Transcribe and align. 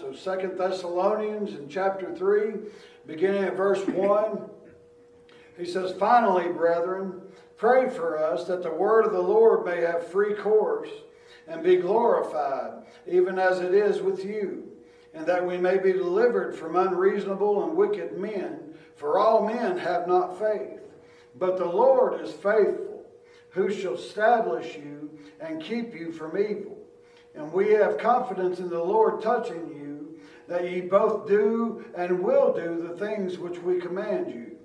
So 0.00 0.14
Second 0.14 0.56
Thessalonians 0.56 1.50
in 1.50 1.68
chapter 1.68 2.14
3, 2.14 2.54
beginning 3.06 3.44
at 3.44 3.54
verse 3.54 3.86
1, 3.86 4.48
he 5.58 5.66
says, 5.66 5.92
Finally, 5.98 6.50
brethren, 6.54 7.20
pray 7.58 7.90
for 7.90 8.16
us 8.16 8.44
that 8.44 8.62
the 8.62 8.72
word 8.72 9.04
of 9.04 9.12
the 9.12 9.20
Lord 9.20 9.66
may 9.66 9.82
have 9.82 10.06
free 10.06 10.32
course 10.32 10.88
and 11.46 11.62
be 11.62 11.76
glorified, 11.76 12.82
even 13.06 13.38
as 13.38 13.60
it 13.60 13.74
is 13.74 14.00
with 14.00 14.24
you, 14.24 14.72
and 15.12 15.26
that 15.26 15.46
we 15.46 15.58
may 15.58 15.76
be 15.76 15.92
delivered 15.92 16.54
from 16.54 16.76
unreasonable 16.76 17.64
and 17.64 17.76
wicked 17.76 18.16
men, 18.16 18.58
for 18.96 19.18
all 19.18 19.46
men 19.46 19.76
have 19.76 20.08
not 20.08 20.38
faith. 20.38 20.80
But 21.38 21.58
the 21.58 21.66
Lord 21.66 22.22
is 22.22 22.32
faithful, 22.32 23.04
who 23.50 23.70
shall 23.70 23.96
establish 23.96 24.76
you 24.76 25.10
and 25.40 25.62
keep 25.62 25.94
you 25.94 26.10
from 26.10 26.38
evil. 26.38 26.78
And 27.34 27.52
we 27.52 27.72
have 27.72 27.98
confidence 27.98 28.58
in 28.58 28.68
the 28.68 28.82
Lord 28.82 29.22
touching 29.22 29.68
you, 29.68 29.79
that 30.50 30.68
ye 30.68 30.80
both 30.80 31.28
do 31.28 31.84
and 31.96 32.20
will 32.20 32.52
do 32.52 32.84
the 32.86 32.96
things 32.96 33.38
which 33.38 33.60
we 33.60 33.80
command 33.80 34.34
you. 34.34 34.56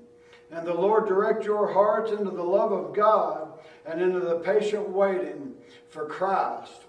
And 0.52 0.66
the 0.66 0.74
Lord 0.74 1.08
direct 1.08 1.46
your 1.46 1.72
hearts 1.72 2.12
into 2.12 2.32
the 2.32 2.44
love 2.44 2.72
of 2.72 2.94
God 2.94 3.50
and 3.86 4.02
into 4.02 4.20
the 4.20 4.40
patient 4.40 4.90
waiting 4.90 5.54
for 5.90 6.08
Christ. 6.08 6.86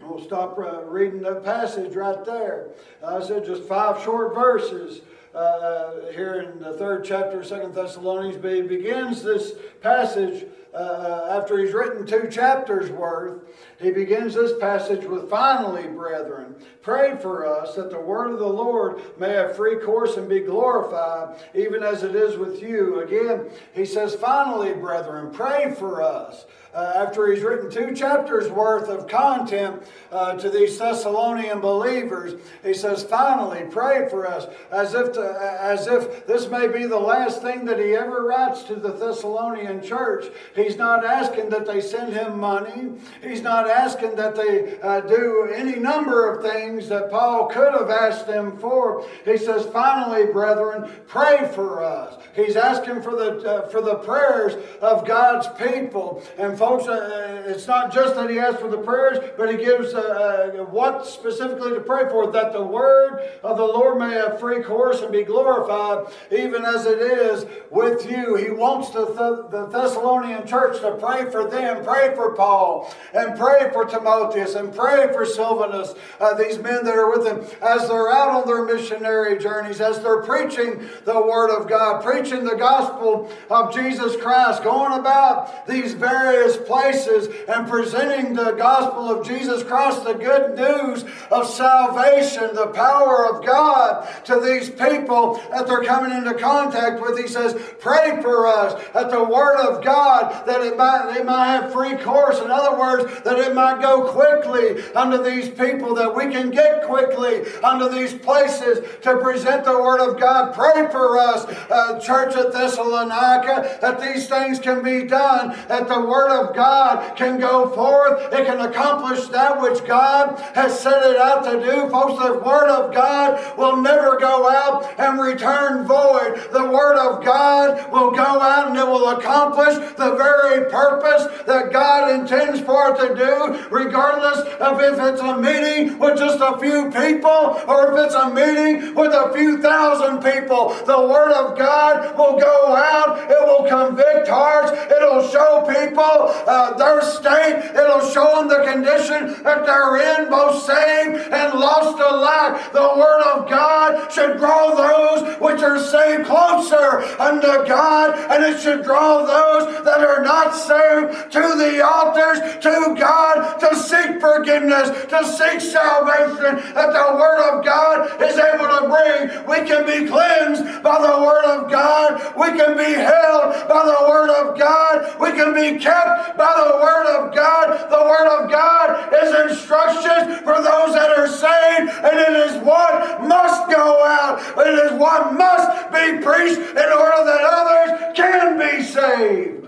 we'll 0.00 0.24
stop 0.24 0.58
uh, 0.58 0.84
reading 0.84 1.20
the 1.20 1.36
passage 1.36 1.94
right 1.94 2.24
there. 2.24 2.70
Uh, 3.02 3.18
I 3.18 3.26
said 3.26 3.44
just 3.44 3.64
five 3.64 4.02
short 4.02 4.34
verses. 4.34 5.02
Uh, 5.34 5.38
uh 5.38 6.12
here 6.12 6.40
in 6.40 6.60
the 6.60 6.74
third 6.74 7.04
chapter 7.04 7.40
of 7.40 7.46
Second 7.46 7.74
Thessalonians, 7.74 8.40
but 8.40 8.54
he 8.54 8.62
begins 8.62 9.22
this 9.22 9.52
passage 9.82 10.46
uh, 10.74 11.38
after 11.40 11.58
he's 11.58 11.72
written 11.72 12.06
two 12.06 12.28
chapters 12.28 12.90
worth, 12.90 13.42
he 13.80 13.90
begins 13.90 14.34
this 14.34 14.58
passage 14.58 15.04
with 15.04 15.30
Finally, 15.30 15.88
brethren, 15.88 16.56
pray 16.82 17.16
for 17.16 17.46
us 17.46 17.76
that 17.76 17.90
the 17.90 18.00
word 18.00 18.32
of 18.32 18.38
the 18.38 18.46
Lord 18.46 19.00
may 19.18 19.30
have 19.30 19.56
free 19.56 19.76
course 19.76 20.16
and 20.16 20.28
be 20.28 20.40
glorified, 20.40 21.36
even 21.54 21.82
as 21.82 22.02
it 22.02 22.14
is 22.14 22.36
with 22.36 22.60
you. 22.60 23.00
Again, 23.00 23.50
he 23.72 23.84
says, 23.84 24.14
Finally, 24.14 24.74
brethren, 24.74 25.32
pray 25.32 25.74
for 25.78 26.02
us 26.02 26.46
uh, 26.74 26.92
after 26.96 27.32
he's 27.32 27.42
written 27.42 27.70
two 27.70 27.94
chapters 27.94 28.50
worth 28.50 28.88
of 28.88 29.06
content 29.06 29.82
uh, 30.10 30.34
to 30.34 30.50
these 30.50 30.78
Thessalonian 30.78 31.60
believers, 31.60 32.40
he 32.62 32.74
says, 32.74 33.04
finally, 33.04 33.64
pray 33.70 34.08
for 34.08 34.26
us, 34.26 34.46
as 34.70 34.94
if, 34.94 35.12
to, 35.12 35.58
as 35.60 35.86
if 35.86 36.26
this 36.26 36.48
may 36.48 36.68
be 36.68 36.86
the 36.86 36.98
last 36.98 37.42
thing 37.42 37.64
that 37.66 37.78
he 37.78 37.94
ever 37.94 38.24
writes 38.24 38.62
to 38.64 38.74
the 38.74 38.92
Thessalonian 38.92 39.82
church. 39.82 40.26
He's 40.54 40.76
not 40.76 41.04
asking 41.04 41.50
that 41.50 41.66
they 41.66 41.80
send 41.80 42.12
him 42.12 42.38
money, 42.40 42.92
he's 43.22 43.42
not 43.42 43.68
asking 43.68 44.16
that 44.16 44.34
they 44.34 44.78
uh, 44.80 45.00
do 45.00 45.48
any 45.54 45.76
number 45.76 46.30
of 46.30 46.42
things 46.42 46.88
that 46.88 47.10
Paul 47.10 47.46
could 47.46 47.72
have 47.72 47.90
asked 47.90 48.26
them 48.26 48.58
for. 48.58 49.06
He 49.24 49.36
says, 49.36 49.66
finally, 49.66 50.26
brethren, 50.32 50.90
pray 51.06 51.50
for 51.54 51.82
us. 51.84 52.22
He's 52.34 52.56
asking 52.56 53.02
for 53.02 53.12
the, 53.12 53.38
uh, 53.38 53.68
for 53.68 53.80
the 53.80 53.96
prayers 53.96 54.54
of 54.80 55.06
God's 55.06 55.48
people. 55.48 56.22
And 56.38 56.58
folks, 56.64 56.88
uh, 56.88 57.42
it's 57.46 57.66
not 57.66 57.92
just 57.92 58.14
that 58.14 58.30
he 58.30 58.38
asks 58.38 58.60
for 58.60 58.68
the 58.68 58.78
prayers, 58.78 59.18
but 59.36 59.50
he 59.50 59.56
gives 59.62 59.92
uh, 59.92 60.00
uh, 60.00 60.64
what 60.64 61.06
specifically 61.06 61.74
to 61.74 61.80
pray 61.80 62.08
for 62.08 62.30
that 62.32 62.52
the 62.52 62.62
word 62.62 63.20
of 63.42 63.58
the 63.58 63.64
Lord 63.64 63.98
may 63.98 64.14
have 64.14 64.40
free 64.40 64.62
course 64.62 65.02
and 65.02 65.12
be 65.12 65.24
glorified, 65.24 66.12
even 66.30 66.64
as 66.64 66.86
it 66.86 66.98
is 66.98 67.44
with 67.70 68.10
you. 68.10 68.36
He 68.36 68.50
wants 68.50 68.90
the, 68.90 69.04
Th- 69.06 69.50
the 69.50 69.66
Thessalonian 69.70 70.46
church 70.46 70.80
to 70.80 70.92
pray 70.92 71.30
for 71.30 71.48
them, 71.50 71.84
pray 71.84 72.14
for 72.14 72.34
Paul, 72.34 72.92
and 73.12 73.38
pray 73.38 73.68
for 73.72 73.84
Timotheus, 73.84 74.54
and 74.54 74.74
pray 74.74 75.12
for 75.12 75.26
Silvanus, 75.26 75.94
uh, 76.18 76.34
these 76.34 76.58
men 76.58 76.84
that 76.84 76.94
are 76.94 77.10
with 77.10 77.26
him, 77.26 77.40
as 77.60 77.88
they're 77.88 78.10
out 78.10 78.30
on 78.30 78.46
their 78.46 78.64
missionary 78.64 79.38
journeys, 79.38 79.82
as 79.82 80.00
they're 80.00 80.22
preaching 80.22 80.88
the 81.04 81.20
word 81.20 81.50
of 81.50 81.68
God, 81.68 82.02
preaching 82.02 82.44
the 82.44 82.56
gospel 82.56 83.30
of 83.50 83.74
Jesus 83.74 84.16
Christ, 84.16 84.62
going 84.62 84.98
about 84.98 85.66
these 85.66 85.92
various 85.92 86.53
various 86.54 86.68
places 86.68 87.28
and 87.48 87.68
presenting 87.68 88.34
the 88.34 88.52
gospel 88.52 89.10
of 89.10 89.26
Jesus 89.26 89.62
Christ, 89.62 90.04
the 90.04 90.14
good 90.14 90.56
news 90.56 91.04
of 91.30 91.48
salvation, 91.48 92.54
the 92.54 92.68
power 92.68 93.26
of 93.26 93.44
God 93.44 94.08
to 94.24 94.40
these 94.40 94.70
people 94.70 95.40
that 95.50 95.66
they're 95.66 95.84
coming 95.84 96.16
into 96.16 96.34
contact 96.34 97.00
with. 97.00 97.18
He 97.18 97.28
says, 97.28 97.54
Pray 97.78 98.20
for 98.22 98.46
us 98.46 98.82
that 98.92 99.10
the 99.10 99.22
word 99.22 99.56
of 99.56 99.84
God, 99.84 100.46
that 100.46 100.60
it 100.60 100.76
might, 100.76 101.12
they 101.14 101.22
might 101.22 101.46
have 101.46 101.72
free 101.72 101.96
course. 101.96 102.40
In 102.40 102.50
other 102.50 102.78
words, 102.78 103.22
that 103.22 103.38
it 103.38 103.54
might 103.54 103.80
go 103.80 104.10
quickly 104.10 104.82
unto 104.94 105.22
these 105.22 105.48
people, 105.48 105.94
that 105.94 106.14
we 106.14 106.32
can 106.32 106.50
get 106.50 106.84
quickly 106.84 107.44
unto 107.62 107.88
these 107.88 108.14
places 108.14 108.84
to 109.02 109.16
present 109.18 109.64
the 109.64 109.72
word 109.72 110.00
of 110.00 110.20
God. 110.20 110.54
Pray 110.54 110.88
for 110.90 111.18
us, 111.18 111.44
uh, 111.70 112.00
church 112.00 112.34
at 112.36 112.52
Thessalonica, 112.52 113.78
that 113.80 114.00
these 114.00 114.28
things 114.28 114.58
can 114.58 114.82
be 114.82 115.06
done, 115.06 115.56
that 115.68 115.88
the 115.88 116.00
word 116.00 116.30
of 116.30 116.43
of 116.44 116.54
God 116.54 117.16
can 117.16 117.38
go 117.38 117.68
forth. 117.70 118.32
It 118.32 118.46
can 118.46 118.60
accomplish 118.60 119.26
that 119.28 119.60
which 119.60 119.84
God 119.86 120.38
has 120.54 120.78
set 120.78 121.02
it 121.04 121.16
out 121.16 121.44
to 121.44 121.60
do. 121.60 121.88
Folks, 121.88 122.22
the 122.22 122.38
Word 122.38 122.68
of 122.68 122.94
God 122.94 123.56
will 123.56 123.76
never 123.80 124.18
go 124.18 124.48
out 124.48 124.98
and 124.98 125.20
return 125.20 125.86
void. 125.86 126.48
The 126.52 126.66
Word 126.66 126.96
of 126.96 127.24
God 127.24 127.90
will 127.92 128.10
go 128.10 128.22
out 128.22 128.68
and 128.68 128.78
it 128.78 128.86
will 128.86 129.08
accomplish 129.10 129.74
the 129.96 130.14
very 130.16 130.70
purpose 130.70 131.26
that 131.46 131.72
God 131.72 132.10
intends 132.10 132.60
for 132.60 132.90
it 132.90 133.08
to 133.08 133.14
do, 133.14 133.68
regardless 133.70 134.40
of 134.60 134.80
if 134.80 134.98
it's 134.98 135.20
a 135.20 135.36
meeting 135.36 135.98
with 135.98 136.18
just 136.18 136.38
a 136.40 136.58
few 136.58 136.90
people 136.90 137.60
or 137.66 137.92
if 137.92 138.06
it's 138.06 138.14
a 138.14 138.30
meeting 138.30 138.94
with 138.94 139.12
a 139.12 139.32
few 139.34 139.60
thousand 139.60 140.22
people. 140.22 140.74
The 140.84 141.00
Word 141.00 141.32
of 141.32 141.56
God 141.56 142.16
will 142.16 142.38
go 142.38 142.74
out, 142.74 143.30
it 143.30 143.40
will 143.46 143.68
convict 143.68 144.28
hearts, 144.28 144.72
it'll 144.90 145.26
show 145.28 145.64
people 145.66 146.33
uh, 146.46 146.74
their 146.74 147.02
state. 147.02 147.72
It'll 147.74 148.08
show 148.10 148.36
them 148.36 148.48
the 148.48 148.64
condition 148.64 149.42
that 149.42 149.66
they're 149.66 149.96
in, 149.96 150.30
both 150.30 150.62
saved 150.62 151.32
and 151.32 151.58
lost 151.58 151.98
alike. 151.98 152.72
The 152.72 152.94
Word 152.96 153.22
of 153.34 153.50
God 153.50 154.12
should 154.12 154.38
draw 154.38 154.74
those 154.74 155.40
which 155.40 155.62
are 155.62 155.78
saved 155.78 156.26
closer 156.26 157.02
unto 157.20 157.66
God, 157.66 158.18
and 158.30 158.44
it 158.44 158.60
should 158.60 158.84
draw 158.84 159.24
those 159.24 159.84
that 159.84 160.00
are 160.00 160.22
not 160.22 160.54
saved 160.54 161.32
to 161.32 161.40
the 161.40 161.84
altars, 161.84 162.38
to 162.62 162.94
God, 162.98 163.58
to 163.60 163.76
seek 163.76 164.20
forgiveness, 164.20 164.90
to 165.06 165.24
seek 165.26 165.60
salvation 165.60 166.74
that 166.74 166.92
the 166.92 167.16
Word 167.16 167.40
of 167.50 167.64
God 167.64 168.20
is 168.22 168.38
able 168.38 168.68
to 168.68 168.88
bring. 168.88 169.46
We 169.46 169.66
can 169.66 169.86
be 169.86 170.08
cleansed 170.08 170.82
by 170.82 171.00
the 171.00 171.22
Word 171.22 171.44
of 171.44 171.70
God. 171.70 172.34
We 172.36 172.58
can 172.58 172.76
be 172.76 172.94
held 172.94 173.68
by 173.68 173.84
the 173.84 174.06
Word 174.08 174.30
of 174.30 174.58
God. 174.58 175.20
We 175.20 175.32
can 175.32 175.54
be 175.54 175.78
kept 175.78 176.13
by 176.36 176.52
the 176.64 176.76
Word 176.76 177.06
of 177.16 177.34
God. 177.34 177.90
The 177.90 178.04
Word 178.04 178.28
of 178.38 178.50
God 178.50 179.12
is 179.22 179.52
instructions 179.52 180.38
for 180.40 180.56
those 180.60 180.94
that 180.94 181.10
are 181.16 181.28
saved, 181.28 181.90
and 182.04 182.18
it 182.18 182.34
is 182.46 182.62
what 182.62 183.22
must 183.22 183.70
go 183.70 184.04
out. 184.04 184.40
It 184.58 184.92
is 184.92 184.98
what 184.98 185.34
must 185.34 185.90
be 185.92 186.22
preached 186.22 186.60
in 186.60 186.90
order 186.92 187.24
that 187.24 187.42
others 187.44 188.16
can 188.16 188.58
be 188.58 188.82
saved. 188.82 189.64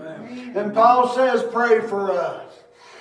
And 0.55 0.73
Paul 0.73 1.13
says, 1.15 1.43
Pray 1.51 1.81
for 1.81 2.11
us. 2.11 2.43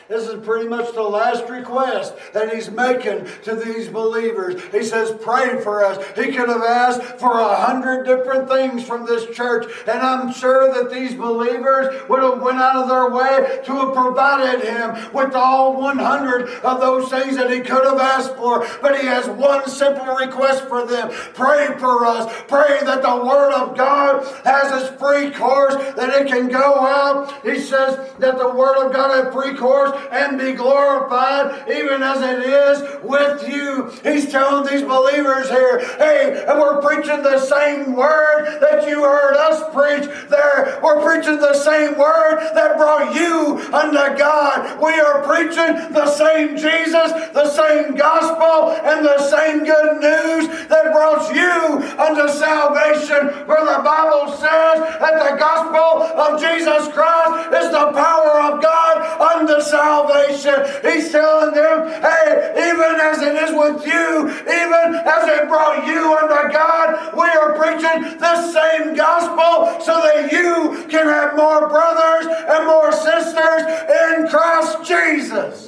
This 0.08 0.28
is 0.28 0.44
pretty 0.44 0.68
much 0.68 0.94
the 0.94 1.02
last 1.02 1.48
request 1.48 2.14
that 2.32 2.54
he's 2.54 2.70
making 2.70 3.26
to 3.42 3.56
these 3.56 3.88
believers. 3.88 4.62
He 4.70 4.84
says, 4.84 5.12
Pray 5.20 5.60
for 5.62 5.84
us. 5.84 5.98
He 6.14 6.26
could 6.26 6.48
have 6.48 6.62
asked 6.62 7.02
for 7.18 7.40
a 7.40 7.56
hundred 7.56 8.04
different 8.04 8.48
things 8.48 8.84
from 8.84 9.04
this 9.04 9.26
church, 9.36 9.66
and 9.88 9.98
I'm 9.98 10.32
sure 10.32 10.72
that 10.72 10.92
these 10.92 11.14
believers 11.14 12.08
would 12.08 12.22
have 12.22 12.40
went 12.40 12.58
out 12.58 12.76
of 12.76 12.88
their 12.88 13.10
way 13.10 13.60
to 13.64 13.72
have 13.72 13.94
provided 13.94 14.64
him 14.64 15.12
with 15.12 15.34
all 15.34 15.80
100 15.80 16.50
of 16.62 16.80
those 16.80 17.10
things 17.10 17.36
that 17.36 17.50
he 17.50 17.60
could 17.60 17.84
have 17.84 17.98
asked 17.98 18.36
for. 18.36 18.64
But 18.80 19.00
he 19.00 19.06
has 19.06 19.26
one 19.28 19.68
simple 19.68 20.14
request 20.14 20.68
for 20.68 20.86
them 20.86 21.10
pray 21.34 21.66
for 21.78 22.06
us. 22.06 22.32
Pray 22.46 22.78
that 22.84 23.02
the 23.02 23.16
Word 23.16 23.52
of 23.52 23.76
God 23.76 24.24
has 24.44 24.82
its 24.82 25.00
free 25.00 25.30
course, 25.30 25.74
that 25.94 26.10
it 26.10 26.28
can 26.28 26.48
go 26.48 26.86
out. 26.86 27.44
He 27.44 27.58
says 27.58 28.12
that 28.18 28.38
the 28.38 28.48
Word 28.48 28.86
of 28.86 28.92
God 28.92 29.24
has 29.24 29.34
free 29.34 29.54
course 29.56 29.95
and 30.10 30.38
be 30.38 30.52
glorified, 30.52 31.68
even 31.68 32.02
as 32.02 32.22
it 32.22 32.40
is 32.40 33.02
with 33.02 33.48
you. 33.48 33.90
He's 34.02 34.30
telling 34.30 34.66
these 34.70 34.82
believers 34.82 35.48
here, 35.48 35.80
hey, 35.98 36.44
and 36.46 36.58
we're 36.58 36.80
preaching 36.82 37.22
the 37.22 37.38
same 37.38 37.94
word 37.94 38.58
that 38.60 38.88
you 38.88 39.02
heard 39.02 39.36
us 39.36 39.62
preach 39.74 40.08
there. 40.28 40.80
We're 40.82 41.02
preaching 41.02 41.38
the 41.38 41.54
same 41.54 41.98
word 41.98 42.50
that 42.54 42.76
brought 42.76 43.14
you 43.14 43.58
unto 43.72 44.18
God. 44.18 44.80
We 44.80 44.92
are 45.00 45.22
preaching 45.22 45.92
the 45.92 46.06
same 46.06 46.56
Jesus, 46.56 47.12
the 47.32 47.48
same 47.48 47.94
gospel, 47.94 48.72
and 48.72 49.04
the 49.04 49.18
same 49.28 49.64
good 49.64 50.00
news 50.00 50.68
that 50.68 50.92
brought 50.92 51.34
you 51.34 51.82
unto 51.98 52.28
salvation. 52.32 53.46
Where 53.46 53.64
the 53.64 53.82
Bible 53.82 54.32
says 54.32 54.76
that 55.00 55.30
the 55.30 55.36
gospel 55.38 56.02
of 56.18 56.40
Jesus 56.40 56.92
Christ 56.92 57.52
is 57.54 57.70
the 57.70 57.92
power 57.92 58.40
of 58.52 58.62
God 58.62 58.96
unto 59.20 59.60
salvation 59.60 59.85
salvation. 59.86 60.58
He's 60.82 61.12
telling 61.12 61.54
them, 61.54 61.86
hey, 62.02 62.70
even 62.70 62.92
as 63.00 63.22
it 63.22 63.34
is 63.44 63.52
with 63.54 63.86
you, 63.86 64.28
even 64.28 64.86
as 65.06 65.22
it 65.28 65.48
brought 65.48 65.86
you 65.86 66.16
unto 66.18 66.52
God, 66.52 67.14
we 67.14 67.28
are 67.40 67.54
preaching 67.54 68.18
the 68.18 68.36
same 68.50 68.96
gospel 68.96 69.80
so 69.80 69.94
that 70.02 70.32
you 70.32 70.86
can 70.88 71.06
have 71.06 71.36
more 71.36 71.68
brothers 71.68 72.26
and 72.48 72.66
more 72.66 72.90
sisters 72.90 73.62
in 74.02 74.28
Christ 74.28 74.84
Jesus. 74.84 75.65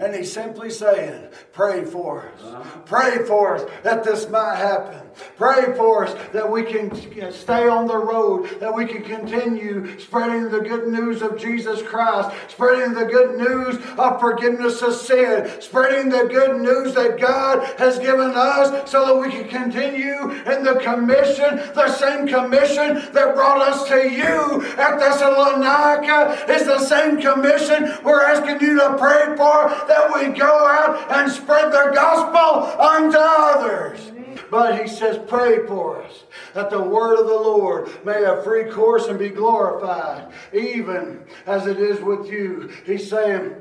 And 0.00 0.14
he's 0.14 0.32
simply 0.32 0.70
saying, 0.70 1.28
Pray 1.52 1.84
for 1.84 2.28
us. 2.28 2.64
Pray 2.84 3.24
for 3.26 3.56
us 3.56 3.70
that 3.82 4.04
this 4.04 4.28
might 4.28 4.56
happen. 4.56 5.06
Pray 5.36 5.74
for 5.76 6.06
us 6.06 6.14
that 6.32 6.50
we 6.50 6.62
can 6.62 6.90
uh, 6.90 7.30
stay 7.30 7.68
on 7.68 7.86
the 7.86 7.96
road, 7.96 8.60
that 8.60 8.74
we 8.74 8.86
can 8.86 9.02
continue 9.02 9.98
spreading 9.98 10.50
the 10.50 10.60
good 10.60 10.88
news 10.88 11.22
of 11.22 11.38
Jesus 11.38 11.82
Christ, 11.82 12.36
spreading 12.48 12.94
the 12.94 13.04
good 13.04 13.38
news 13.38 13.76
of 13.98 14.20
forgiveness 14.20 14.82
of 14.82 14.94
sin, 14.94 15.50
spreading 15.60 16.10
the 16.10 16.24
good 16.24 16.60
news 16.60 16.94
that 16.94 17.18
God 17.18 17.62
has 17.78 17.98
given 17.98 18.32
us 18.34 18.90
so 18.90 19.06
that 19.06 19.16
we 19.16 19.30
can 19.30 19.48
continue 19.48 20.30
in 20.30 20.62
the 20.62 20.80
commission, 20.82 21.56
the 21.74 21.88
same 21.96 22.26
commission 22.26 23.12
that 23.12 23.34
brought 23.34 23.62
us 23.62 23.88
to 23.88 24.10
you 24.10 24.62
at 24.76 24.98
Thessalonica 24.98 26.52
is 26.52 26.64
the 26.66 26.80
same 26.80 27.20
commission 27.20 27.96
we're 28.04 28.22
asking 28.22 28.60
you 28.60 28.78
to 28.78 28.96
pray 28.98 29.34
for 29.36 29.85
that 29.88 30.12
we 30.14 30.38
go 30.38 30.66
out 30.66 31.10
and 31.10 31.30
spread 31.30 31.72
the 31.72 31.92
gospel 31.94 32.80
unto 32.80 33.18
others. 33.18 34.12
But 34.50 34.80
he 34.80 34.88
says, 34.88 35.18
pray 35.26 35.66
for 35.66 36.02
us 36.02 36.24
that 36.54 36.70
the 36.70 36.80
word 36.80 37.18
of 37.18 37.26
the 37.26 37.34
Lord 37.34 37.88
may 38.04 38.22
have 38.22 38.44
free 38.44 38.70
course 38.70 39.06
and 39.08 39.18
be 39.18 39.30
glorified, 39.30 40.32
even 40.52 41.24
as 41.46 41.66
it 41.66 41.78
is 41.78 42.00
with 42.00 42.26
you. 42.30 42.70
He's 42.84 43.08
saying, 43.08 43.54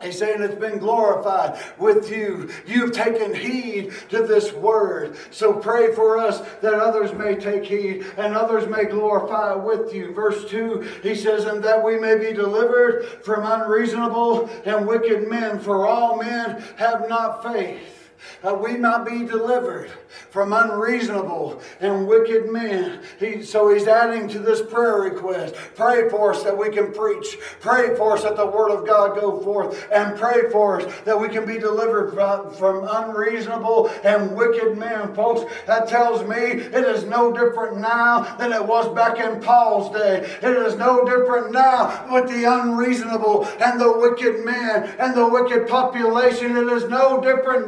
He's 0.00 0.16
saying 0.16 0.42
it's 0.42 0.54
been 0.54 0.78
glorified 0.78 1.58
with 1.76 2.08
you. 2.10 2.50
You've 2.66 2.92
taken 2.92 3.34
heed 3.34 3.92
to 4.10 4.22
this 4.22 4.52
word. 4.52 5.16
So 5.32 5.54
pray 5.54 5.92
for 5.92 6.18
us 6.18 6.40
that 6.60 6.74
others 6.74 7.12
may 7.12 7.34
take 7.34 7.64
heed 7.64 8.06
and 8.16 8.36
others 8.36 8.68
may 8.68 8.84
glorify 8.84 9.54
with 9.54 9.92
you. 9.92 10.14
Verse 10.14 10.48
2, 10.48 11.00
he 11.02 11.16
says, 11.16 11.46
And 11.46 11.64
that 11.64 11.84
we 11.84 11.98
may 11.98 12.16
be 12.16 12.32
delivered 12.32 13.06
from 13.24 13.44
unreasonable 13.44 14.48
and 14.64 14.86
wicked 14.86 15.28
men, 15.28 15.58
for 15.58 15.84
all 15.84 16.16
men 16.16 16.62
have 16.76 17.08
not 17.08 17.42
faith 17.42 17.97
that 18.42 18.60
we 18.60 18.76
might 18.76 19.04
be 19.04 19.24
delivered 19.24 19.90
from 20.30 20.52
unreasonable 20.52 21.60
and 21.80 22.06
wicked 22.06 22.50
men. 22.50 23.00
He, 23.18 23.42
so 23.42 23.72
he's 23.72 23.86
adding 23.86 24.28
to 24.28 24.38
this 24.38 24.62
prayer 24.62 24.96
request. 24.96 25.54
Pray 25.74 26.08
for 26.08 26.32
us 26.32 26.42
that 26.44 26.56
we 26.56 26.70
can 26.70 26.92
preach. 26.92 27.38
Pray 27.60 27.94
for 27.96 28.14
us 28.16 28.22
that 28.22 28.36
the 28.36 28.46
word 28.46 28.70
of 28.70 28.86
God 28.86 29.18
go 29.18 29.40
forth. 29.40 29.88
And 29.92 30.18
pray 30.18 30.50
for 30.50 30.80
us 30.80 30.92
that 31.04 31.18
we 31.18 31.28
can 31.28 31.46
be 31.46 31.58
delivered 31.58 32.12
from, 32.14 32.52
from 32.54 32.86
unreasonable 32.90 33.90
and 34.04 34.36
wicked 34.36 34.76
men. 34.76 35.14
Folks, 35.14 35.50
that 35.66 35.88
tells 35.88 36.26
me 36.28 36.36
it 36.36 36.74
is 36.74 37.04
no 37.04 37.32
different 37.32 37.78
now 37.78 38.36
than 38.36 38.52
it 38.52 38.64
was 38.64 38.92
back 38.94 39.18
in 39.18 39.40
Paul's 39.40 39.92
day. 39.94 40.20
It 40.42 40.56
is 40.66 40.76
no 40.76 41.04
different 41.04 41.52
now 41.52 42.08
with 42.12 42.28
the 42.28 42.44
unreasonable 42.44 43.46
and 43.60 43.80
the 43.80 43.92
wicked 43.98 44.44
men 44.44 44.94
and 44.98 45.16
the 45.16 45.28
wicked 45.28 45.68
population. 45.68 46.56
It 46.56 46.68
is 46.68 46.88
no 46.88 47.20
different 47.20 47.66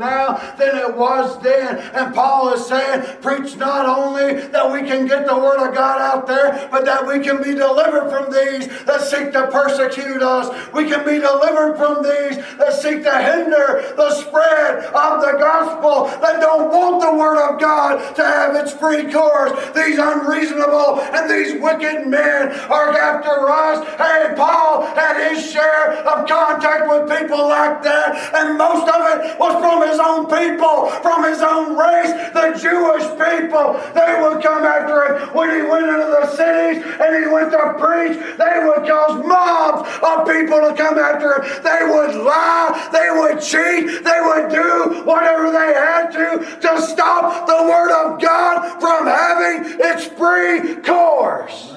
than 0.58 0.76
it 0.76 0.96
was 0.96 1.40
then. 1.42 1.78
And 1.94 2.14
Paul 2.14 2.52
is 2.54 2.66
saying, 2.66 3.20
preach 3.22 3.56
not 3.56 3.87
only 3.87 4.46
that 4.48 4.72
we 4.72 4.81
can 4.88 5.06
get 5.06 5.26
the 5.26 5.37
word 5.37 5.66
of 5.66 5.75
God 5.75 6.00
out 6.00 6.26
there, 6.26 6.69
but 6.70 6.84
that 6.84 7.06
we 7.06 7.20
can 7.20 7.42
be 7.42 7.54
delivered 7.54 8.10
from 8.10 8.32
these 8.32 8.69
that 8.84 9.00
seek 9.02 9.32
to 9.32 9.48
persecute 9.50 10.22
us. 10.22 10.48
We 10.72 10.84
can 10.88 11.04
be 11.04 11.20
delivered 11.20 11.76
from 11.76 12.02
these 12.02 12.37
that 12.58 12.72
seek 12.72 13.02
to 13.04 13.19
hinder 13.19 13.94
the 13.96 14.10
spread 14.12 14.84
of 14.84 15.20
the 15.20 15.37
gospel, 15.38 16.06
that 16.20 16.40
don't 16.40 16.70
want 16.70 17.00
the 17.00 17.16
word 17.16 17.38
of 17.38 17.60
God 17.60 18.14
to 18.16 18.22
have 18.22 18.56
its 18.56 18.72
free 18.72 19.10
course. 19.12 19.52
These 19.75 19.98
unreasonable 19.98 21.00
and 21.00 21.31
these 21.31 21.60
wicked 21.60 22.06
men 22.06 22.50
are 22.70 22.90
after 22.96 23.50
us. 23.50 23.87
Hey, 23.98 24.34
Paul 24.37 24.87
had 24.94 25.31
his 25.31 25.50
share 25.50 25.92
of 26.06 26.28
contact 26.28 26.88
with 26.88 27.19
people 27.19 27.48
like 27.48 27.82
that, 27.82 28.34
and 28.34 28.56
most 28.58 28.88
of 28.88 29.00
it 29.10 29.38
was 29.38 29.54
from 29.60 29.88
his 29.88 29.98
own 29.98 30.26
people 30.31 30.88
from 31.03 31.25
his 31.25 31.41
own 31.41 31.77
race, 31.77 32.11
the 32.32 32.55
Jewish 32.56 33.05
people. 33.19 33.75
They 33.94 34.21
would 34.23 34.43
come 34.43 34.65
after 34.65 35.05
him 35.05 35.35
when 35.35 35.50
he 35.50 35.62
went 35.62 35.87
into 35.87 36.06
the 36.06 36.27
cities 36.37 36.85
and 37.00 37.11
he 37.19 37.31
went 37.31 37.50
to 37.53 37.75
preach. 37.79 38.17
They 38.38 38.56
would 38.65 38.88
cause 38.88 39.25
mobs 39.25 39.88
of 40.03 40.27
people 40.27 40.61
to 40.61 40.75
come 40.77 40.99
after 40.99 41.43
him. 41.43 41.62
They 41.62 41.82
would 41.85 42.15
lie, 42.25 42.88
they 42.93 43.11
would 43.11 43.43
cheat, 43.43 44.05
they 44.05 44.21
would 44.21 44.50
do 44.50 45.03
whatever 45.05 45.50
they 45.50 45.73
had 45.75 46.11
to 46.12 46.61
to 46.61 46.83
stop 46.83 47.47
the 47.47 47.62
word 47.65 47.91
of 47.91 48.21
God 48.21 48.81
from 48.81 49.06
having 49.06 49.81
its 49.81 50.06
free 50.06 50.76
course. 50.83 51.73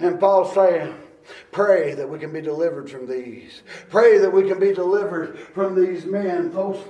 And 0.00 0.18
Paul's 0.18 0.54
saying, 0.54 0.94
Pray 1.54 1.94
that 1.94 2.08
we 2.08 2.18
can 2.18 2.32
be 2.32 2.40
delivered 2.40 2.90
from 2.90 3.06
these. 3.06 3.62
Pray 3.88 4.18
that 4.18 4.32
we 4.32 4.48
can 4.48 4.58
be 4.58 4.72
delivered 4.72 5.38
from 5.38 5.80
these 5.80 6.04
men, 6.04 6.50
folks. 6.50 6.80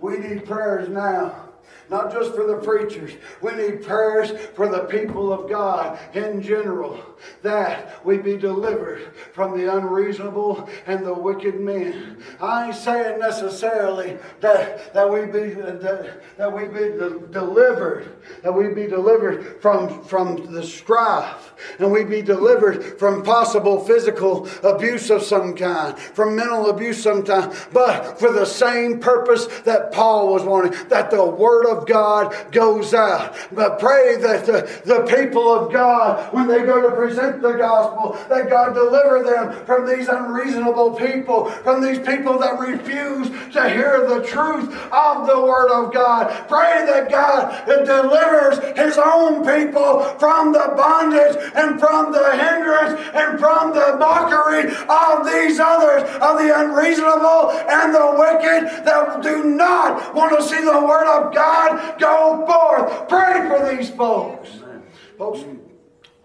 We 0.00 0.18
need 0.18 0.44
prayers 0.46 0.88
now 0.88 1.45
not 1.90 2.12
just 2.12 2.34
for 2.34 2.46
the 2.46 2.56
preachers. 2.56 3.12
We 3.40 3.52
need 3.52 3.84
prayers 3.84 4.32
for 4.54 4.68
the 4.68 4.80
people 4.80 5.32
of 5.32 5.48
God 5.48 5.98
in 6.14 6.42
general, 6.42 7.00
that 7.42 8.04
we 8.04 8.18
be 8.18 8.36
delivered 8.36 9.14
from 9.32 9.56
the 9.56 9.74
unreasonable 9.74 10.68
and 10.86 11.04
the 11.04 11.14
wicked 11.14 11.60
men. 11.60 12.22
I 12.40 12.66
ain't 12.66 12.76
saying 12.76 13.18
necessarily 13.20 14.18
that, 14.40 14.92
that 14.94 15.10
we 15.10 15.26
be 15.26 15.50
that, 15.50 16.22
that 16.36 16.52
we 16.52 16.66
be 16.66 16.96
delivered, 17.32 18.16
that 18.42 18.52
we 18.52 18.68
be 18.68 18.86
delivered 18.86 19.60
from, 19.60 20.02
from 20.04 20.52
the 20.52 20.62
strife, 20.62 21.54
and 21.78 21.90
we 21.90 22.04
be 22.04 22.22
delivered 22.22 22.98
from 22.98 23.22
possible 23.22 23.84
physical 23.84 24.48
abuse 24.62 25.10
of 25.10 25.22
some 25.22 25.54
kind, 25.54 25.98
from 25.98 26.36
mental 26.36 26.70
abuse 26.70 27.02
sometimes, 27.02 27.66
but 27.72 28.18
for 28.18 28.32
the 28.32 28.44
same 28.44 28.98
purpose 28.98 29.46
that 29.62 29.92
Paul 29.92 30.32
was 30.32 30.42
wanting, 30.42 30.72
that 30.88 31.10
the 31.10 31.24
word 31.24 31.55
of 31.64 31.76
of 31.76 31.86
God 31.86 32.34
goes 32.52 32.94
out. 32.94 33.36
But 33.52 33.78
pray 33.78 34.16
that 34.20 34.46
the, 34.46 34.80
the 34.84 35.04
people 35.06 35.52
of 35.52 35.72
God, 35.72 36.32
when 36.32 36.46
they 36.46 36.60
go 36.64 36.88
to 36.88 36.94
present 36.94 37.42
the 37.42 37.52
gospel, 37.52 38.18
that 38.28 38.48
God 38.48 38.74
deliver 38.74 39.22
them 39.22 39.64
from 39.66 39.86
these 39.86 40.08
unreasonable 40.08 40.94
people, 40.94 41.46
from 41.62 41.82
these 41.82 41.98
people 41.98 42.38
that 42.38 42.58
refuse 42.58 43.28
to 43.52 43.68
hear 43.68 44.06
the 44.06 44.24
truth 44.26 44.74
of 44.92 45.26
the 45.26 45.40
Word 45.40 45.70
of 45.70 45.92
God. 45.92 46.48
Pray 46.48 46.84
that 46.86 47.10
God 47.10 47.66
delivers 47.66 48.58
His 48.76 48.98
own 48.98 49.44
people 49.44 50.04
from 50.18 50.52
the 50.52 50.72
bondage 50.76 51.36
and 51.54 51.78
from 51.78 52.12
the 52.12 52.30
hindrance 52.32 53.00
and 53.14 53.38
from 53.38 53.72
the 53.72 53.96
mockery 53.98 54.70
of 54.88 55.26
these 55.26 55.58
others, 55.60 56.02
of 56.02 56.38
the 56.38 56.52
unreasonable 56.54 57.50
and 57.68 57.94
the 57.94 58.14
wicked 58.18 58.84
that 58.84 59.22
do 59.22 59.44
not 59.44 60.14
want 60.14 60.36
to 60.36 60.42
see 60.42 60.60
the 60.60 60.86
Word 60.86 61.06
of 61.06 61.34
God 61.34 61.45
God, 61.46 61.98
go 62.00 62.46
forth. 62.46 63.08
Pray 63.08 63.48
for 63.48 63.76
these 63.76 63.90
folks. 63.90 64.50
Amen. 64.56 64.82
Folks, 65.18 65.44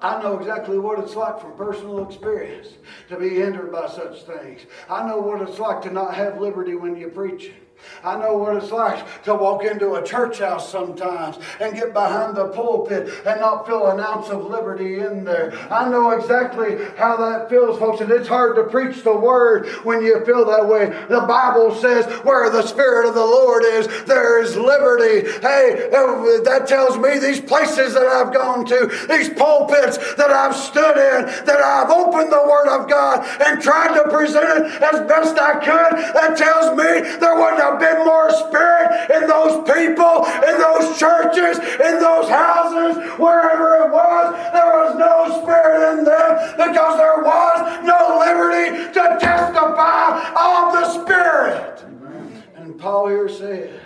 I 0.01 0.22
know 0.22 0.38
exactly 0.40 0.80
what 0.80 1.00
it's 1.00 1.16
like 1.16 1.40
from 1.40 1.56
personal 1.56 2.04
experience 2.08 2.70
to 3.10 3.18
be 3.18 3.30
hindered 3.30 3.72
by 3.72 3.88
such 3.88 4.24
things. 4.24 4.62
I 4.90 5.08
know 5.08 5.20
what 5.20 5.42
it's 5.48 5.60
like 5.60 5.82
to 5.84 5.92
not 5.92 6.16
have 6.16 6.42
liberty 6.42 6.75
when 6.75 6.96
you're 6.96 7.10
preaching. 7.10 7.54
I 8.03 8.15
know 8.17 8.38
what 8.38 8.57
it's 8.57 8.71
like 8.71 9.23
to 9.23 9.35
walk 9.35 9.63
into 9.63 9.95
a 9.95 10.03
church 10.03 10.39
house 10.39 10.71
sometimes 10.71 11.38
and 11.59 11.75
get 11.75 11.93
behind 11.93 12.35
the 12.35 12.47
pulpit 12.50 13.09
and 13.25 13.39
not 13.39 13.67
feel 13.67 13.88
an 13.88 14.00
ounce 14.00 14.29
of 14.29 14.45
liberty 14.45 15.00
in 15.00 15.23
there. 15.23 15.53
I 15.71 15.88
know 15.89 16.11
exactly 16.11 16.77
how 16.97 17.17
that 17.17 17.50
feels, 17.50 17.77
folks, 17.77 18.01
and 18.01 18.11
it's 18.11 18.27
hard 18.27 18.55
to 18.55 18.63
preach 18.63 19.03
the 19.03 19.15
word 19.15 19.67
when 19.83 20.01
you 20.01 20.23
feel 20.25 20.45
that 20.45 20.67
way. 20.67 20.88
The 21.09 21.21
Bible 21.21 21.75
says, 21.75 22.05
where 22.23 22.50
the 22.50 22.63
Spirit 22.63 23.07
of 23.07 23.13
the 23.13 23.25
Lord 23.25 23.63
is, 23.63 23.88
there 24.05 24.41
is 24.41 24.55
liberty. 24.55 25.29
Hey, 25.41 25.89
that 25.91 26.65
tells 26.67 26.97
me 26.97 27.19
these 27.19 27.39
places 27.41 27.93
that 27.93 28.07
I've 28.07 28.33
gone 28.33 28.65
to, 28.65 28.88
these 29.09 29.29
pulpits 29.29 29.97
that 30.15 30.31
I've 30.31 30.55
stood 30.55 30.97
in, 30.97 31.45
that 31.45 31.61
I've 31.61 31.89
opened 31.89 32.31
the 32.31 32.43
Word 32.43 32.67
of 32.67 32.89
God 32.89 33.25
and 33.41 33.61
tried 33.61 33.95
to 33.95 34.09
present 34.09 34.65
it 34.65 34.81
as 34.81 35.07
best 35.07 35.38
I 35.38 35.53
could, 35.59 35.97
that 36.15 36.38
tells 36.38 36.77
me 36.77 37.17
there 37.19 37.38
wasn't 37.38 37.61
a 37.61 37.71
have 37.72 37.80
been 37.80 38.06
more 38.06 38.30
spirit 38.32 39.10
in 39.12 39.28
those 39.28 39.63
people, 39.70 40.25
in 40.48 40.58
those 40.60 40.98
churches, 40.98 41.58
in 41.60 42.00
those 42.00 42.30
houses, 42.30 42.98
wherever 43.20 43.86
it 43.86 43.92
was. 43.92 44.36
There 44.54 44.72
was 44.72 44.96
no 44.98 45.42
spirit 45.42 46.00
in 46.00 46.06
them 46.06 46.32
because 46.58 46.98
there 46.98 47.24
was 47.24 47.86
no 47.86 48.20
liberty 48.20 48.94
to 48.94 49.18
testify 49.20 50.20
of 50.36 50.74
the 50.74 51.01
Spirit. 51.01 51.84
Amen. 51.86 52.44
And 52.56 52.80
Paul 52.80 53.08
here 53.08 53.30
says, 53.30 53.80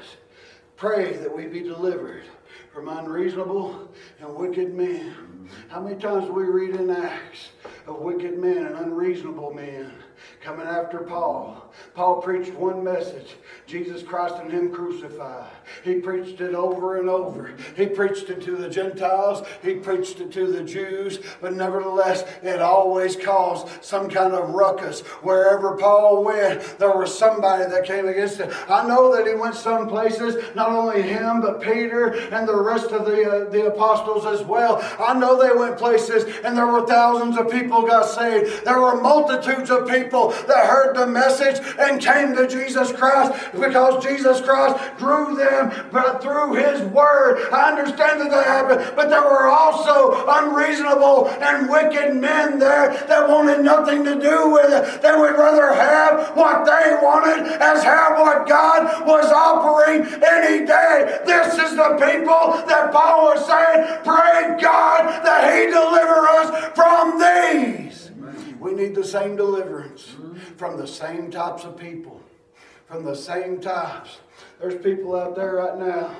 Pray 0.77 1.13
that 1.17 1.35
we 1.35 1.45
be 1.45 1.61
delivered 1.61 2.23
from 2.73 2.89
unreasonable 2.89 3.89
and 4.19 4.35
wicked 4.35 4.73
men. 4.73 5.49
How 5.69 5.79
many 5.79 5.99
times 5.99 6.25
do 6.25 6.33
we 6.33 6.43
read 6.43 6.75
in 6.75 6.89
Acts 6.89 7.51
of 7.87 7.99
wicked 7.99 8.37
men 8.37 8.65
and 8.65 8.75
unreasonable 8.75 9.53
men? 9.53 9.91
Coming 10.45 10.67
after 10.67 10.99
Paul. 10.99 11.73
Paul 11.95 12.21
preached 12.21 12.53
one 12.53 12.83
message 12.83 13.35
Jesus 13.65 14.03
Christ 14.03 14.35
and 14.35 14.51
Him 14.51 14.71
crucified. 14.71 15.51
He 15.83 15.95
preached 15.95 16.39
it 16.39 16.53
over 16.53 16.99
and 16.99 17.09
over. 17.09 17.55
He 17.75 17.87
preached 17.87 18.29
it 18.29 18.43
to 18.43 18.55
the 18.55 18.69
Gentiles, 18.69 19.45
He 19.63 19.73
preached 19.73 20.19
it 20.19 20.31
to 20.33 20.45
the 20.45 20.63
Jews, 20.63 21.19
but 21.41 21.53
nevertheless, 21.53 22.23
it 22.43 22.61
always 22.61 23.15
caused 23.15 23.83
some 23.83 24.07
kind 24.07 24.33
of 24.33 24.51
ruckus. 24.51 25.01
Wherever 25.23 25.75
Paul 25.77 26.23
went, 26.23 26.77
there 26.77 26.95
was 26.95 27.17
somebody 27.17 27.63
that 27.63 27.85
came 27.85 28.07
against 28.07 28.39
it. 28.39 28.53
I 28.69 28.87
know 28.87 29.15
that 29.15 29.27
he 29.27 29.33
went 29.33 29.55
some 29.55 29.87
places, 29.87 30.35
not 30.55 30.69
only 30.69 31.01
him, 31.01 31.41
but 31.41 31.61
Peter 31.61 32.13
and 32.31 32.47
the 32.47 32.55
rest 32.55 32.91
of 32.91 33.05
the, 33.05 33.47
uh, 33.47 33.49
the 33.49 33.65
apostles 33.65 34.25
as 34.25 34.45
well. 34.45 34.79
I 34.99 35.17
know 35.17 35.41
they 35.41 35.57
went 35.57 35.77
places 35.77 36.23
and 36.43 36.55
there 36.55 36.67
were 36.67 36.85
thousands 36.85 37.37
of 37.37 37.49
people 37.49 37.81
got 37.87 38.05
saved. 38.05 38.63
There 38.63 38.79
were 38.79 39.01
multitudes 39.01 39.71
of 39.71 39.87
people 39.89 40.34
that 40.47 40.67
heard 40.67 40.95
the 40.95 41.07
message 41.07 41.61
and 41.79 42.01
came 42.01 42.35
to 42.35 42.47
Jesus 42.47 42.91
Christ 42.91 43.51
because 43.53 44.03
Jesus 44.03 44.41
Christ 44.41 44.97
drew 44.97 45.35
them 45.35 45.89
but 45.91 46.21
through 46.21 46.53
his 46.55 46.81
word. 46.89 47.49
I 47.51 47.71
understand 47.71 48.21
that 48.21 48.31
that 48.31 48.45
happened, 48.45 48.95
but 48.95 49.09
there 49.09 49.23
were 49.23 49.47
also 49.47 50.25
unreasonable 50.27 51.29
and 51.29 51.69
wicked 51.69 52.15
men 52.15 52.59
there 52.59 52.93
that 53.07 53.29
wanted 53.29 53.63
nothing 53.63 54.03
to 54.03 54.19
do 54.19 54.51
with 54.51 54.71
it. 54.71 55.01
They 55.01 55.11
would 55.11 55.35
rather 55.35 55.73
have 55.73 56.35
what 56.35 56.65
they 56.65 56.97
wanted 57.01 57.47
as 57.61 57.83
have 57.83 58.17
what 58.17 58.47
God 58.47 59.05
was 59.05 59.31
offering 59.31 60.01
any 60.23 60.65
day. 60.65 61.19
This 61.25 61.53
is 61.53 61.75
the 61.75 61.95
people 61.95 62.65
that 62.67 62.91
Paul 62.91 63.33
was 63.33 63.45
saying, 63.45 63.99
pray 64.03 64.57
God 64.61 65.23
that 65.23 65.53
he 65.53 65.67
deliver 65.71 66.27
us 66.27 66.73
from 66.75 67.19
these. 67.19 67.84
We 68.65 68.73
need 68.73 68.95
the 68.95 69.03
same 69.03 69.35
deliverance 69.35 70.15
from 70.57 70.75
the 70.75 70.87
same 70.87 71.29
types 71.29 71.65
of 71.65 71.77
people, 71.77 72.19
from 72.87 73.05
the 73.05 73.15
same 73.15 73.61
types. 73.61 74.17
There's 74.59 74.83
people 74.83 75.15
out 75.15 75.35
there 75.35 75.57
right 75.57 75.77
now 75.77 76.15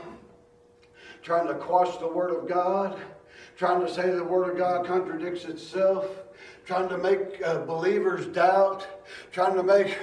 trying 1.24 1.48
to 1.48 1.56
quash 1.56 1.98
the 1.98 2.08
Word 2.08 2.30
of 2.30 2.48
God, 2.48 3.02
trying 3.58 3.84
to 3.84 3.92
say 3.92 4.12
the 4.12 4.24
Word 4.24 4.52
of 4.52 4.58
God 4.60 4.86
contradicts 4.86 5.46
itself, 5.46 6.06
trying 6.66 6.88
to 6.90 7.00
make 7.00 7.42
uh, 7.44 7.62
believers 7.62 8.28
doubt, 8.28 8.86
trying 9.32 9.56
to 9.56 9.64
make 9.64 9.98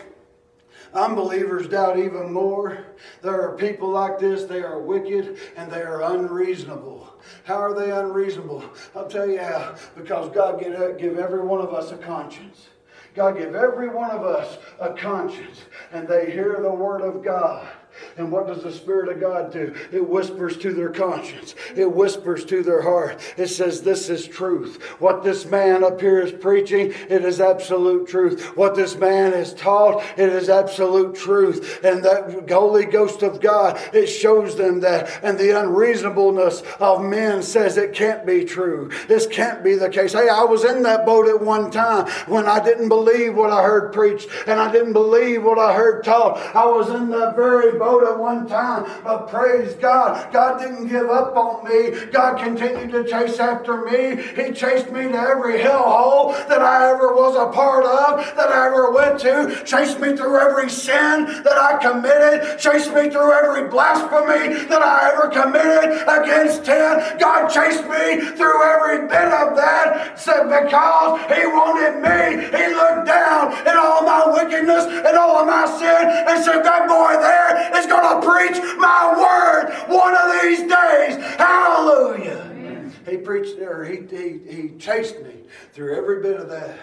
unbelievers 0.94 1.68
doubt 1.68 1.96
even 1.96 2.32
more. 2.32 2.86
There 3.22 3.40
are 3.40 3.56
people 3.56 3.88
like 3.88 4.18
this, 4.18 4.46
they 4.46 4.64
are 4.64 4.80
wicked 4.80 5.38
and 5.56 5.70
they 5.70 5.82
are 5.82 6.02
unreasonable. 6.02 7.11
How 7.44 7.56
are 7.56 7.74
they 7.74 7.90
unreasonable? 7.90 8.64
I'll 8.94 9.08
tell 9.08 9.28
you 9.28 9.38
how. 9.38 9.74
Because 9.96 10.30
God 10.34 10.60
give 10.60 11.18
every 11.18 11.40
one 11.40 11.60
of 11.60 11.74
us 11.74 11.92
a 11.92 11.96
conscience. 11.96 12.68
God 13.14 13.36
give 13.36 13.54
every 13.54 13.88
one 13.88 14.10
of 14.10 14.24
us 14.24 14.58
a 14.80 14.92
conscience, 14.92 15.62
and 15.92 16.08
they 16.08 16.30
hear 16.30 16.58
the 16.62 16.72
word 16.72 17.02
of 17.02 17.22
God. 17.22 17.68
And 18.16 18.30
what 18.30 18.46
does 18.46 18.62
the 18.62 18.72
Spirit 18.72 19.08
of 19.08 19.20
God 19.20 19.52
do? 19.52 19.74
It 19.90 20.06
whispers 20.06 20.56
to 20.58 20.72
their 20.72 20.90
conscience, 20.90 21.54
it 21.74 21.90
whispers 21.90 22.44
to 22.46 22.62
their 22.62 22.82
heart. 22.82 23.20
It 23.36 23.48
says, 23.48 23.82
This 23.82 24.08
is 24.08 24.26
truth. 24.26 24.82
What 25.00 25.22
this 25.22 25.46
man 25.46 25.84
up 25.84 26.00
here 26.00 26.20
is 26.20 26.32
preaching, 26.32 26.92
it 27.08 27.24
is 27.24 27.40
absolute 27.40 28.08
truth. 28.08 28.56
What 28.56 28.74
this 28.74 28.96
man 28.96 29.32
is 29.32 29.54
taught, 29.54 30.02
it 30.16 30.28
is 30.28 30.48
absolute 30.48 31.14
truth. 31.14 31.80
And 31.84 32.04
that 32.04 32.48
Holy 32.50 32.84
Ghost 32.84 33.22
of 33.22 33.40
God, 33.40 33.80
it 33.92 34.06
shows 34.06 34.56
them 34.56 34.80
that. 34.80 35.10
And 35.22 35.38
the 35.38 35.58
unreasonableness 35.58 36.62
of 36.80 37.02
men 37.02 37.42
says 37.42 37.76
it 37.76 37.94
can't 37.94 38.26
be 38.26 38.44
true. 38.44 38.90
This 39.08 39.26
can't 39.26 39.64
be 39.64 39.74
the 39.74 39.88
case. 39.88 40.12
Hey, 40.12 40.28
I 40.28 40.44
was 40.44 40.64
in 40.64 40.82
that 40.82 41.06
boat 41.06 41.28
at 41.28 41.40
one 41.40 41.70
time 41.70 42.10
when 42.26 42.46
I 42.46 42.62
didn't 42.62 42.88
believe 42.88 43.34
what 43.34 43.50
I 43.50 43.62
heard 43.62 43.92
preached 43.92 44.28
and 44.46 44.60
I 44.60 44.70
didn't 44.70 44.92
believe 44.92 45.42
what 45.42 45.58
I 45.58 45.74
heard 45.74 46.04
taught. 46.04 46.38
I 46.54 46.66
was 46.66 46.90
in 46.90 47.10
that 47.10 47.36
very 47.36 47.78
boat 47.82 48.04
at 48.04 48.16
one 48.16 48.46
time, 48.46 48.86
but 49.02 49.26
praise 49.28 49.74
God, 49.74 50.32
God 50.32 50.60
didn't 50.60 50.86
give 50.86 51.10
up 51.10 51.36
on 51.36 51.64
me. 51.64 52.06
God 52.12 52.38
continued 52.38 52.92
to 52.92 53.02
chase 53.02 53.40
after 53.40 53.82
me. 53.82 54.22
He 54.38 54.52
chased 54.52 54.90
me 54.92 55.08
to 55.08 55.18
every 55.18 55.58
hellhole 55.58 56.32
that 56.48 56.62
I 56.62 56.90
ever 56.90 57.12
was 57.12 57.34
a 57.34 57.50
part 57.52 57.84
of, 57.84 58.36
that 58.36 58.50
I 58.50 58.66
ever 58.68 58.92
went 58.92 59.18
to, 59.20 59.64
chased 59.64 59.98
me 59.98 60.16
through 60.16 60.38
every 60.38 60.70
sin 60.70 61.26
that 61.42 61.58
I 61.58 61.78
committed, 61.82 62.60
chased 62.60 62.94
me 62.94 63.10
through 63.10 63.32
every 63.32 63.68
blasphemy 63.68 64.62
that 64.70 64.82
I 64.82 65.10
ever 65.10 65.26
committed 65.28 66.06
against 66.06 66.62
Him. 66.64 67.18
God 67.18 67.48
chased 67.48 67.82
me 67.90 68.22
through 68.38 68.62
every 68.62 69.08
bit 69.08 69.28
of 69.42 69.56
that 69.56 70.18
said 70.18 70.46
because 70.46 71.18
He 71.34 71.42
wanted 71.50 71.98
me. 71.98 72.46
He 72.46 72.64
looked 72.74 73.06
down 73.06 73.52
at 73.66 73.76
all 73.76 74.02
my 74.06 74.30
wickedness 74.30 74.84
and 74.86 75.16
all 75.16 75.42
of 75.42 75.46
my 75.46 75.66
sin 75.66 76.04
and 76.30 76.44
said, 76.44 76.62
That 76.62 76.86
boy 76.86 77.18
there 77.18 77.71
is 77.76 77.86
going 77.86 78.20
to 78.20 78.26
preach 78.26 78.58
my 78.78 79.14
word 79.16 79.72
one 79.88 80.14
of 80.16 80.42
these 80.42 80.60
days. 80.60 81.16
Hallelujah. 81.36 82.50
Amen. 82.50 82.92
He 83.08 83.16
preached 83.16 83.58
there, 83.58 83.84
he, 83.84 84.02
he, 84.10 84.38
he 84.50 84.68
chased 84.78 85.20
me 85.22 85.44
through 85.72 85.96
every 85.96 86.22
bit 86.22 86.40
of 86.40 86.48
that. 86.50 86.78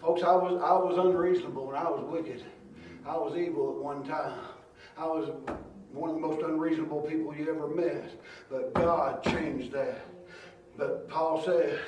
Folks, 0.00 0.22
I 0.22 0.34
was, 0.34 0.60
I 0.60 0.72
was 0.72 0.98
unreasonable 0.98 1.68
and 1.68 1.78
I 1.78 1.88
was 1.88 2.04
wicked. 2.04 2.44
I 3.06 3.16
was 3.16 3.36
evil 3.36 3.70
at 3.70 3.82
one 3.82 4.04
time. 4.04 4.38
I 4.98 5.06
was 5.06 5.30
one 5.92 6.10
of 6.10 6.16
the 6.16 6.20
most 6.20 6.42
unreasonable 6.42 7.02
people 7.02 7.34
you 7.34 7.48
ever 7.48 7.68
met. 7.68 8.10
But 8.50 8.74
God 8.74 9.22
changed 9.24 9.72
that. 9.72 10.00
But 10.76 11.08
Paul 11.08 11.42
says, 11.44 11.78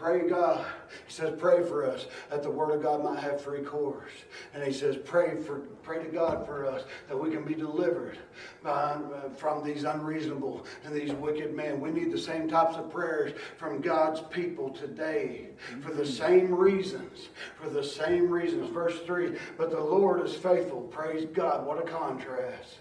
Pray 0.00 0.26
God. 0.26 0.64
He 1.06 1.12
says, 1.12 1.34
pray 1.38 1.62
for 1.62 1.86
us 1.86 2.06
that 2.30 2.42
the 2.42 2.50
Word 2.50 2.70
of 2.74 2.82
God 2.82 3.04
might 3.04 3.18
have 3.20 3.42
free 3.42 3.60
course. 3.60 4.12
And 4.54 4.64
he 4.64 4.72
says, 4.72 4.96
pray 4.96 5.36
for 5.36 5.58
pray 5.82 6.02
to 6.02 6.10
God 6.10 6.46
for 6.46 6.64
us 6.64 6.84
that 7.08 7.16
we 7.16 7.30
can 7.30 7.44
be 7.44 7.54
delivered 7.54 8.18
by, 8.62 8.70
uh, 8.70 9.28
from 9.36 9.62
these 9.62 9.84
unreasonable 9.84 10.64
and 10.84 10.94
these 10.94 11.12
wicked 11.12 11.54
men. 11.54 11.80
We 11.80 11.90
need 11.90 12.12
the 12.12 12.18
same 12.18 12.48
types 12.48 12.76
of 12.76 12.90
prayers 12.90 13.38
from 13.58 13.82
God's 13.82 14.22
people 14.30 14.70
today 14.70 15.48
for 15.82 15.92
the 15.92 16.06
same 16.06 16.54
reasons. 16.54 17.28
For 17.60 17.68
the 17.68 17.84
same 17.84 18.30
reasons. 18.30 18.70
Verse 18.70 18.98
3 19.00 19.36
But 19.58 19.70
the 19.70 19.80
Lord 19.80 20.24
is 20.24 20.34
faithful. 20.34 20.80
Praise 20.82 21.26
God. 21.32 21.66
What 21.66 21.78
a 21.78 21.82
contrast. 21.82 22.78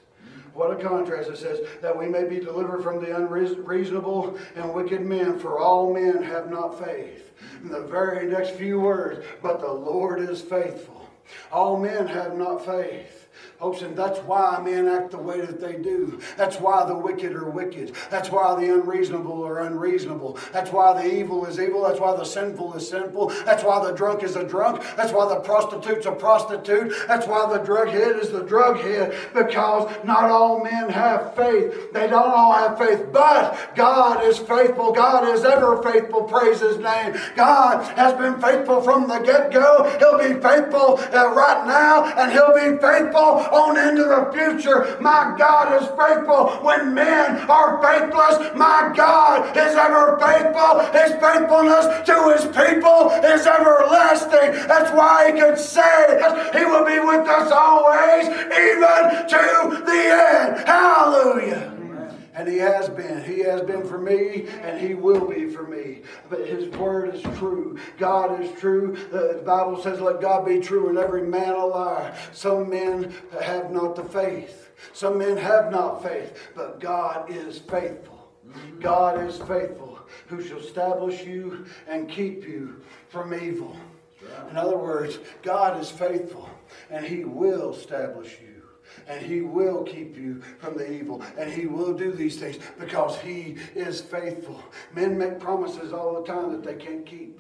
What 0.54 0.72
a 0.72 0.84
contrast 0.84 1.30
it 1.30 1.38
says, 1.38 1.60
that 1.82 1.98
we 1.98 2.08
may 2.08 2.26
be 2.26 2.40
delivered 2.40 2.84
from 2.84 3.04
the 3.04 3.16
unreasonable 3.16 4.38
and 4.56 4.74
wicked 4.74 5.02
men, 5.02 5.40
for 5.40 5.60
all 5.60 5.94
men 5.94 6.24
have 6.24 6.50
not 6.50 6.80
faith. 6.84 7.32
In 7.64 7.70
the 7.70 7.82
very 7.82 8.28
next 8.28 8.52
few 8.52 8.80
words, 8.80 9.26
but 9.42 9.60
the 9.60 9.72
Lord 9.72 10.20
is 10.20 10.42
faithful. 10.42 11.10
All 11.52 11.78
men 11.78 12.08
have 12.08 12.38
not 12.38 12.66
faith. 12.66 13.19
Folks, 13.60 13.82
and 13.82 13.94
that's 13.94 14.20
why 14.20 14.62
men 14.64 14.88
act 14.88 15.12
the 15.12 15.18
way 15.18 15.42
that 15.42 15.60
they 15.60 15.74
do. 15.74 16.18
That's 16.38 16.62
why 16.62 16.86
the 16.86 16.96
wicked 16.96 17.34
are 17.34 17.50
wicked. 17.50 17.94
That's 18.10 18.32
why 18.32 18.56
the 18.56 18.74
unreasonable 18.74 19.46
are 19.46 19.60
unreasonable. 19.60 20.38
That's 20.54 20.72
why 20.72 20.94
the 20.94 21.14
evil 21.14 21.46
is 21.46 21.60
evil. 21.60 21.84
That's 21.84 22.00
why 22.00 22.16
the 22.16 22.24
sinful 22.24 22.76
is 22.76 22.88
sinful. 22.88 23.34
That's 23.44 23.62
why 23.66 23.86
the 23.86 23.92
drunk 23.92 24.24
is 24.24 24.38
a 24.38 24.46
drunk. 24.46 24.82
That's 24.96 25.12
why 25.12 25.28
the 25.28 25.42
prostitute's 25.42 26.06
a 26.06 26.14
prostitute. 26.14 26.94
That's 27.10 27.28
why 27.28 27.52
the 27.52 27.62
drug 27.62 27.90
head 27.90 28.16
is 28.16 28.30
the 28.30 28.44
drug 28.44 28.80
head. 28.80 29.14
Because 29.34 29.92
not 30.06 30.30
all 30.30 30.64
men 30.64 30.88
have 30.88 31.36
faith. 31.36 31.92
They 31.92 32.08
don't 32.08 32.32
all 32.32 32.54
have 32.54 32.78
faith. 32.78 33.08
But 33.12 33.76
God 33.76 34.24
is 34.24 34.38
faithful. 34.38 34.94
God 34.94 35.28
is 35.28 35.44
ever 35.44 35.84
faithful. 35.84 36.24
Praise 36.24 36.62
His 36.62 36.78
name. 36.78 37.14
God 37.36 37.84
has 37.98 38.14
been 38.14 38.40
faithful 38.40 38.82
from 38.82 39.10
the 39.10 39.20
get 39.20 39.52
go. 39.52 39.84
He'll 40.00 40.18
be 40.18 40.40
faithful 40.40 40.98
uh, 41.14 41.34
right 41.34 41.68
now, 41.68 42.06
and 42.06 42.32
He'll 42.32 42.54
be 42.54 42.80
faithful 42.82 43.49
on 43.52 43.78
into 43.78 44.04
the 44.04 44.32
future. 44.34 44.98
My 45.00 45.36
God 45.38 45.82
is 45.82 45.88
faithful 45.98 46.50
when 46.66 46.94
men 46.94 47.50
are 47.50 47.82
faithless. 47.82 48.56
My 48.56 48.92
God 48.96 49.56
is 49.56 49.76
ever 49.76 50.18
faithful. 50.20 50.80
His 50.94 51.12
faithfulness 51.20 51.86
to 52.08 52.16
his 52.34 52.46
people 52.56 53.12
is 53.26 53.46
everlasting. 53.46 54.68
That's 54.68 54.92
why 54.92 55.32
he 55.32 55.40
could 55.40 55.58
say 55.58 56.20
he 56.54 56.66
will 56.66 56.86
be 56.86 57.00
with 57.00 57.28
us 57.28 57.52
always, 57.52 58.28
even 58.28 59.28
to 59.28 59.84
the 59.86 60.02
end. 60.14 60.29
Hallelujah. 62.60 63.16
And 63.16 63.26
he 63.26 63.30
has 63.30 63.30
been. 63.30 63.36
He 63.36 63.40
has 63.42 63.62
been 63.62 63.88
for 63.88 63.98
me, 63.98 64.48
and 64.62 64.80
he 64.80 64.94
will 64.94 65.28
be 65.28 65.48
for 65.48 65.64
me. 65.64 66.02
But 66.30 66.48
his 66.48 66.70
word 66.78 67.16
is 67.16 67.22
true. 67.38 67.78
God 67.98 68.42
is 68.42 68.52
true. 68.60 68.98
The 69.12 69.42
Bible 69.46 69.82
says, 69.82 70.00
Let 70.00 70.22
God 70.22 70.46
be 70.46 70.60
true 70.60 70.90
and 70.90 70.98
every 70.98 71.24
man 71.24 71.54
a 71.54 71.66
liar. 71.66 72.16
Some 72.32 72.70
men 72.70 73.14
have 73.42 73.72
not 73.72 73.96
the 73.96 74.04
faith. 74.04 74.72
Some 74.94 75.18
men 75.18 75.38
have 75.38 75.72
not 75.72 76.04
faith, 76.04 76.50
but 76.56 76.80
God 76.80 77.30
is 77.30 77.60
faithful. 77.60 78.32
God 78.80 79.22
is 79.28 79.38
faithful, 79.38 80.00
who 80.28 80.42
shall 80.42 80.60
establish 80.60 81.24
you 81.24 81.66
and 81.88 82.10
keep 82.10 82.48
you 82.48 82.82
from 83.10 83.34
evil. 83.34 83.76
In 84.50 84.58
other 84.58 84.78
words, 84.78 85.20
God 85.44 85.80
is 85.80 85.92
faithful, 85.92 86.50
and 86.90 87.06
he 87.06 87.26
will 87.26 87.74
establish 87.74 88.38
you 88.42 88.49
and 89.08 89.26
he 89.26 89.42
will 89.42 89.84
keep 89.84 90.18
you 90.18 90.42
from 90.60 90.78
the 90.78 90.92
evil. 90.92 91.22
And 91.38 91.52
he 91.52 91.68
will 91.68 91.94
do 91.94 92.12
these 92.12 92.38
things 92.38 92.58
because 92.80 93.20
he 93.20 93.58
is 93.76 94.02
faithful. 94.02 94.64
Men 94.94 95.18
make 95.18 95.40
promises 95.40 95.94
all 95.94 96.22
the 96.22 96.28
time 96.28 96.52
that 96.52 96.64
they 96.64 96.76
can't 96.76 97.06
keep 97.06 97.40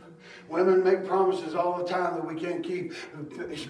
Women 0.49 0.83
make 0.83 1.05
promises 1.05 1.53
all 1.53 1.77
the 1.77 1.87
time 1.87 2.15
that 2.15 2.25
we 2.25 2.39
can't 2.39 2.63
keep. 2.63 2.93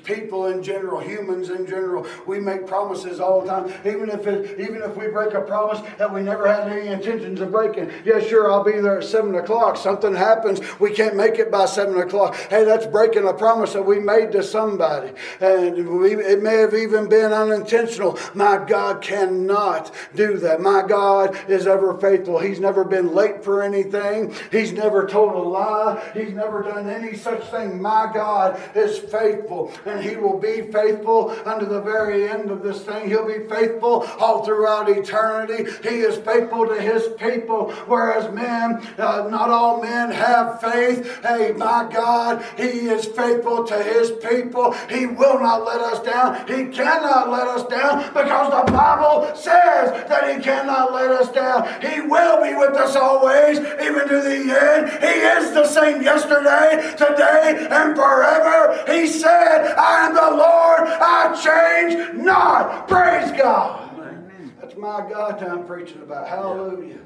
People 0.05 0.47
in 0.47 0.63
general, 0.63 1.01
humans 1.01 1.49
in 1.49 1.67
general, 1.67 2.07
we 2.25 2.39
make 2.39 2.65
promises 2.65 3.19
all 3.19 3.41
the 3.41 3.47
time. 3.47 3.73
Even 3.85 4.09
if 4.09 4.25
it, 4.27 4.59
even 4.59 4.81
if 4.81 4.95
we 4.95 5.07
break 5.07 5.33
a 5.33 5.41
promise 5.41 5.81
that 5.97 6.13
we 6.13 6.21
never 6.21 6.47
had 6.47 6.71
any 6.71 6.87
intentions 6.87 7.41
of 7.41 7.51
breaking. 7.51 7.91
Yeah, 8.05 8.21
sure, 8.21 8.49
I'll 8.49 8.63
be 8.63 8.79
there 8.79 8.99
at 8.99 9.03
seven 9.03 9.35
o'clock. 9.35 9.75
Something 9.75 10.15
happens, 10.15 10.61
we 10.79 10.91
can't 10.91 11.17
make 11.17 11.37
it 11.37 11.51
by 11.51 11.65
seven 11.65 11.97
o'clock. 11.97 12.35
Hey, 12.49 12.63
that's 12.63 12.85
breaking 12.85 13.27
a 13.27 13.33
promise 13.33 13.73
that 13.73 13.85
we 13.85 13.99
made 13.99 14.31
to 14.31 14.41
somebody, 14.41 15.11
and 15.41 15.99
we, 15.99 16.15
it 16.15 16.41
may 16.41 16.57
have 16.57 16.73
even 16.73 17.09
been 17.09 17.33
unintentional. 17.33 18.17
My 18.33 18.63
God 18.65 19.01
cannot 19.01 19.93
do 20.15 20.37
that. 20.37 20.61
My 20.61 20.83
God 20.87 21.37
is 21.49 21.67
ever 21.67 21.97
faithful. 21.99 22.39
He's 22.39 22.59
never 22.59 22.85
been 22.85 23.13
late 23.13 23.43
for 23.43 23.61
anything. 23.61 24.33
He's 24.49 24.71
never 24.71 25.05
told 25.05 25.33
a 25.33 25.39
lie. 25.39 26.11
He's 26.13 26.33
never 26.33 26.68
done 26.69 26.89
any 26.89 27.15
such 27.15 27.43
thing. 27.49 27.81
My 27.81 28.09
God 28.13 28.59
is 28.75 28.99
faithful, 28.99 29.71
and 29.85 30.03
He 30.03 30.15
will 30.15 30.39
be 30.39 30.71
faithful 30.71 31.31
unto 31.45 31.65
the 31.65 31.81
very 31.81 32.29
end 32.29 32.51
of 32.51 32.61
this 32.61 32.83
thing. 32.83 33.07
He'll 33.07 33.27
be 33.27 33.47
faithful 33.47 34.05
all 34.19 34.45
throughout 34.45 34.89
eternity. 34.89 35.69
He 35.87 36.01
is 36.01 36.17
faithful 36.17 36.67
to 36.67 36.79
His 36.79 37.07
people, 37.17 37.71
whereas 37.87 38.31
men, 38.33 38.81
uh, 38.97 39.27
not 39.29 39.49
all 39.49 39.81
men 39.81 40.11
have 40.11 40.61
faith. 40.61 41.21
Hey, 41.23 41.53
my 41.53 41.89
God, 41.91 42.45
He 42.55 42.87
is 42.95 43.05
faithful 43.05 43.63
to 43.65 43.83
His 43.83 44.11
people. 44.11 44.73
He 44.89 45.07
will 45.07 45.39
not 45.39 45.65
let 45.65 45.81
us 45.81 46.03
down. 46.03 46.47
He 46.47 46.65
cannot 46.71 47.29
let 47.29 47.47
us 47.47 47.67
down 47.67 48.13
because 48.13 48.65
the 48.65 48.71
Bible 48.71 49.35
says 49.35 50.07
that 50.07 50.35
He 50.35 50.41
cannot 50.43 50.93
let 50.93 51.09
us 51.09 51.31
down. 51.31 51.67
He 51.81 52.01
will 52.01 52.43
be 52.43 52.53
with 52.53 52.75
us 52.77 52.95
always, 52.95 53.57
even 53.57 54.07
to 54.07 54.21
the 54.21 54.39
end. 54.53 54.89
He 55.01 55.19
is 55.35 55.53
the 55.53 55.65
same 55.65 56.01
yesterday 56.03 56.58
yesterday, 56.59 57.05
today, 57.05 57.67
and 57.71 57.95
forever. 57.95 58.83
He 58.91 59.07
said, 59.07 59.75
I 59.75 60.07
am 60.07 60.13
the 60.13 60.21
Lord, 60.21 60.81
I 61.01 61.33
change 61.41 62.23
not. 62.23 62.87
Praise 62.87 63.31
God. 63.31 63.93
Amen. 63.93 64.53
That's 64.61 64.75
my 64.75 65.07
God 65.09 65.41
I'm 65.43 65.65
preaching 65.65 66.01
about. 66.01 66.27
Hallelujah. 66.27 66.99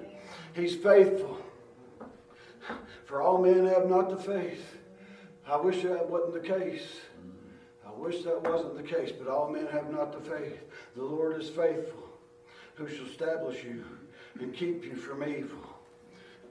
He's 0.53 0.75
faithful. 0.75 1.39
For 3.05 3.21
all 3.21 3.41
men 3.41 3.67
have 3.67 3.87
not 3.87 4.09
the 4.09 4.17
faith. 4.17 4.77
I 5.47 5.57
wish 5.57 5.83
that 5.83 6.09
wasn't 6.09 6.33
the 6.33 6.47
case. 6.47 6.87
I 7.85 7.91
wish 7.91 8.23
that 8.23 8.41
wasn't 8.41 8.75
the 8.75 8.83
case, 8.83 9.11
but 9.11 9.27
all 9.27 9.51
men 9.51 9.67
have 9.67 9.91
not 9.91 10.11
the 10.13 10.29
faith. 10.29 10.59
The 10.95 11.03
Lord 11.03 11.39
is 11.39 11.49
faithful, 11.49 12.09
who 12.75 12.87
shall 12.87 13.05
establish 13.05 13.63
you 13.63 13.83
and 14.39 14.53
keep 14.53 14.83
you 14.83 14.95
from 14.95 15.23
evil. 15.23 15.59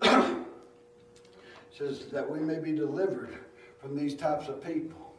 says 1.76 2.07
that 2.12 2.29
we 2.29 2.38
may 2.38 2.59
be 2.59 2.73
delivered 2.73 3.37
from 3.81 3.97
these 3.97 4.14
types 4.14 4.49
of 4.49 4.62
people. 4.64 5.14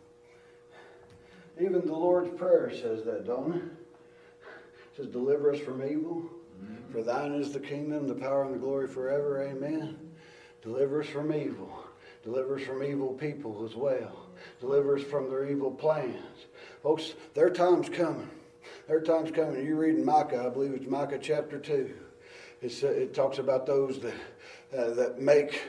Even 1.59 1.85
the 1.85 1.93
Lord's 1.93 2.35
Prayer 2.37 2.71
says 2.71 3.03
that, 3.03 3.25
don't 3.25 3.53
it? 3.53 3.63
it 3.63 4.97
says, 4.97 5.07
Deliver 5.07 5.53
us 5.53 5.59
from 5.59 5.83
evil. 5.83 6.23
Mm-hmm. 6.63 6.91
For 6.91 7.03
thine 7.03 7.33
is 7.33 7.51
the 7.51 7.59
kingdom, 7.59 8.07
the 8.07 8.15
power, 8.15 8.43
and 8.43 8.53
the 8.53 8.59
glory 8.59 8.87
forever. 8.87 9.43
Amen. 9.43 9.97
Deliver 10.61 11.01
us 11.01 11.07
from 11.07 11.33
evil. 11.33 11.69
Deliver 12.23 12.57
us 12.57 12.63
from 12.63 12.83
evil 12.83 13.13
people 13.13 13.65
as 13.69 13.75
well. 13.75 14.27
Deliver 14.59 14.97
us 14.97 15.03
from 15.03 15.29
their 15.29 15.49
evil 15.49 15.71
plans. 15.71 16.45
Folks, 16.81 17.13
their 17.33 17.49
time's 17.49 17.89
coming. 17.89 18.29
Their 18.87 19.01
time's 19.01 19.31
coming. 19.31 19.65
You 19.65 19.75
read 19.75 19.95
in 19.95 20.05
Micah, 20.05 20.45
I 20.45 20.49
believe 20.49 20.73
it's 20.73 20.87
Micah 20.87 21.19
chapter 21.21 21.59
2. 21.59 21.93
It's, 22.61 22.83
uh, 22.83 22.87
it 22.87 23.13
talks 23.13 23.39
about 23.39 23.65
those 23.65 23.99
that, 23.99 24.13
uh, 24.77 24.93
that 24.93 25.19
make 25.19 25.61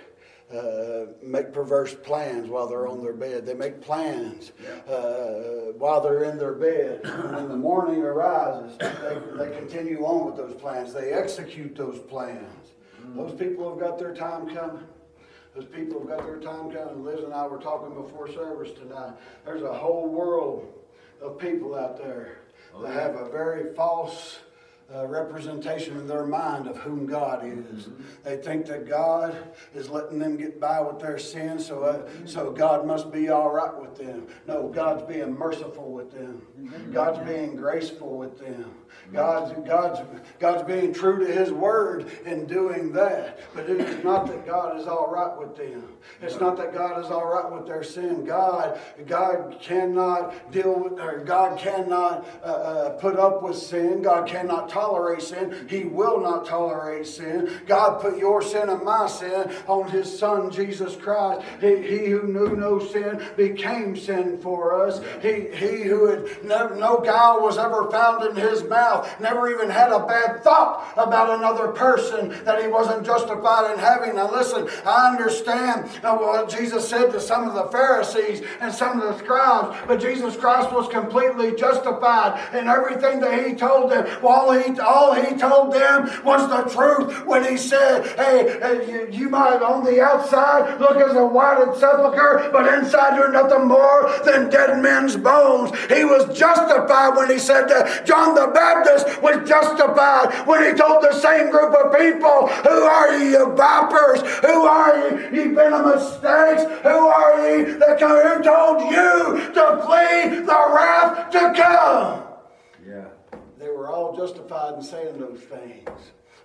uh, 0.52 1.06
make 1.22 1.52
perverse 1.52 1.94
plans 1.94 2.48
while 2.48 2.66
they're 2.66 2.86
on 2.86 3.02
their 3.02 3.14
bed. 3.14 3.46
They 3.46 3.54
make 3.54 3.80
plans 3.80 4.52
uh, 4.88 5.72
while 5.78 6.00
they're 6.00 6.24
in 6.24 6.38
their 6.38 6.54
bed. 6.54 7.00
When 7.04 7.48
the 7.48 7.56
morning 7.56 8.02
arises, 8.02 8.76
they, 8.78 9.18
they 9.38 9.58
continue 9.58 10.04
on 10.04 10.26
with 10.26 10.36
those 10.36 10.54
plans. 10.54 10.92
They 10.92 11.12
execute 11.12 11.74
those 11.74 11.98
plans. 11.98 12.72
Those 13.14 13.38
people 13.38 13.70
have 13.70 13.78
got 13.78 13.98
their 13.98 14.14
time 14.14 14.54
coming. 14.54 14.84
Those 15.54 15.66
people 15.66 16.00
have 16.00 16.08
got 16.08 16.26
their 16.26 16.40
time 16.40 16.72
coming. 16.72 17.04
Liz 17.04 17.20
and 17.22 17.32
I 17.32 17.46
were 17.46 17.58
talking 17.58 17.94
before 17.94 18.28
service 18.28 18.72
tonight. 18.72 19.12
There's 19.44 19.62
a 19.62 19.72
whole 19.72 20.08
world 20.08 20.72
of 21.22 21.38
people 21.38 21.74
out 21.74 21.96
there 21.96 22.38
oh, 22.74 22.82
that 22.82 22.92
have 22.92 23.14
a 23.14 23.28
very 23.30 23.74
false 23.74 24.38
uh, 24.94 25.06
representation 25.06 25.96
in 25.96 26.06
their 26.06 26.26
mind 26.26 26.66
of 26.66 26.76
whom 26.78 27.06
God 27.06 27.42
is. 27.44 27.88
They 28.22 28.36
think 28.36 28.66
that 28.66 28.88
God 28.88 29.54
is 29.74 29.88
letting 29.88 30.18
them 30.18 30.36
get 30.36 30.60
by 30.60 30.80
with 30.80 30.98
their 30.98 31.18
sin, 31.18 31.58
so 31.58 31.84
uh, 31.84 32.08
so 32.26 32.50
God 32.50 32.86
must 32.86 33.10
be 33.10 33.28
all 33.28 33.50
right 33.50 33.74
with 33.80 33.96
them. 33.96 34.26
No, 34.46 34.68
God's 34.68 35.02
being 35.02 35.36
merciful 35.36 35.90
with 35.90 36.12
them. 36.12 36.46
God's 36.92 37.26
being 37.26 37.56
graceful 37.56 38.16
with 38.16 38.38
them. 38.38 38.70
God's, 39.12 39.52
God's, 39.66 40.00
God's 40.38 40.62
being 40.64 40.92
true 40.92 41.26
to 41.26 41.32
His 41.32 41.52
word 41.52 42.10
in 42.24 42.46
doing 42.46 42.92
that. 42.92 43.40
But 43.54 43.68
it 43.68 43.80
is 43.80 44.04
not 44.04 44.26
that 44.26 44.46
God 44.46 44.80
is 44.80 44.86
all 44.86 45.10
right 45.10 45.36
with 45.38 45.56
them. 45.56 45.88
It's 46.20 46.40
not 46.40 46.56
that 46.58 46.72
God 46.72 47.04
is 47.04 47.10
all 47.10 47.26
right 47.26 47.50
with 47.50 47.66
their 47.66 47.82
sin. 47.82 48.24
God, 48.24 48.78
God 49.06 49.56
cannot 49.60 50.52
deal 50.52 50.78
with, 50.78 51.00
or 51.00 51.24
God 51.24 51.58
cannot 51.58 52.26
uh, 52.42 52.46
uh, 52.46 52.90
put 52.98 53.16
up 53.16 53.42
with 53.42 53.56
sin. 53.56 54.02
God 54.02 54.26
cannot 54.26 54.68
tolerate 54.68 55.22
sin. 55.22 55.66
He 55.68 55.84
will 55.84 56.20
not 56.20 56.46
tolerate 56.46 57.06
sin. 57.06 57.60
God 57.66 58.00
put 58.00 58.18
your 58.18 58.42
sin 58.42 58.68
and 58.68 58.82
my 58.82 59.06
sin 59.06 59.50
on 59.66 59.90
His 59.90 60.18
Son, 60.18 60.50
Jesus 60.50 60.96
Christ. 60.96 61.46
He, 61.60 61.76
he 61.82 62.06
who 62.10 62.24
knew 62.24 62.56
no 62.56 62.78
sin 62.78 63.22
became 63.36 63.96
sin 63.96 64.38
for 64.38 64.86
us. 64.86 65.00
He, 65.22 65.48
he 65.54 65.82
who 65.82 66.06
had 66.06 66.44
never, 66.44 66.76
no 66.76 66.98
guile 66.98 67.40
was 67.40 67.58
ever 67.58 67.90
found 67.90 68.24
in 68.24 68.36
His 68.36 68.62
mouth 68.62 68.73
mouth, 68.74 69.08
never 69.20 69.48
even 69.48 69.70
had 69.70 69.92
a 69.92 70.04
bad 70.04 70.42
thought 70.42 70.92
about 70.96 71.38
another 71.38 71.68
person 71.68 72.44
that 72.44 72.60
he 72.60 72.68
wasn't 72.68 73.06
justified 73.06 73.72
in 73.72 73.78
having. 73.78 74.16
Now, 74.16 74.30
listen, 74.30 74.68
I 74.84 75.10
understand 75.10 75.88
uh, 76.02 76.16
what 76.16 76.50
Jesus 76.50 76.88
said 76.88 77.12
to 77.12 77.20
some 77.20 77.46
of 77.48 77.54
the 77.54 77.66
Pharisees 77.70 78.42
and 78.60 78.74
some 78.74 79.00
of 79.00 79.06
the 79.08 79.18
scribes, 79.22 79.76
but 79.86 80.00
Jesus 80.00 80.36
Christ 80.36 80.72
was 80.72 80.88
completely 80.88 81.54
justified 81.54 82.32
in 82.52 82.66
everything 82.66 83.20
that 83.20 83.46
he 83.46 83.54
told 83.54 83.92
them. 83.92 84.06
All 84.24 84.50
he, 84.52 84.78
all 84.80 85.14
he 85.14 85.36
told 85.36 85.72
them 85.72 86.10
was 86.24 86.42
the 86.50 86.62
truth 86.74 87.24
when 87.26 87.44
he 87.44 87.56
said, 87.56 88.06
Hey, 88.16 88.60
uh, 88.60 88.72
you, 88.82 89.08
you 89.10 89.28
might 89.28 89.62
on 89.62 89.84
the 89.84 90.02
outside 90.02 90.80
look 90.80 90.96
as 90.96 91.14
a 91.14 91.24
whited 91.24 91.78
sepulchre, 91.78 92.50
but 92.52 92.66
inside 92.74 93.16
you're 93.16 93.30
nothing 93.30 93.68
more 93.68 94.10
than 94.24 94.50
dead 94.50 94.82
men's 94.82 95.16
bones. 95.16 95.70
He 95.86 96.04
was 96.04 96.36
justified 96.36 97.16
when 97.16 97.30
he 97.30 97.38
said 97.38 97.68
that 97.68 98.06
John 98.06 98.34
the 98.34 98.48
Baptist 98.48 98.63
Baptist 98.64 99.20
was 99.20 99.46
justified 99.46 100.46
when 100.46 100.64
he 100.64 100.78
told 100.78 101.02
the 101.02 101.12
same 101.12 101.50
group 101.50 101.74
of 101.74 101.92
people, 101.98 102.48
Who 102.48 102.82
are 102.82 103.18
ye, 103.18 103.32
you 103.32 103.52
vipers? 103.52 104.22
Who 104.40 104.64
are 104.64 104.96
ye, 104.96 105.36
ye 105.36 105.48
venomous 105.48 106.08
snakes? 106.18 106.62
Who 106.82 106.88
are 106.88 107.34
ye 107.44 107.64
that 107.74 108.00
who 108.00 108.42
told 108.42 108.80
you 108.90 109.52
to 109.52 109.82
flee 109.84 110.40
the 110.40 110.60
wrath 110.74 111.30
to 111.32 111.52
come? 111.54 112.22
Yeah. 112.88 113.04
They 113.58 113.68
were 113.68 113.90
all 113.90 114.16
justified 114.16 114.74
in 114.74 114.82
saying 114.82 115.18
those 115.18 115.40
things. 115.40 115.90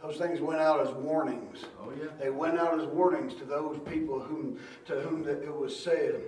Those 0.01 0.17
things 0.17 0.41
went 0.41 0.59
out 0.59 0.85
as 0.85 0.93
warnings. 0.93 1.63
Oh, 1.81 1.93
yeah. 1.97 2.09
They 2.19 2.29
went 2.29 2.59
out 2.59 2.79
as 2.79 2.85
warnings 2.87 3.33
to 3.35 3.45
those 3.45 3.79
people 3.89 4.19
whom, 4.19 4.59
to 4.87 4.99
whom 5.01 5.25
it 5.25 5.55
was 5.55 5.77
said. 5.77 6.21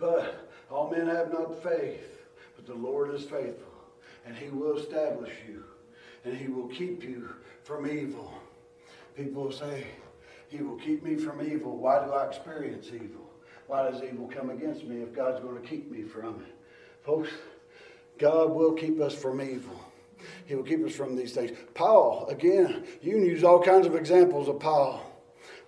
But 0.00 0.50
all 0.68 0.90
men 0.90 1.06
have 1.06 1.32
not 1.32 1.62
faith, 1.62 2.26
but 2.56 2.66
the 2.66 2.74
Lord 2.74 3.14
is 3.14 3.22
faithful 3.22 3.73
and 4.26 4.36
he 4.36 4.48
will 4.48 4.78
establish 4.78 5.32
you 5.48 5.64
and 6.24 6.36
he 6.36 6.48
will 6.48 6.68
keep 6.68 7.02
you 7.02 7.28
from 7.62 7.86
evil. 7.86 8.32
People 9.16 9.44
will 9.44 9.52
say, 9.52 9.86
He 10.48 10.58
will 10.62 10.76
keep 10.76 11.02
me 11.02 11.16
from 11.16 11.42
evil. 11.42 11.76
Why 11.76 12.04
do 12.04 12.12
I 12.12 12.26
experience 12.26 12.88
evil? 12.88 13.30
Why 13.66 13.90
does 13.90 14.02
evil 14.02 14.28
come 14.28 14.50
against 14.50 14.84
me 14.84 15.02
if 15.02 15.14
God's 15.14 15.40
going 15.40 15.60
to 15.60 15.66
keep 15.66 15.90
me 15.90 16.02
from 16.02 16.40
it? 16.40 16.54
Folks, 17.02 17.30
God 18.18 18.50
will 18.50 18.72
keep 18.72 19.00
us 19.00 19.14
from 19.14 19.40
evil. 19.40 19.80
He 20.46 20.54
will 20.54 20.62
keep 20.62 20.84
us 20.84 20.94
from 20.94 21.16
these 21.16 21.32
things. 21.32 21.56
Paul, 21.74 22.26
again, 22.28 22.84
you 23.02 23.12
can 23.12 23.24
use 23.24 23.44
all 23.44 23.62
kinds 23.62 23.86
of 23.86 23.94
examples 23.94 24.48
of 24.48 24.60
Paul. 24.60 25.02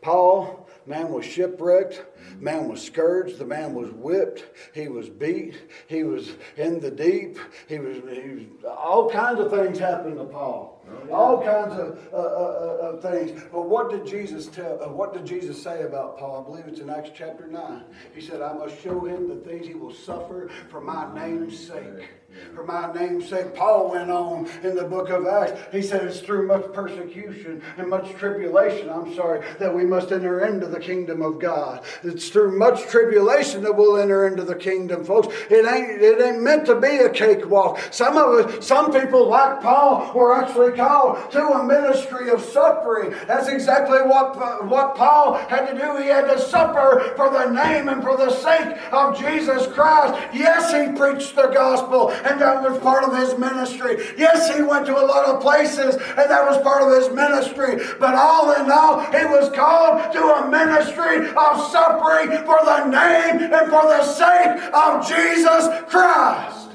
Paul 0.01 0.66
Man 0.87 1.11
was 1.11 1.25
shipwrecked. 1.25 2.05
Man 2.39 2.69
was 2.69 2.83
scourged. 2.83 3.39
The 3.39 3.45
man 3.45 3.75
was 3.75 3.91
whipped. 3.91 4.45
He 4.73 4.89
was 4.89 5.09
beat. 5.09 5.55
He 5.89 6.05
was 6.05 6.33
in 6.57 6.81
the 6.81 6.91
deep. 6.91 7.39
He 7.69 7.79
was, 7.79 7.97
he 7.97 8.31
was 8.31 8.43
all 8.65 9.11
kinds 9.11 9.41
of 9.41 9.51
things 9.51 9.79
happened 9.79 10.17
to 10.19 10.25
Paul. 10.25 10.85
Oh, 10.89 11.07
yeah. 11.07 11.13
All 11.13 11.43
kinds 11.43 11.73
of, 11.75 11.99
uh, 12.13 12.17
uh, 12.17 12.21
uh, 12.21 13.01
things. 13.01 13.43
But 13.51 13.69
what 13.69 13.91
did 13.91 14.07
Jesus 14.07 14.47
tell? 14.47 14.81
Uh, 14.81 14.89
what 14.89 15.13
did 15.13 15.27
Jesus 15.27 15.61
say 15.61 15.83
about 15.83 16.17
Paul? 16.19 16.43
I 16.43 16.49
believe 16.49 16.69
it's 16.69 16.79
in 16.79 16.89
Acts 16.89 17.11
chapter 17.13 17.49
nine. 17.49 17.83
He 18.15 18.21
said, 18.21 18.41
"I 18.41 18.53
must 18.53 18.81
show 18.81 19.05
him 19.05 19.29
the 19.29 19.37
things 19.37 19.67
he 19.67 19.75
will 19.75 19.93
suffer 19.93 20.49
for 20.69 20.81
my 20.81 21.13
name's 21.13 21.59
sake." 21.59 22.09
For 22.55 22.65
my 22.65 22.93
name's 22.93 23.29
sake, 23.29 23.55
Paul 23.55 23.91
went 23.91 24.11
on 24.11 24.49
in 24.63 24.75
the 24.75 24.85
book 24.85 25.11
of 25.11 25.27
Acts. 25.27 25.61
He 25.73 25.83
said 25.83 26.05
it's 26.05 26.21
through 26.21 26.47
much 26.47 26.73
persecution 26.73 27.63
and 27.77 27.89
much 27.89 28.11
tribulation, 28.15 28.89
I'm 28.89 29.15
sorry, 29.15 29.45
that 29.59 29.75
we 29.75 29.85
must 29.85 30.13
enter 30.13 30.47
into 30.47 30.67
the 30.67 30.81
kingdom 30.81 31.23
of 31.23 31.39
God. 31.39 31.83
It's 32.03 32.29
through 32.29 32.59
much 32.59 32.83
tribulation 32.87 33.63
that 33.63 33.77
we'll 33.77 33.99
enter 33.99 34.27
into 34.27 34.45
the 34.45 34.55
kingdom, 34.55 35.05
folks. 35.05 35.35
It 35.51 35.67
ain't, 35.67 36.01
it 36.01 36.21
ain't 36.21 36.43
meant 36.43 36.67
to 36.67 36.81
be 36.81 36.97
a 36.99 37.11
cakewalk. 37.11 37.79
Some 37.91 38.17
of 38.17 38.47
us, 38.47 38.67
some 38.67 38.93
people 38.93 39.29
like 39.29 39.61
Paul 39.61 40.13
were 40.15 40.35
actually 40.35 40.73
called 40.73 41.31
to 41.33 41.43
a 41.43 41.65
ministry 41.65 42.31
of 42.31 42.41
suffering. 42.41 43.15
That's 43.27 43.49
exactly 43.49 43.99
what, 43.99 44.67
what 44.67 44.95
Paul 44.95 45.35
had 45.35 45.67
to 45.67 45.79
do. 45.79 45.97
He 46.03 46.09
had 46.09 46.27
to 46.27 46.39
suffer 46.41 47.13
for 47.17 47.31
the 47.31 47.51
name 47.51 47.89
and 47.89 48.03
for 48.03 48.17
the 48.17 48.31
sake 48.31 48.77
of 48.93 49.19
Jesus 49.19 49.67
Christ. 49.69 50.35
Yes, 50.35 50.73
he 50.73 50.97
preached 50.97 51.35
the 51.35 51.49
gospel 51.49 52.11
and 52.27 52.41
that 52.41 52.63
was 52.63 52.79
part 52.81 53.05
of 53.05 53.17
his 53.17 53.39
ministry. 53.39 53.97
Yes, 54.17 54.55
he 54.55 54.63
went 54.63 54.87
to 54.87 54.97
a 54.97 55.05
lot 55.05 55.27
of 55.27 55.41
places, 55.41 55.95
and 55.95 56.31
that 56.31 56.49
was 56.49 56.61
part 56.63 56.83
of 56.83 56.91
his 56.93 57.15
ministry. 57.15 57.77
But 57.99 58.15
all 58.15 58.53
in 58.53 58.71
all, 58.71 59.01
he 59.01 59.25
was 59.27 59.51
called 59.55 60.13
to 60.13 60.23
a 60.23 60.51
ministry 60.51 61.29
of 61.29 61.71
suffering 61.71 62.31
for 62.45 62.59
the 62.65 62.87
name 62.87 63.53
and 63.53 63.71
for 63.71 63.83
the 63.83 64.03
sake 64.05 64.63
of 64.75 65.07
Jesus 65.07 65.69
Christ. 65.89 66.71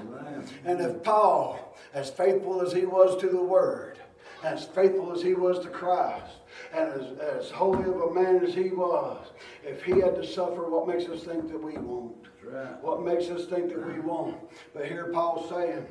And 0.63 0.79
if 0.79 1.03
Paul, 1.03 1.75
as 1.93 2.09
faithful 2.09 2.61
as 2.61 2.71
he 2.71 2.85
was 2.85 3.19
to 3.21 3.27
the 3.27 3.41
Word, 3.41 3.99
as 4.43 4.65
faithful 4.65 5.11
as 5.11 5.21
he 5.21 5.33
was 5.33 5.59
to 5.59 5.69
Christ, 5.69 6.35
and 6.73 6.89
as, 6.93 7.19
as 7.19 7.51
holy 7.51 7.83
of 7.83 8.01
a 8.01 8.13
man 8.13 8.43
as 8.45 8.53
he 8.53 8.69
was, 8.69 9.27
if 9.63 9.83
he 9.83 9.99
had 9.99 10.15
to 10.15 10.25
suffer, 10.25 10.69
what 10.69 10.87
makes 10.87 11.09
us 11.09 11.23
think 11.23 11.49
that 11.49 11.61
we 11.61 11.73
won't? 11.73 12.27
Right. 12.43 12.81
What 12.81 13.03
makes 13.03 13.29
us 13.29 13.45
think 13.45 13.69
that 13.69 13.85
we 13.85 13.99
won't? 13.99 14.37
But 14.73 14.85
here 14.85 15.09
Paul's 15.13 15.49
saying 15.49 15.85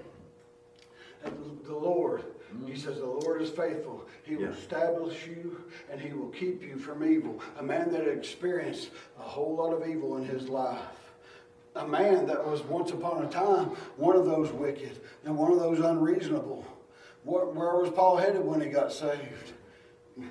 that 1.22 1.64
the 1.64 1.76
Lord, 1.76 2.22
mm-hmm. 2.22 2.66
he 2.66 2.76
says, 2.76 2.98
the 2.98 3.06
Lord 3.06 3.40
is 3.40 3.50
faithful. 3.50 4.04
He 4.24 4.36
will 4.36 4.52
establish 4.52 5.26
you 5.26 5.64
and 5.90 6.00
he 6.00 6.12
will 6.12 6.28
keep 6.28 6.62
you 6.62 6.76
from 6.76 7.04
evil. 7.04 7.40
A 7.58 7.62
man 7.62 7.90
that 7.92 8.08
experienced 8.08 8.90
a 9.18 9.22
whole 9.22 9.54
lot 9.56 9.72
of 9.72 9.88
evil 9.88 10.16
in 10.16 10.24
his 10.24 10.48
life. 10.48 10.80
A 11.76 11.86
man 11.86 12.26
that 12.26 12.44
was 12.44 12.62
once 12.62 12.90
upon 12.90 13.24
a 13.24 13.30
time 13.30 13.66
one 13.96 14.16
of 14.16 14.26
those 14.26 14.50
wicked 14.50 15.00
and 15.24 15.36
one 15.36 15.52
of 15.52 15.60
those 15.60 15.78
unreasonable. 15.78 16.66
Where, 17.22 17.46
where 17.46 17.76
was 17.76 17.90
Paul 17.90 18.16
headed 18.16 18.44
when 18.44 18.60
he 18.60 18.68
got 18.68 18.92
saved? 18.92 19.52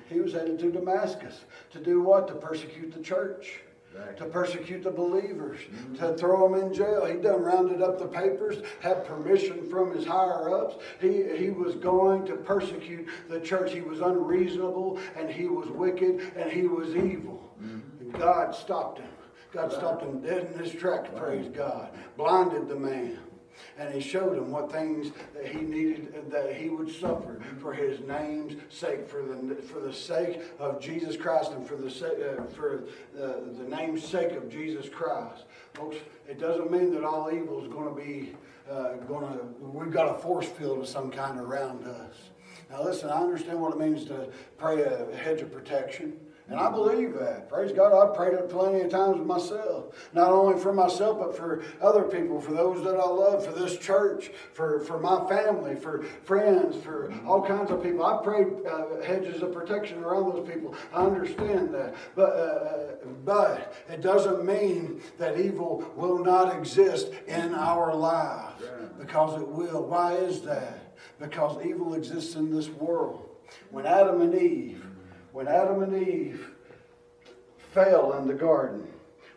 He 0.08 0.20
was 0.20 0.34
headed 0.34 0.58
to 0.58 0.70
Damascus. 0.70 1.40
To 1.72 1.80
do 1.80 2.02
what? 2.02 2.28
To 2.28 2.34
persecute 2.34 2.92
the 2.92 3.02
church 3.02 3.60
to 4.16 4.24
persecute 4.26 4.82
the 4.82 4.90
believers, 4.90 5.58
mm-hmm. 5.60 5.94
to 5.96 6.16
throw 6.16 6.48
them 6.48 6.60
in 6.60 6.72
jail. 6.72 7.04
He 7.04 7.14
done 7.14 7.42
rounded 7.42 7.82
up 7.82 7.98
the 7.98 8.06
papers, 8.06 8.62
had 8.80 9.04
permission 9.04 9.68
from 9.68 9.94
his 9.94 10.06
higher 10.06 10.54
ups. 10.54 10.76
He, 11.00 11.24
he 11.36 11.50
was 11.50 11.74
going 11.76 12.26
to 12.26 12.36
persecute 12.36 13.08
the 13.28 13.40
church. 13.40 13.72
He 13.72 13.80
was 13.80 14.00
unreasonable 14.00 14.98
and 15.16 15.28
he 15.28 15.46
was 15.46 15.68
wicked 15.68 16.32
and 16.36 16.50
he 16.50 16.62
was 16.62 16.94
evil. 16.96 17.52
Mm-hmm. 17.60 18.00
And 18.00 18.12
God 18.12 18.54
stopped 18.54 19.00
him. 19.00 19.08
God 19.52 19.72
stopped 19.72 20.02
him 20.02 20.20
dead 20.20 20.52
in 20.52 20.62
his 20.62 20.72
tracks, 20.72 21.08
praise 21.16 21.48
God. 21.48 21.90
Blinded 22.16 22.68
the 22.68 22.76
man 22.76 23.18
and 23.78 23.92
he 23.94 24.00
showed 24.00 24.36
him 24.36 24.50
what 24.50 24.70
things 24.70 25.12
that 25.34 25.46
he 25.46 25.60
needed 25.60 26.30
that 26.30 26.54
he 26.54 26.68
would 26.68 26.90
suffer 26.90 27.40
for 27.58 27.72
his 27.72 28.00
name's 28.00 28.56
sake 28.68 29.08
for 29.08 29.22
the 29.22 29.54
for 29.56 29.80
the 29.80 29.92
sake 29.92 30.40
of 30.58 30.80
Jesus 30.80 31.16
Christ 31.16 31.52
and 31.52 31.66
for 31.66 31.76
the 31.76 31.88
uh, 31.88 32.44
for 32.52 32.84
the, 33.14 33.42
the 33.58 33.76
name's 33.76 34.04
sake 34.04 34.32
of 34.32 34.50
Jesus 34.50 34.88
Christ. 34.88 35.44
Folks 35.74 35.96
it 36.28 36.38
doesn't 36.38 36.70
mean 36.70 36.92
that 36.94 37.04
all 37.04 37.30
evil 37.32 37.62
is 37.62 37.68
going 37.72 37.88
to 37.88 38.00
be 38.00 38.34
uh, 38.70 38.94
going 39.08 39.26
to 39.26 39.44
we've 39.60 39.92
got 39.92 40.14
a 40.14 40.18
force 40.18 40.46
field 40.46 40.78
of 40.78 40.88
some 40.88 41.10
kind 41.10 41.38
around 41.38 41.86
us. 41.86 42.14
Now 42.70 42.84
listen 42.84 43.10
I 43.10 43.20
understand 43.20 43.60
what 43.60 43.72
it 43.72 43.78
means 43.78 44.04
to 44.06 44.28
pray 44.58 44.82
a 44.82 45.16
hedge 45.16 45.40
of 45.40 45.52
protection 45.52 46.18
and 46.50 46.58
I 46.58 46.68
believe 46.68 47.14
that. 47.20 47.48
Praise 47.48 47.70
God. 47.70 47.94
I've 47.94 48.12
prayed 48.12 48.34
it 48.34 48.50
plenty 48.50 48.80
of 48.80 48.90
times 48.90 49.24
myself. 49.24 49.94
Not 50.12 50.32
only 50.32 50.60
for 50.60 50.72
myself, 50.72 51.20
but 51.20 51.36
for 51.36 51.62
other 51.80 52.02
people, 52.02 52.40
for 52.40 52.52
those 52.52 52.82
that 52.82 52.96
I 52.96 53.06
love, 53.06 53.44
for 53.46 53.52
this 53.52 53.78
church, 53.78 54.32
for, 54.52 54.80
for 54.80 54.98
my 54.98 55.28
family, 55.28 55.76
for 55.76 56.02
friends, 56.24 56.76
for 56.82 57.14
all 57.24 57.40
kinds 57.46 57.70
of 57.70 57.84
people. 57.84 58.04
I 58.04 58.20
prayed 58.24 58.48
uh, 58.68 59.00
hedges 59.00 59.42
of 59.42 59.52
protection 59.52 60.02
around 60.02 60.24
those 60.24 60.48
people. 60.48 60.74
I 60.92 61.04
understand 61.04 61.72
that. 61.72 61.94
But, 62.16 62.30
uh, 62.30 63.06
but 63.24 63.72
it 63.88 64.00
doesn't 64.00 64.44
mean 64.44 65.02
that 65.18 65.38
evil 65.38 65.88
will 65.94 66.18
not 66.18 66.56
exist 66.56 67.12
in 67.28 67.54
our 67.54 67.94
lives. 67.94 68.64
Because 68.98 69.40
it 69.40 69.46
will. 69.46 69.86
Why 69.86 70.14
is 70.14 70.42
that? 70.42 70.96
Because 71.20 71.64
evil 71.64 71.94
exists 71.94 72.34
in 72.34 72.52
this 72.52 72.68
world. 72.68 73.28
When 73.70 73.86
Adam 73.86 74.20
and 74.20 74.34
Eve 74.34 74.84
when 75.32 75.48
Adam 75.48 75.82
and 75.82 76.06
Eve 76.06 76.50
fell 77.72 78.14
in 78.14 78.26
the 78.26 78.34
garden, 78.34 78.86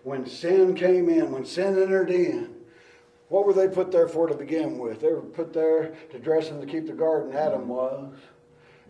when 0.03 0.25
sin 0.25 0.75
came 0.75 1.09
in, 1.09 1.31
when 1.31 1.45
sin 1.45 1.81
entered 1.81 2.09
in, 2.09 2.53
what 3.29 3.45
were 3.45 3.53
they 3.53 3.67
put 3.67 3.91
there 3.91 4.07
for 4.07 4.27
to 4.27 4.35
begin 4.35 4.77
with? 4.77 5.01
They 5.01 5.11
were 5.11 5.21
put 5.21 5.53
there 5.53 5.95
to 6.11 6.19
dress 6.19 6.49
and 6.49 6.61
to 6.61 6.67
keep 6.67 6.87
the 6.87 6.93
garden, 6.93 7.33
Adam 7.33 7.67
was. 7.67 8.13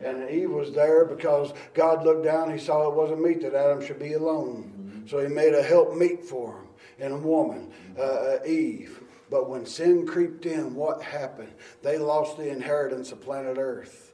And 0.03 0.29
Eve 0.29 0.49
was 0.49 0.73
there 0.73 1.05
because 1.05 1.53
God 1.73 2.03
looked 2.03 2.25
down, 2.25 2.51
he 2.51 2.57
saw 2.57 2.89
it 2.89 2.95
wasn't 2.95 3.21
meet 3.21 3.41
that 3.43 3.53
Adam 3.53 3.85
should 3.85 3.99
be 3.99 4.13
alone. 4.13 4.73
Mm-hmm. 4.75 5.07
So 5.07 5.19
he 5.19 5.27
made 5.27 5.53
a 5.53 5.61
help 5.61 5.95
meet 5.95 6.25
for 6.25 6.57
him 6.57 6.67
and 6.99 7.13
a 7.13 7.17
woman, 7.17 7.71
uh, 7.97 8.01
uh, 8.01 8.39
Eve. 8.45 9.01
But 9.29 9.49
when 9.49 9.65
sin 9.65 10.05
creeped 10.05 10.45
in, 10.45 10.75
what 10.75 11.01
happened? 11.01 11.53
They 11.81 11.97
lost 11.97 12.37
the 12.37 12.49
inheritance 12.49 13.11
of 13.11 13.21
planet 13.21 13.57
Earth. 13.57 14.13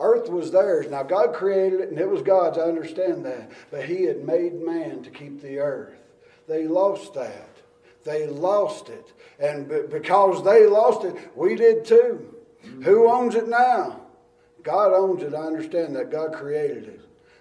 Earth 0.00 0.28
was 0.28 0.50
theirs. 0.50 0.90
Now, 0.90 1.02
God 1.02 1.34
created 1.34 1.80
it 1.80 1.90
and 1.90 1.98
it 1.98 2.08
was 2.08 2.22
God's, 2.22 2.58
I 2.58 2.62
understand 2.62 3.24
that. 3.26 3.50
But 3.70 3.84
He 3.84 4.04
had 4.04 4.24
made 4.24 4.60
man 4.60 5.02
to 5.02 5.10
keep 5.10 5.42
the 5.42 5.58
earth. 5.58 5.94
They 6.48 6.66
lost 6.66 7.14
that. 7.14 7.48
They 8.04 8.26
lost 8.26 8.88
it. 8.88 9.12
And 9.38 9.68
because 9.90 10.42
they 10.44 10.66
lost 10.66 11.04
it, 11.04 11.14
we 11.36 11.54
did 11.54 11.84
too. 11.84 12.34
Mm-hmm. 12.64 12.82
Who 12.82 13.10
owns 13.10 13.34
it 13.34 13.48
now? 13.48 14.00
God 14.62 14.92
owns 14.92 15.22
it. 15.22 15.34
I 15.34 15.42
understand 15.42 15.96
that. 15.96 16.10
God 16.10 16.32
created 16.32 16.88
it. 16.88 17.00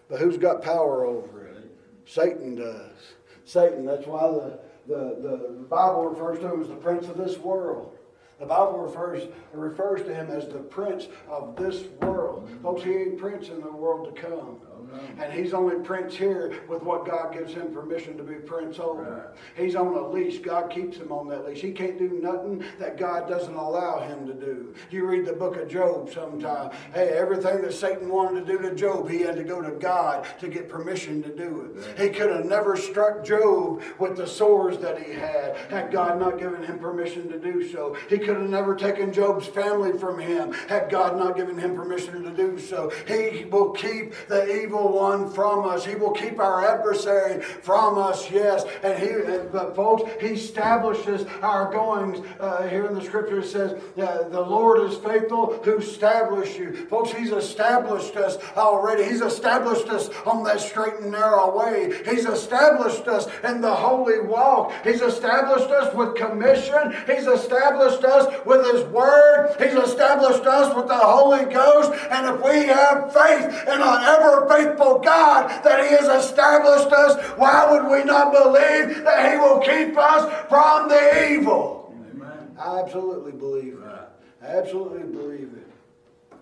But 0.10 0.19
who's 0.19 0.38
got 0.38 0.62
power 0.62 1.06
over 1.06 1.48
it? 1.48 1.72
Satan 2.06 2.56
does. 2.56 3.13
Satan. 3.45 3.86
That's 3.86 4.06
why 4.06 4.22
the, 4.22 4.60
the, 4.88 5.19
the 5.22 5.65
Bible 5.69 6.10
refers 6.10 6.39
to 6.39 6.54
him 6.54 6.62
as 6.62 6.67
the 6.67 6.76
prince 6.76 7.08
of 7.08 7.17
this 7.17 7.38
world. 7.38 7.98
The 8.39 8.45
Bible 8.45 8.80
refers, 8.80 9.28
refers 9.52 10.04
to 10.04 10.15
him 10.15 10.30
as 10.30 10.47
the 10.47 10.60
prince 10.60 11.08
of 11.30 11.58
this 11.58 11.84
world. 12.02 12.49
Folks, 12.69 12.84
he 12.84 12.91
ain't 12.91 13.17
prince 13.17 13.49
in 13.49 13.62
the 13.62 13.71
world 13.71 14.13
to 14.13 14.21
come. 14.21 14.58
Oh, 14.91 14.99
and 15.19 15.34
he's 15.34 15.53
only 15.53 15.84
prince 15.84 16.15
here 16.15 16.62
with 16.67 16.84
what 16.84 17.05
God 17.05 17.34
gives 17.34 17.53
him 17.53 17.73
permission 17.73 18.17
to 18.17 18.23
be 18.23 18.36
prince 18.36 18.79
over. 18.79 19.03
Right. 19.03 19.63
He's 19.63 19.75
on 19.75 19.88
a 19.88 20.08
leash. 20.08 20.39
God 20.39 20.69
keeps 20.69 20.97
him 20.97 21.12
on 21.12 21.27
that 21.29 21.45
leash. 21.45 21.62
He 21.62 21.71
can't 21.71 21.97
do 21.97 22.19
nothing 22.21 22.63
that 22.79 22.97
God 22.97 23.27
doesn't 23.27 23.53
allow 23.53 23.99
him 23.99 24.27
to 24.27 24.34
do. 24.34 24.73
You 24.89 25.05
read 25.05 25.25
the 25.25 25.34
book 25.34 25.58
of 25.58 25.67
Job 25.67 26.12
sometime. 26.12 26.71
Hey, 26.93 27.10
everything 27.10 27.62
that 27.62 27.73
Satan 27.73 28.10
wanted 28.10 28.45
to 28.45 28.53
do 28.53 28.60
to 28.69 28.75
Job, 28.75 29.10
he 29.10 29.21
had 29.21 29.36
to 29.36 29.43
go 29.43 29.62
to 29.62 29.71
God 29.71 30.27
to 30.39 30.47
get 30.47 30.69
permission 30.69 31.21
to 31.23 31.36
do 31.36 31.62
it. 31.62 31.88
Right. 31.88 31.99
He 31.99 32.10
could 32.10 32.32
have 32.32 32.45
never 32.45 32.75
struck 32.75 33.23
Job 33.23 33.82
with 33.97 34.17
the 34.17 34.27
sores 34.27 34.77
that 34.79 35.01
he 35.01 35.13
had 35.13 35.55
had 35.69 35.91
God 35.91 36.19
not 36.19 36.39
given 36.39 36.63
him 36.63 36.79
permission 36.79 37.29
to 37.29 37.39
do 37.39 37.67
so. 37.71 37.95
He 38.10 38.17
could 38.17 38.38
have 38.38 38.49
never 38.49 38.75
taken 38.75 39.12
Job's 39.12 39.47
family 39.47 39.97
from 39.97 40.19
him 40.19 40.53
had 40.67 40.89
God 40.89 41.17
not 41.17 41.36
given 41.36 41.58
him 41.58 41.75
permission 41.75 42.23
to 42.23 42.32
do 42.32 42.59
so. 42.60 42.91
He 43.08 43.45
will 43.45 43.72
keep 43.72 44.13
the 44.28 44.63
evil 44.63 44.91
one 44.91 45.30
from 45.32 45.67
us. 45.67 45.86
He 45.86 45.95
will 45.95 46.12
keep 46.12 46.39
our 46.39 46.65
adversary 46.65 47.41
from 47.41 47.98
us, 47.98 48.30
yes. 48.32 48.65
And 48.84 48.98
he, 49.00 49.10
but 49.52 49.76
folks, 49.76 50.10
he 50.22 50.34
establishes 50.34 51.26
our 51.41 51.72
goings. 51.72 52.26
Uh, 52.39 52.67
here 52.67 52.86
in 52.86 52.95
the 52.95 53.02
scripture 53.02 53.39
it 53.39 53.48
says, 53.48 53.72
uh, 53.98 54.28
the 54.30 54.41
Lord 54.41 54.89
is 54.89 54.98
faithful 54.98 55.62
who 55.63 55.78
established 55.78 56.58
you. 56.58 56.86
Folks, 56.88 57.12
he's 57.12 57.32
established 57.32 58.15
us 58.15 58.38
already. 58.56 59.04
He's 59.04 59.22
established 59.22 59.88
us 59.89 60.10
on 60.26 60.43
that 60.43 60.60
straight 60.60 60.95
and 60.95 61.12
narrow 61.12 61.58
way. 61.58 62.02
He's 62.06 62.26
established 62.26 63.08
us 63.08 63.28
in 63.43 63.62
the 63.62 63.74
holy 63.74 64.19
walk. 64.19 64.74
He's 64.84 65.02
established 65.02 65.69
us 65.69 65.93
with 65.95 66.15
commission. 66.15 66.95
He's 67.06 67.28
established 67.28 68.04
us 68.04 68.45
with 68.45 68.65
his 68.72 68.84
word. 68.89 69.56
He's 69.60 69.74
established 69.74 70.45
us 70.45 70.76
with 70.76 70.88
the 70.88 70.98
Holy 70.98 71.45
Ghost. 71.45 71.91
And 72.12 72.26
if 72.28 72.43
we 72.43 72.49
have 72.58 73.14
faith 73.14 73.46
in 73.68 73.82
an 73.82 74.04
ever 74.04 74.48
faithful 74.48 74.60
faithful 74.80 75.00
God 75.00 75.64
that 75.64 75.84
He 75.84 75.96
has 75.96 76.26
established 76.26 76.92
us, 76.92 77.22
why 77.38 77.70
would 77.70 77.92
we 77.92 78.04
not 78.04 78.32
believe 78.32 79.04
that 79.04 79.32
He 79.32 79.38
will 79.38 79.60
keep 79.60 79.98
us 79.98 80.48
from 80.48 80.90
the 80.90 81.32
evil? 81.32 81.96
Amen. 82.14 82.56
I 82.60 82.80
absolutely 82.80 83.34
believe 83.34 83.80
it. 83.80 84.10
I 84.42 84.46
absolutely 84.46 85.04
believe 85.04 85.52
it. 85.56 86.38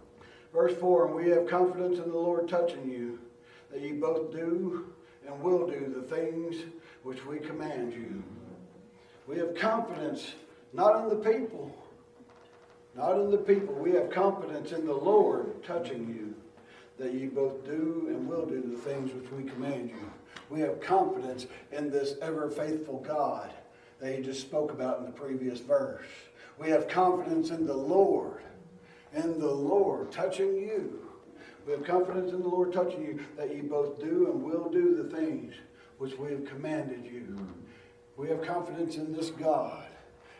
Verse 0.53 0.75
4 0.79 1.07
And 1.07 1.15
we 1.15 1.29
have 1.31 1.47
confidence 1.47 1.99
in 1.99 2.09
the 2.11 2.17
Lord 2.17 2.47
touching 2.47 2.89
you, 2.89 3.19
that 3.71 3.81
ye 3.81 3.93
both 3.93 4.31
do 4.31 4.93
and 5.27 5.41
will 5.41 5.67
do 5.67 5.93
the 5.95 6.15
things 6.15 6.55
which 7.03 7.25
we 7.25 7.37
command 7.37 7.93
you. 7.93 8.23
We 9.27 9.37
have 9.39 9.55
confidence 9.55 10.33
not 10.73 11.01
in 11.01 11.09
the 11.09 11.15
people, 11.15 11.75
not 12.97 13.19
in 13.19 13.29
the 13.29 13.37
people. 13.37 13.75
We 13.75 13.91
have 13.91 14.09
confidence 14.09 14.71
in 14.71 14.85
the 14.85 14.93
Lord 14.93 15.63
touching 15.63 16.07
you, 16.07 16.33
that 16.97 17.13
ye 17.13 17.27
both 17.27 17.63
do 17.63 18.07
and 18.09 18.27
will 18.27 18.45
do 18.45 18.61
the 18.61 18.77
things 18.77 19.13
which 19.13 19.31
we 19.31 19.43
command 19.49 19.89
you. 19.89 20.11
We 20.49 20.61
have 20.61 20.81
confidence 20.81 21.45
in 21.71 21.91
this 21.91 22.15
ever 22.21 22.49
faithful 22.49 22.99
God 22.99 23.53
that 23.99 24.15
he 24.15 24.23
just 24.23 24.41
spoke 24.41 24.71
about 24.71 24.99
in 24.99 25.05
the 25.05 25.11
previous 25.11 25.59
verse. 25.59 26.05
We 26.57 26.69
have 26.69 26.87
confidence 26.87 27.51
in 27.51 27.67
the 27.67 27.73
Lord, 27.73 28.41
in 29.13 29.39
the 29.39 29.51
Lord 29.51 30.11
touching 30.11 30.55
you. 30.55 31.03
We 31.65 31.73
have 31.73 31.83
confidence 31.83 32.31
in 32.31 32.41
the 32.41 32.47
Lord 32.47 32.73
touching 32.73 33.01
you 33.01 33.19
that 33.35 33.53
ye 33.53 33.61
both 33.61 33.99
do 33.99 34.31
and 34.31 34.43
will 34.43 34.69
do 34.69 34.95
the 34.95 35.15
things 35.15 35.53
which 35.97 36.17
we 36.17 36.31
have 36.31 36.45
commanded 36.45 37.05
you. 37.05 37.37
We 38.15 38.29
have 38.29 38.41
confidence 38.41 38.95
in 38.95 39.13
this 39.13 39.29
God 39.31 39.86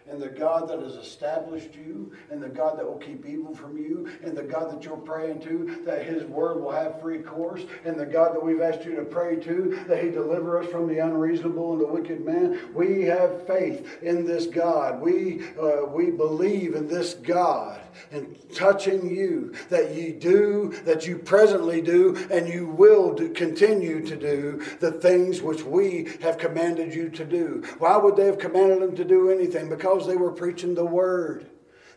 and 0.10 0.22
the 0.22 0.30
God 0.30 0.70
that 0.70 0.80
has 0.80 0.96
established 0.96 1.76
you, 1.76 2.12
and 2.32 2.41
the 2.41 2.50
God 2.50 2.78
that 2.78 2.86
will 2.86 2.98
keep 2.98 3.26
evil 3.26 3.56
from 3.56 3.78
you, 3.78 4.10
and 4.24 4.36
the 4.36 4.43
God 4.43 4.72
that 4.72 4.84
you're 4.84 4.98
praying 4.98 5.41
to, 5.41 5.82
that 5.86 6.06
His 6.06 6.24
word 6.24 6.62
will 6.62 6.72
have 6.72 7.02
free 7.02 7.20
course, 7.20 7.65
and 7.86 8.00
the 8.00 8.06
God 8.06 8.34
that 8.36 8.43
we've 8.43 8.62
asked 8.62 8.86
you 8.86 8.96
to 8.96 9.04
pray 9.04 9.36
to, 9.38 9.84
that 9.88 10.04
He 10.04 10.10
deliver 10.10 10.62
us 10.62 10.70
from 10.70 10.88
the 10.88 11.00
unreasonable 11.00 11.74
and 11.74 11.82
the 11.82 11.88
wicked 11.88 12.26
man. 12.26 12.60
We 12.74 13.04
have 13.04 13.46
faith 13.48 14.02
in 14.02 14.26
this 14.26 14.48
God. 14.48 15.02
We, 15.02 15.46
uh, 15.60 15.86
we 15.86 16.12
believe 16.12 16.76
in 16.76 16.88
this 16.88 17.13
God 17.13 17.82
and 18.12 18.38
touching 18.54 19.10
you 19.10 19.54
that 19.70 19.94
ye 19.94 20.12
do, 20.12 20.74
that 20.86 21.06
you 21.06 21.18
presently 21.18 21.82
do, 21.82 22.16
and 22.32 22.48
you 22.48 22.68
will 22.68 23.14
do, 23.14 23.30
continue 23.34 24.06
to 24.06 24.16
do 24.16 24.64
the 24.80 24.92
things 24.92 25.42
which 25.42 25.64
we 25.64 26.10
have 26.22 26.38
commanded 26.38 26.94
you 26.94 27.10
to 27.10 27.26
do. 27.26 27.64
Why 27.80 27.98
would 27.98 28.16
they 28.16 28.26
have 28.26 28.40
commanded 28.40 28.82
them 28.82 28.96
to 28.96 29.04
do 29.04 29.30
anything? 29.30 29.70
Because 29.70 29.88
because 29.98 30.08
they 30.08 30.18
were 30.18 30.32
preaching 30.32 30.76
the 30.76 30.86
word. 30.86 31.48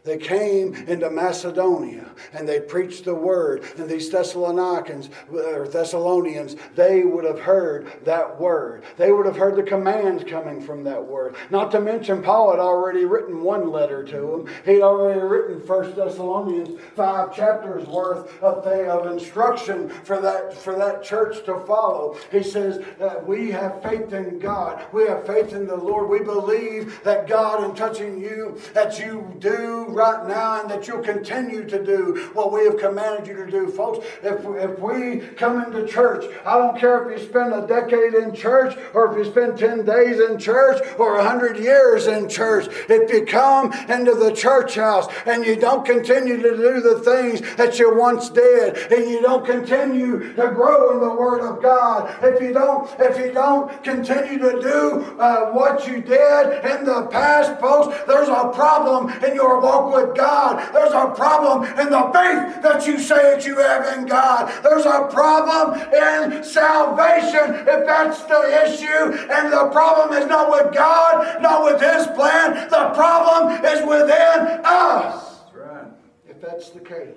They 0.05 0.17
came 0.17 0.75
into 0.75 1.11
Macedonia 1.11 2.11
and 2.33 2.49
they 2.49 2.61
preached 2.61 3.05
the 3.05 3.15
word. 3.15 3.65
And 3.77 3.89
these 3.89 4.11
Thessalonians, 4.11 5.11
or 5.31 5.69
Thessalonians, 5.69 6.57
they 6.75 7.05
would 7.05 7.25
have 7.25 7.41
heard 7.41 8.05
that 8.05 8.41
word. 8.41 8.85
They 8.97 9.13
would 9.13 9.27
have 9.27 9.37
heard 9.37 9.57
the 9.57 9.63
commands 9.63 10.25
coming 10.25 10.61
from 10.61 10.85
that 10.85 11.05
word. 11.05 11.37
Not 11.51 11.71
to 11.73 11.81
mention, 11.81 12.23
Paul 12.23 12.51
had 12.51 12.61
already 12.61 13.05
written 13.05 13.43
one 13.43 13.71
letter 13.71 14.03
to 14.05 14.21
them. 14.21 14.55
He'd 14.65 14.83
already 14.83 15.21
written 15.21 15.61
First 15.61 15.97
Thessalonians 15.97 16.81
five 16.97 17.35
chapters 17.35 17.87
worth 17.87 18.43
of, 18.43 18.65
thing, 18.65 18.89
of 18.89 19.07
instruction 19.07 19.89
for 19.89 20.21
that 20.21 20.55
for 20.55 20.75
that 20.77 21.03
church 21.03 21.45
to 21.45 21.61
follow. 21.61 22.17
He 22.31 22.43
says 22.43 22.85
that 22.99 23.27
we 23.27 23.51
have 23.51 23.83
faith 23.83 24.13
in 24.13 24.39
God. 24.39 24.85
We 24.93 25.07
have 25.07 25.27
faith 25.27 25.53
in 25.53 25.67
the 25.67 25.77
Lord. 25.77 26.09
We 26.09 26.21
believe 26.21 27.03
that 27.05 27.27
God, 27.27 27.65
in 27.65 27.75
touching 27.75 28.21
you, 28.21 28.61
that 28.75 28.99
you 28.99 29.35
do 29.39 29.90
right 29.95 30.27
now 30.27 30.61
and 30.61 30.71
that 30.71 30.87
you'll 30.87 31.03
continue 31.03 31.65
to 31.69 31.85
do 31.85 32.31
what 32.33 32.53
we 32.53 32.65
have 32.65 32.79
commanded 32.79 33.27
you 33.27 33.45
to 33.45 33.51
do. 33.51 33.69
Folks, 33.69 34.07
if, 34.23 34.45
if 34.45 34.79
we 34.79 35.21
come 35.37 35.63
into 35.63 35.87
church, 35.87 36.25
I 36.45 36.59
don't 36.59 36.79
care 36.79 37.11
if 37.11 37.21
you 37.21 37.29
spend 37.29 37.53
a 37.53 37.67
decade 37.67 38.15
in 38.15 38.35
church 38.35 38.77
or 38.95 39.11
if 39.11 39.19
you 39.19 39.31
spend 39.31 39.59
10 39.59 39.85
days 39.85 40.21
in 40.21 40.39
church 40.39 40.83
or 40.99 41.17
100 41.17 41.59
years 41.59 42.07
in 42.07 42.29
church, 42.29 42.67
if 42.89 43.11
you 43.13 43.25
come 43.25 43.73
into 43.89 44.15
the 44.15 44.33
church 44.33 44.75
house 44.75 45.07
and 45.27 45.45
you 45.45 45.57
don't 45.57 45.85
continue 45.85 46.37
to 46.37 46.57
do 46.57 46.81
the 46.81 47.01
things 47.01 47.41
that 47.57 47.79
you 47.79 47.95
once 47.95 48.31
did 48.31 48.77
and 48.93 49.11
you 49.11 49.21
don't 49.21 49.45
continue 49.45 50.33
to 50.35 50.49
grow 50.49 50.93
in 50.93 51.01
the 51.01 51.15
Word 51.15 51.41
of 51.41 51.63
God, 51.63 52.15
if 52.23 52.41
you 52.41 52.53
don't, 52.53 52.89
if 52.99 53.19
you 53.19 53.33
don't 53.33 53.83
continue 53.83 54.39
to 54.39 54.61
do 54.61 55.17
uh, 55.19 55.51
what 55.53 55.87
you 55.87 56.01
did 56.01 56.65
in 56.65 56.85
the 56.85 57.09
past, 57.11 57.61
folks, 57.61 57.97
there's 58.07 58.29
a 58.29 58.51
problem 58.55 59.11
in 59.25 59.35
your 59.35 59.61
walk 59.61 59.80
walk 59.81 60.09
with 60.09 60.17
God. 60.17 60.73
There's 60.73 60.93
a 60.93 61.13
problem 61.15 61.65
in 61.79 61.91
the 61.91 62.03
faith 62.13 62.63
that 62.63 62.87
you 62.87 62.99
say 62.99 63.35
that 63.35 63.47
you 63.47 63.59
have 63.59 63.99
in 63.99 64.07
God. 64.07 64.53
There's 64.63 64.87
a 64.87 65.09
problem 65.11 65.81
in 65.81 66.45
salvation 66.45 67.55
if 67.67 67.87
that's 67.87 68.23
the 68.25 68.67
issue. 68.67 69.17
And 69.31 69.53
the 69.53 69.69
problem 69.71 70.17
is 70.17 70.27
not 70.27 70.51
with 70.51 70.75
God, 70.75 71.43
not 71.43 71.65
with 71.65 71.81
His 71.81 72.07
plan. 72.09 72.69
The 72.71 72.91
problem 72.95 73.65
is 73.65 73.81
within 73.81 74.61
us. 74.65 75.41
Right. 75.55 75.89
If 76.29 76.41
that's 76.41 76.71
the 76.71 76.81
case. 76.81 77.17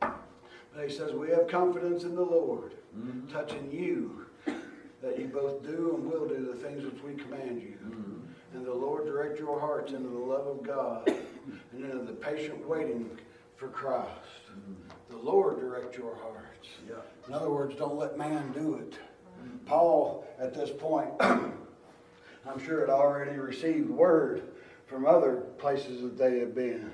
But 0.00 0.88
he 0.88 0.94
says, 0.94 1.12
We 1.12 1.30
have 1.30 1.48
confidence 1.48 2.04
in 2.04 2.14
the 2.14 2.22
Lord, 2.22 2.74
mm-hmm. 2.96 3.30
touching 3.32 3.70
you, 3.72 4.26
that 5.02 5.18
you 5.18 5.26
both 5.26 5.62
do 5.62 5.94
and 5.96 6.10
will 6.10 6.28
do 6.28 6.46
the 6.46 6.54
things 6.54 6.84
which 6.84 7.02
we 7.02 7.14
command 7.14 7.60
you. 7.60 7.76
Mm-hmm. 7.84 8.56
And 8.56 8.66
the 8.66 8.74
Lord 8.74 9.06
direct 9.06 9.38
your 9.38 9.60
hearts 9.60 9.92
into 9.92 10.08
the 10.08 10.18
love 10.18 10.46
of 10.46 10.62
God 10.62 11.08
and 11.72 11.84
into 11.84 12.04
the 12.04 12.12
patient 12.12 12.66
waiting 12.66 13.10
for 13.56 13.68
Christ. 13.68 14.08
The 15.08 15.16
Lord 15.16 15.60
direct 15.60 15.96
your 15.96 16.16
hearts. 16.16 16.68
Yeah. 16.88 16.96
In 17.28 17.34
other 17.34 17.50
words, 17.50 17.74
don't 17.76 17.96
let 17.96 18.16
man 18.16 18.52
do 18.52 18.74
it. 18.74 18.98
Paul, 19.66 20.26
at 20.38 20.54
this 20.54 20.70
point, 20.70 21.10
I'm 21.20 22.64
sure 22.64 22.80
had 22.80 22.90
already 22.90 23.36
received 23.38 23.88
word 23.88 24.42
from 24.86 25.06
other 25.06 25.36
places 25.58 26.02
that 26.02 26.18
they 26.18 26.38
had 26.38 26.54
been, 26.54 26.90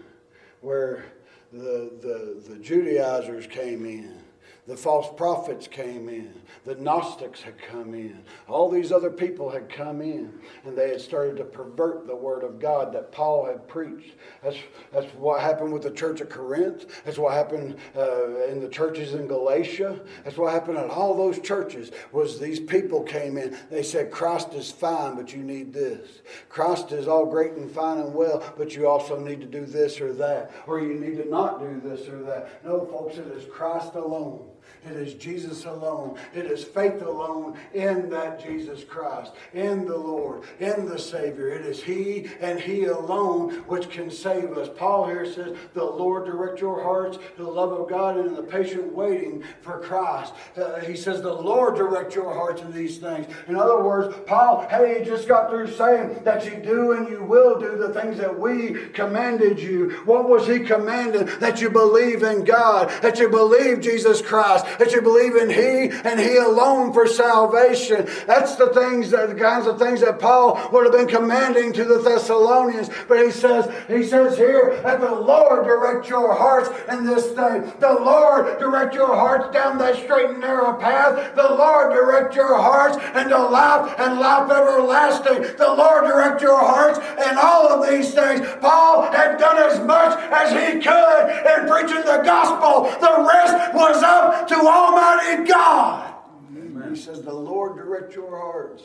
where 0.61 1.05
the, 1.53 1.93
the, 2.01 2.43
the 2.49 2.59
Judaizers 2.59 3.47
came 3.47 3.87
in 3.87 4.23
the 4.67 4.77
false 4.77 5.07
prophets 5.17 5.69
came 5.69 6.09
in. 6.09 6.33
The 6.65 6.75
Gnostics 6.75 7.41
had 7.41 7.57
come 7.57 7.95
in. 7.95 8.25
All 8.49 8.69
these 8.69 8.91
other 8.91 9.11
people 9.11 9.49
had 9.49 9.69
come 9.69 10.01
in, 10.01 10.41
and 10.65 10.77
they 10.77 10.89
had 10.89 11.01
started 11.01 11.37
to 11.37 11.45
pervert 11.45 12.09
the 12.09 12.17
word 12.17 12.43
of 12.43 12.59
God 12.59 12.93
that 12.93 13.13
Paul 13.13 13.47
had 13.47 13.69
preached. 13.69 14.15
That's, 14.43 14.57
that's 14.93 15.07
what 15.15 15.41
happened 15.41 15.73
with 15.73 15.85
the 15.85 15.93
church 15.93 16.21
of 16.21 16.31
Corinth. 16.31 16.87
That's 17.05 17.19
what 17.19 17.35
happened 17.35 17.77
uh, 17.97 18.47
in 18.47 18.61
the 18.61 18.69
churches 18.69 19.15
in 19.15 19.29
Galatia. 19.29 20.01
That's 20.25 20.37
what 20.37 20.53
happened 20.53 20.79
in 20.79 20.91
all 20.91 21.17
those 21.17 21.39
churches. 21.39 21.93
Was 22.11 22.41
these 22.41 22.59
people 22.59 23.05
came 23.05 23.39
in. 23.39 23.57
They 23.71 23.85
said 23.85 24.11
Christ 24.11 24.53
is 24.55 24.73
fine, 24.73 25.15
but 25.15 25.33
you 25.33 25.45
need 25.45 25.73
this. 25.73 26.23
Christ 26.49 26.91
is 26.91 27.07
all 27.07 27.27
great 27.27 27.53
and 27.53 27.71
fine 27.71 27.99
and 27.99 28.13
well, 28.13 28.43
but 28.57 28.75
you 28.75 28.89
also 28.89 29.21
need 29.21 29.41
to 29.43 29.47
do 29.47 29.65
this 29.65 30.01
or 30.01 30.13
that, 30.15 30.53
or 30.67 30.81
you 30.81 30.95
need 30.95 31.19
to 31.19 31.29
not 31.29 31.61
do 31.61 31.81
this 31.85 32.09
or 32.09 32.23
that. 32.23 32.65
No, 32.65 32.85
folks, 32.87 33.19
it 33.19 33.29
is 33.29 33.47
Christ 33.53 33.95
alone. 33.95 34.49
It 34.87 34.97
is 34.97 35.15
Jesus 35.15 35.65
alone. 35.65 36.17
It 36.35 36.47
is 36.47 36.65
faith 36.65 37.03
alone 37.03 37.59
in 37.75 38.09
that 38.11 38.43
Jesus 38.43 38.85
Christ, 38.85 39.33
in 39.53 39.85
the 39.85 39.97
Lord, 39.97 40.43
in 40.61 40.87
the 40.87 40.99
Savior. 40.99 41.49
It 41.49 41.67
is 41.67 41.83
He 41.83 42.29
and 42.41 42.61
He 42.61 42.85
alone 42.85 43.65
which 43.67 43.91
can 43.91 44.11
save 44.11 44.57
us. 44.57 44.69
Paul 44.77 45.07
here 45.07 45.27
says, 45.27 45.57
The 45.75 45.85
Lord 45.85 46.27
direct 46.27 46.61
your 46.61 46.83
hearts 46.83 47.19
to 47.37 47.43
the 47.43 47.51
love 47.51 47.73
of 47.73 47.89
God 47.89 48.17
and 48.17 48.29
in 48.29 48.35
the 48.35 48.43
patient 48.43 48.93
waiting 48.93 49.43
for 49.61 49.81
Christ. 49.81 50.33
Uh, 50.57 50.81
he 50.81 50.97
says, 50.97 51.21
The 51.21 51.33
Lord 51.33 51.77
direct 51.77 52.15
your 52.15 52.33
hearts 52.33 52.63
in 52.63 52.73
these 52.73 52.99
things. 52.99 53.27
In 53.49 53.57
other 53.57 53.83
words, 53.83 54.15
Paul, 54.27 54.67
hey, 54.69 55.01
he 55.01 55.05
just 55.05 55.29
got 55.29 55.51
through 55.51 55.73
saying 55.73 56.21
that 56.25 56.45
you 56.45 56.57
do 56.63 56.93
and 56.93 57.09
you 57.09 57.23
will 57.23 57.59
do 57.59 57.77
the 57.77 57.93
things 57.93 58.19
that 58.19 58.39
we 58.39 58.89
commanded 58.89 59.59
you. 59.59 59.91
What 60.05 60.29
was 60.29 60.47
he 60.47 60.61
commanded? 60.61 61.29
That 61.41 61.61
you 61.61 61.71
believe 61.71 62.23
in 62.23 62.45
God, 62.45 62.91
that 63.03 63.19
you 63.19 63.29
believe 63.29 63.81
Jesus 63.81 64.23
Christ, 64.23 64.67
that 64.79 64.93
you 64.93 65.01
believe 65.03 65.37
in 65.37 65.51
He 65.51 65.91
and 66.09 66.21
He 66.21 66.37
alone 66.37 66.93
for 66.93 67.07
salvation. 67.07 68.09
That's 68.27 68.57
the 68.57 68.69
things, 68.69 69.11
that, 69.11 69.29
the 69.29 69.35
kinds 69.35 69.67
of 69.67 69.79
things 69.79 70.01
that 70.01 70.19
Paul 70.19 70.61
would 70.73 70.85
have 70.85 70.93
been 70.93 71.09
commanding 71.09 71.73
to 71.75 71.85
the 71.85 71.99
Thessalonians. 71.99 72.91
But 73.09 73.25
he 73.25 73.31
says, 73.31 73.73
he 73.89 74.03
says 74.05 74.37
here 74.37 74.81
that 74.83 75.01
the 75.01 75.15
Lord 75.15 75.65
direct 75.65 76.09
your 76.09 76.35
hearts 76.35 76.71
in 76.91 77.05
this 77.05 77.27
day. 77.29 77.73
The 77.81 77.97
Lord 78.01 78.59
direct 78.59 78.95
your 78.95 79.15
hearts 79.15 79.53
down 79.53 79.79
that 79.79 79.97
straight 79.97 80.31
and 80.31 80.41
narrow 80.41 80.75
path. 80.79 81.35
The 81.35 81.55
Lord 81.55 81.93
direct 81.93 82.35
your 82.35 82.57
hearts 82.57 82.97
into 83.17 83.39
life 83.39 83.95
and 83.99 84.19
life 84.19 84.51
everlasting. 84.51 85.57
The 85.57 85.75
Lord 85.75 86.05
direct 86.05 86.43
your 86.43 86.59
hearts 86.59 86.99
and 86.99 87.39
all 87.39 87.69
of 87.69 87.89
these 87.89 88.15
things. 88.15 88.41
Paul 88.61 89.11
had 89.11 89.39
done 89.39 89.59
as 89.59 89.81
much 89.81 90.19
as 90.33 90.51
he 90.51 90.81
could 90.81 91.25
in 91.47 91.69
preaching 91.69 92.05
the 92.05 92.23
gospel. 92.25 92.85
The 93.01 93.27
rest 93.27 93.75
was 93.75 94.03
up 94.03 94.49
to 94.49 94.56
Almighty 94.65 95.45
God. 95.45 96.15
Amen. 96.57 96.95
He 96.95 97.01
says, 97.01 97.23
The 97.23 97.33
Lord 97.33 97.77
direct 97.77 98.15
your 98.15 98.31
hearts. 98.31 98.85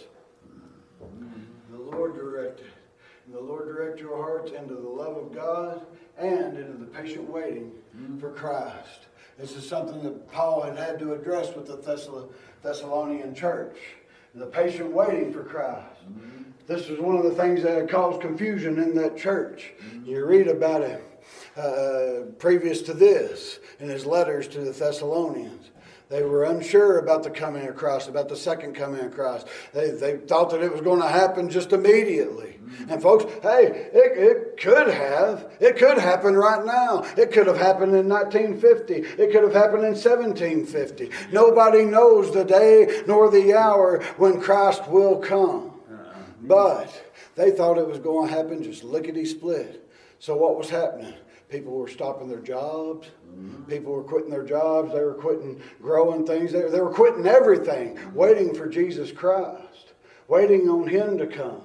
The 1.72 1.78
Lord 1.78 2.16
direct 2.16 2.62
And 3.26 3.36
the 3.36 3.40
Lord 3.40 3.68
direct 3.68 4.00
your 4.00 4.18
hearts 4.18 4.52
into 4.52 4.76
the 4.76 4.90
love 4.90 5.18
of 5.18 5.34
God 5.34 5.86
and 6.18 6.58
into 6.58 6.78
the 6.78 6.86
patient 6.86 7.30
waiting 7.30 7.72
for 8.20 8.32
Christ. 8.32 9.08
This 9.38 9.56
is 9.56 9.68
something 9.68 10.04
that 10.04 10.32
Paul 10.32 10.62
had 10.62 10.78
had 10.78 11.00
to 11.00 11.14
address 11.14 11.56
with 11.56 11.68
the 11.68 11.78
Thessalonian 12.62 13.34
church. 13.34 13.78
The 14.36 14.46
patient 14.46 14.92
waiting 14.92 15.34
for 15.34 15.44
Christ. 15.44 16.06
Mm-hmm. 16.10 16.44
This 16.68 16.88
was 16.88 17.00
one 17.00 17.18
of 17.18 17.24
the 17.24 17.32
things 17.32 17.64
that 17.64 17.76
had 17.76 17.90
caused 17.90 18.22
confusion 18.22 18.80
in 18.80 18.96
that 18.96 19.18
church. 19.18 19.74
You 20.06 20.26
read 20.26 20.48
about 20.48 20.82
it 20.82 21.04
uh, 21.62 22.26
previous 22.40 22.82
to 22.84 22.94
this 22.94 23.60
in 23.80 23.90
his 23.90 24.06
letters 24.06 24.48
to 24.50 24.62
the 24.62 24.72
Thessalonians. 24.72 25.70
They 26.10 26.24
were 26.24 26.44
unsure 26.44 27.00
about 27.00 27.24
the 27.24 27.30
coming 27.30 27.66
of 27.68 27.78
Christ, 27.78 28.10
about 28.10 28.28
the 28.28 28.36
second 28.36 28.76
coming 28.76 29.00
of 29.00 29.14
Christ. 29.14 29.48
They, 29.74 29.92
they 29.92 30.18
thought 30.18 30.50
that 30.50 30.62
it 30.62 30.70
was 30.70 30.82
going 30.82 31.00
to 31.00 31.08
happen 31.08 31.50
just 31.50 31.72
immediately. 31.72 32.60
And 32.90 33.02
folks, 33.02 33.24
hey, 33.42 33.90
it, 33.94 34.18
it 34.18 34.58
could 34.60 34.90
have. 34.90 35.50
It 35.62 35.78
could 35.78 35.98
happen 35.98 36.36
right 36.36 36.66
now. 36.66 37.06
It 37.18 37.32
could 37.32 37.48
have 37.48 37.58
happened 37.58 37.96
in 37.96 38.10
1950. 38.10 38.94
It 38.94 39.32
could 39.32 39.44
have 39.44 39.54
happened 39.54 39.86
in 39.86 39.94
1750. 39.94 41.12
Nobody 41.32 41.86
knows 41.86 42.34
the 42.34 42.44
day 42.44 43.04
nor 43.08 43.32
the 43.32 43.54
hour 43.54 44.04
when 44.18 44.42
Christ 44.42 44.90
will 44.90 45.18
come. 45.18 45.72
But 46.42 46.92
they 47.36 47.52
thought 47.52 47.78
it 47.78 47.88
was 47.88 48.00
going 48.00 48.28
to 48.28 48.36
happen 48.36 48.64
just 48.64 48.84
lickety 48.84 49.24
split. 49.24 49.88
So 50.20 50.36
what 50.36 50.58
was 50.58 50.70
happening? 50.70 51.14
People 51.52 51.74
were 51.74 51.90
stopping 51.90 52.30
their 52.30 52.40
jobs. 52.40 53.08
Mm-hmm. 53.08 53.64
People 53.64 53.94
were 53.94 54.04
quitting 54.04 54.32
their 54.32 54.46
jobs. 54.46 54.94
They 54.94 55.02
were 55.02 55.14
quitting 55.14 55.62
growing 55.82 56.26
things. 56.26 56.54
They, 56.54 56.62
they 56.70 56.80
were 56.80 56.94
quitting 56.94 57.28
everything, 57.28 58.00
waiting 58.14 58.56
for 58.56 58.68
Jesus 58.68 59.12
Christ, 59.12 59.94
waiting 60.30 60.70
on 60.70 60.88
Him 60.88 61.18
to 61.18 61.28
come. 61.28 61.62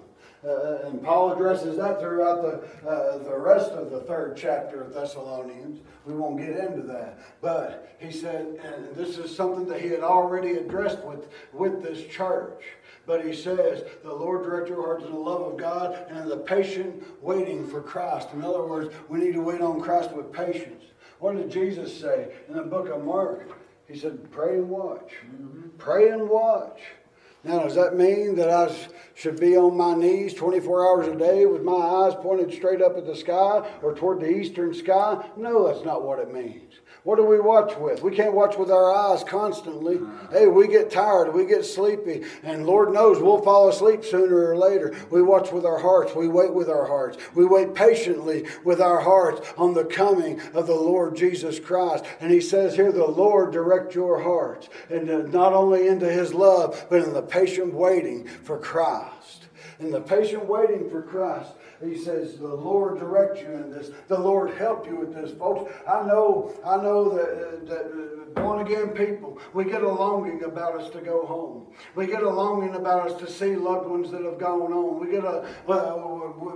Uh, 0.47 0.79
and 0.85 1.03
Paul 1.03 1.33
addresses 1.33 1.77
that 1.77 2.01
throughout 2.01 2.43
the, 2.43 2.89
uh, 2.89 3.19
the 3.19 3.37
rest 3.37 3.71
of 3.73 3.91
the 3.91 4.01
third 4.01 4.37
chapter 4.37 4.83
of 4.83 4.93
Thessalonians. 4.93 5.81
We 6.05 6.15
won't 6.15 6.39
get 6.39 6.57
into 6.57 6.83
that. 6.83 7.19
But 7.41 7.97
he 7.99 8.13
said, 8.13 8.61
and 8.63 8.95
this 8.95 9.19
is 9.19 9.35
something 9.35 9.67
that 9.67 9.81
he 9.81 9.89
had 9.89 10.01
already 10.01 10.53
addressed 10.53 11.03
with, 11.05 11.29
with 11.53 11.83
this 11.83 12.07
church. 12.07 12.63
But 13.07 13.25
he 13.25 13.35
says, 13.35 13.85
the 14.03 14.13
Lord 14.13 14.43
direct 14.43 14.69
your 14.69 14.83
hearts 14.83 15.05
in 15.05 15.13
the 15.13 15.19
love 15.19 15.43
of 15.43 15.57
God 15.57 16.07
and 16.09 16.19
in 16.19 16.29
the 16.29 16.39
patient 16.39 17.05
waiting 17.23 17.67
for 17.67 17.81
Christ. 17.81 18.29
In 18.33 18.43
other 18.43 18.65
words, 18.65 18.93
we 19.09 19.21
need 19.21 19.35
to 19.35 19.43
wait 19.43 19.61
on 19.61 19.81
Christ 19.81 20.11
with 20.11 20.33
patience. 20.33 20.83
What 21.21 21.37
did 21.37 21.51
Jesus 21.51 21.99
say 21.99 22.35
in 22.49 22.57
the 22.57 22.63
book 22.63 22.89
of 22.89 23.05
Mark? 23.05 23.49
He 23.89 23.97
said, 23.97 24.31
pray 24.33 24.55
and 24.55 24.69
watch. 24.69 25.13
Mm-hmm. 25.25 25.69
Pray 25.79 26.09
and 26.09 26.29
watch. 26.29 26.81
Now, 27.45 27.61
does 27.61 27.77
that 27.77 27.97
mean 27.97 28.35
that 28.37 28.51
I 28.51 28.75
should 29.15 29.39
be 29.39 29.57
on 29.57 29.77
my 29.77 29.95
knees 29.95 30.35
24 30.35 30.85
hours 30.85 31.07
a 31.07 31.15
day 31.15 31.47
with 31.47 31.63
my 31.63 31.73
eyes 31.73 32.15
pointed 32.17 32.53
straight 32.53 32.83
up 32.83 32.97
at 32.97 33.07
the 33.07 33.15
sky 33.15 33.71
or 33.83 33.95
toward 33.95 34.19
the 34.19 34.29
eastern 34.29 34.75
sky? 34.75 35.25
No, 35.37 35.69
that's 35.69 35.85
not 35.85 36.03
what 36.03 36.19
it 36.19 36.35
means. 36.35 36.66
What 37.07 37.19
do 37.19 37.25
we 37.25 37.39
watch 37.39 37.77
with? 37.77 38.03
We 38.03 38.17
can't 38.17 38.35
watch 38.35 38.59
with 38.59 38.69
our 38.69 38.93
eyes 38.93 39.23
constantly. 39.23 40.01
Hey, 40.33 40.49
we 40.49 40.67
get 40.67 40.91
tired, 40.91 41.33
we 41.33 41.47
get 41.47 41.65
sleepy, 41.65 42.25
and 42.43 42.67
Lord 42.67 42.93
knows 42.93 43.23
we'll 43.23 43.43
fall 43.43 43.69
asleep 43.69 44.05
sooner 44.05 44.51
or 44.51 44.57
later. 44.57 44.93
We 45.09 45.23
watch 45.23 45.53
with 45.53 45.65
our 45.65 45.79
hearts, 45.79 46.17
we 46.17 46.27
wait 46.27 46.53
with 46.53 46.69
our 46.69 46.85
hearts. 46.85 47.17
We 47.33 47.45
wait 47.45 47.77
patiently 47.77 48.47
with 48.65 48.81
our 48.81 48.99
hearts 48.99 49.49
on 49.57 49.75
the 49.75 49.85
coming 49.85 50.41
of 50.53 50.67
the 50.67 50.75
Lord 50.75 51.15
Jesus 51.15 51.61
Christ. 51.61 52.05
And 52.19 52.33
he 52.33 52.41
says 52.41 52.75
here, 52.75 52.91
the 52.91 53.07
Lord 53.07 53.53
direct 53.53 53.95
your 53.95 54.21
hearts, 54.21 54.69
and 54.91 55.33
not 55.33 55.53
only 55.53 55.87
into 55.87 56.11
his 56.11 56.35
love, 56.35 56.87
but 56.91 57.03
in 57.03 57.13
the 57.13 57.23
patient 57.23 57.73
waiting 57.73 58.27
for 58.27 58.59
Christ. 58.59 59.47
In 59.79 59.93
the 59.93 60.01
patient 60.01 60.47
waiting 60.47 60.91
for 60.91 61.03
Christ. 61.03 61.53
He 61.83 61.97
says, 61.97 62.37
the 62.39 62.47
Lord 62.47 62.99
direct 62.99 63.39
you 63.41 63.53
in 63.53 63.71
this. 63.71 63.91
The 64.09 64.19
Lord 64.19 64.55
help 64.55 64.87
you 64.87 64.97
with 64.97 65.15
this, 65.15 65.33
folks. 65.39 65.73
I 65.89 66.07
know, 66.07 66.53
I 66.65 66.77
know 66.77 67.11
that, 67.11 67.67
that 67.69 68.35
born 68.37 68.65
again 68.65 68.91
people, 68.91 69.39
we 69.55 69.65
get 69.65 69.83
a 69.83 69.89
longing 69.89 70.45
about 70.45 70.81
us 70.81 70.91
to 70.91 71.01
go 71.01 71.27
home. 71.27 71.67
We 71.95 72.07
get 72.07 72.23
a 72.23 72.31
longing 72.31 72.75
about 72.75 73.11
us 73.11 73.19
to 73.21 73.31
see 73.31 73.57
loved 73.57 73.89
ones 73.89 74.11
that 74.11 74.23
have 74.23 74.39
gone 74.39 74.73
on. 74.73 75.01
We 75.01 75.11
get 75.11 75.25
a, 75.25 75.45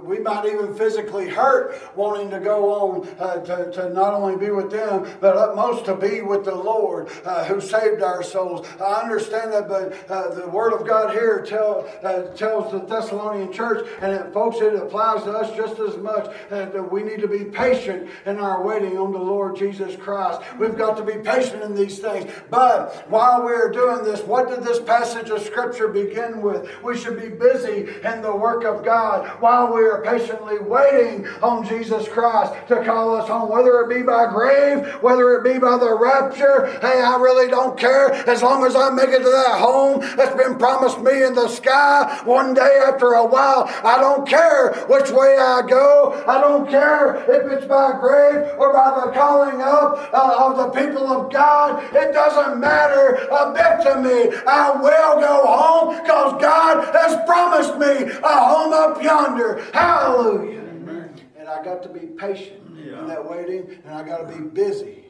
we 0.04 0.18
might 0.20 0.46
even 0.46 0.74
physically 0.74 1.28
hurt 1.28 1.96
wanting 1.96 2.30
to 2.30 2.40
go 2.40 2.72
on 2.72 3.08
uh, 3.18 3.40
to, 3.40 3.72
to 3.72 3.90
not 3.90 4.14
only 4.14 4.36
be 4.36 4.50
with 4.50 4.70
them, 4.70 5.10
but 5.20 5.36
utmost 5.36 5.86
to 5.86 5.96
be 5.96 6.20
with 6.20 6.44
the 6.44 6.54
Lord 6.54 7.10
uh, 7.24 7.44
who 7.44 7.60
saved 7.60 8.02
our 8.02 8.22
souls. 8.22 8.66
I 8.80 9.02
understand 9.02 9.52
that, 9.52 9.68
but 9.68 10.10
uh, 10.10 10.34
the 10.34 10.48
Word 10.48 10.72
of 10.72 10.86
God 10.86 11.12
here 11.12 11.42
tell, 11.42 11.88
uh, 12.02 12.22
tells 12.34 12.72
the 12.72 12.80
Thessalonian 12.80 13.52
church, 13.52 13.88
and 14.00 14.12
it, 14.12 14.32
folks, 14.32 14.58
it 14.60 14.74
applies 14.74 15.09
to 15.18 15.32
us 15.32 15.54
just 15.56 15.78
as 15.78 15.96
much 15.96 16.26
uh, 16.50 16.66
that 16.66 16.90
we 16.90 17.02
need 17.02 17.20
to 17.20 17.28
be 17.28 17.44
patient 17.44 18.08
in 18.26 18.38
our 18.38 18.62
waiting 18.62 18.98
on 18.98 19.12
the 19.12 19.18
Lord 19.18 19.56
Jesus 19.56 19.96
Christ. 19.96 20.40
We've 20.58 20.76
got 20.76 20.96
to 20.96 21.04
be 21.04 21.18
patient 21.18 21.62
in 21.62 21.74
these 21.74 21.98
things. 21.98 22.30
But 22.50 23.08
while 23.10 23.44
we 23.44 23.52
are 23.52 23.70
doing 23.70 24.04
this, 24.04 24.20
what 24.22 24.48
did 24.48 24.62
this 24.62 24.80
passage 24.80 25.30
of 25.30 25.42
Scripture 25.42 25.88
begin 25.88 26.42
with? 26.42 26.68
We 26.82 26.96
should 26.96 27.20
be 27.20 27.28
busy 27.28 27.88
in 28.04 28.22
the 28.22 28.34
work 28.34 28.64
of 28.64 28.84
God 28.84 29.28
while 29.40 29.72
we 29.72 29.82
are 29.82 30.02
patiently 30.02 30.58
waiting 30.58 31.26
on 31.42 31.66
Jesus 31.66 32.08
Christ 32.08 32.54
to 32.68 32.84
call 32.84 33.16
us 33.16 33.28
home, 33.28 33.50
whether 33.50 33.80
it 33.80 33.88
be 33.88 34.02
by 34.02 34.26
grave, 34.30 34.86
whether 35.02 35.34
it 35.36 35.44
be 35.44 35.58
by 35.58 35.78
the 35.78 35.94
rapture. 35.94 36.66
Hey, 36.80 37.00
I 37.00 37.16
really 37.20 37.48
don't 37.48 37.78
care 37.78 38.12
as 38.12 38.42
long 38.42 38.64
as 38.64 38.76
I 38.76 38.90
make 38.90 39.10
it 39.10 39.18
to 39.18 39.30
that 39.30 39.58
home 39.58 40.00
that's 40.16 40.36
been 40.36 40.56
promised 40.58 41.00
me 41.00 41.22
in 41.22 41.34
the 41.34 41.48
sky 41.48 42.20
one 42.24 42.54
day 42.54 42.80
after 42.86 43.12
a 43.14 43.26
while. 43.26 43.64
I 43.84 43.98
don't 44.00 44.28
care 44.28 44.72
which 45.00 45.10
way 45.10 45.36
I 45.38 45.62
go. 45.66 46.22
I 46.26 46.40
don't 46.40 46.68
care 46.68 47.16
if 47.16 47.52
it's 47.52 47.66
by 47.66 47.92
grave 47.98 48.52
or 48.58 48.72
by 48.72 49.04
the 49.04 49.12
calling 49.12 49.60
up 49.62 50.10
uh, 50.12 50.46
of 50.46 50.56
the 50.56 50.80
people 50.80 51.06
of 51.08 51.32
God. 51.32 51.82
It 51.94 52.12
doesn't 52.12 52.60
matter 52.60 53.14
a 53.30 53.52
bit 53.52 53.84
to 53.86 54.00
me. 54.00 54.36
I 54.46 54.70
will 54.72 55.20
go 55.20 55.46
home 55.46 56.02
because 56.02 56.40
God 56.40 56.94
has 56.94 57.16
promised 57.26 57.78
me 57.78 58.12
a 58.22 58.28
home 58.28 58.72
up 58.72 59.02
yonder. 59.02 59.64
Hallelujah. 59.72 60.60
Amen. 60.60 61.14
And 61.38 61.48
I 61.48 61.64
got 61.64 61.82
to 61.84 61.88
be 61.88 62.06
patient 62.06 62.60
yeah. 62.76 63.00
in 63.00 63.08
that 63.08 63.28
waiting, 63.28 63.78
and 63.84 63.94
I 63.94 64.02
got 64.02 64.28
to 64.28 64.36
be 64.36 64.42
busy. 64.42 65.04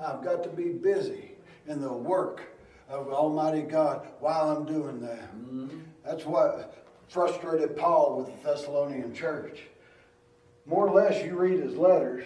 I've 0.00 0.22
got 0.22 0.42
to 0.44 0.48
be 0.50 0.70
busy 0.70 1.32
in 1.66 1.80
the 1.80 1.92
work 1.92 2.42
of 2.88 3.08
Almighty 3.08 3.62
God 3.62 4.06
while 4.20 4.50
I'm 4.50 4.66
doing 4.66 5.00
that. 5.00 5.34
Mm-hmm. 5.36 5.78
That's 6.04 6.24
what 6.26 6.81
frustrated 7.12 7.76
Paul 7.76 8.16
with 8.16 8.42
the 8.42 8.48
Thessalonian 8.48 9.14
church. 9.14 9.60
More 10.64 10.88
or 10.88 10.94
less, 10.94 11.22
you 11.22 11.36
read 11.36 11.60
his 11.60 11.76
letters 11.76 12.24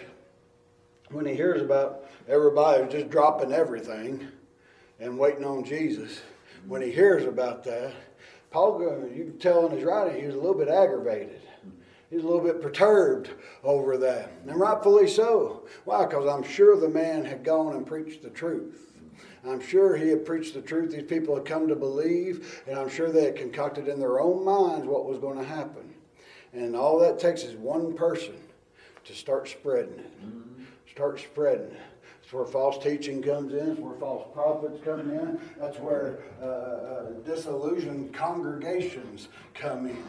when 1.09 1.25
he 1.25 1.33
hears 1.33 1.61
about 1.61 2.05
everybody 2.27 2.87
just 2.89 3.09
dropping 3.09 3.51
everything 3.51 4.27
and 4.99 5.19
waiting 5.19 5.43
on 5.43 5.65
Jesus. 5.65 6.21
When 6.67 6.81
he 6.81 6.89
hears 6.91 7.25
about 7.25 7.65
that, 7.65 7.93
Paul, 8.49 8.79
you 9.13 9.25
can 9.25 9.39
tell 9.39 9.65
in 9.65 9.73
his 9.73 9.83
writing, 9.83 10.21
he 10.21 10.25
was 10.25 10.35
a 10.35 10.39
little 10.39 10.57
bit 10.57 10.69
aggravated. 10.69 11.41
He's 12.09 12.23
a 12.23 12.25
little 12.25 12.41
bit 12.41 12.61
perturbed 12.61 13.31
over 13.65 13.97
that. 13.97 14.31
And 14.47 14.57
rightfully 14.57 15.09
so. 15.09 15.67
Why? 15.83 16.05
Because 16.05 16.25
I'm 16.25 16.43
sure 16.43 16.79
the 16.79 16.87
man 16.87 17.25
had 17.25 17.43
gone 17.43 17.75
and 17.75 17.85
preached 17.85 18.23
the 18.23 18.29
truth. 18.29 18.86
I'm 19.49 19.61
sure 19.61 19.95
he 19.95 20.09
had 20.09 20.25
preached 20.25 20.53
the 20.53 20.61
truth 20.61 20.91
these 20.91 21.03
people 21.03 21.35
had 21.35 21.45
come 21.45 21.67
to 21.67 21.75
believe, 21.75 22.61
and 22.67 22.77
I'm 22.77 22.89
sure 22.89 23.11
they 23.11 23.25
had 23.25 23.35
concocted 23.35 23.87
in 23.87 23.99
their 23.99 24.19
own 24.19 24.43
minds 24.43 24.87
what 24.87 25.05
was 25.05 25.19
going 25.19 25.37
to 25.37 25.45
happen. 25.45 25.93
And 26.53 26.75
all 26.75 26.99
that 26.99 27.19
takes 27.19 27.43
is 27.43 27.55
one 27.55 27.93
person 27.93 28.35
to 29.05 29.13
start 29.13 29.47
spreading 29.47 29.99
it. 29.99 30.25
Mm-hmm. 30.25 30.63
Start 30.91 31.19
spreading 31.19 31.67
it. 31.67 31.81
That's 32.21 32.33
where 32.33 32.45
false 32.45 32.83
teaching 32.83 33.21
comes 33.21 33.53
in. 33.53 33.67
That's 33.67 33.79
where 33.79 33.95
false 33.97 34.27
prophets 34.33 34.79
come 34.83 35.11
in. 35.11 35.39
That's 35.57 35.77
where 35.77 36.19
uh, 36.41 36.45
uh, 36.45 37.03
disillusioned 37.25 38.13
congregations 38.13 39.29
come 39.53 39.87
in. 39.87 40.03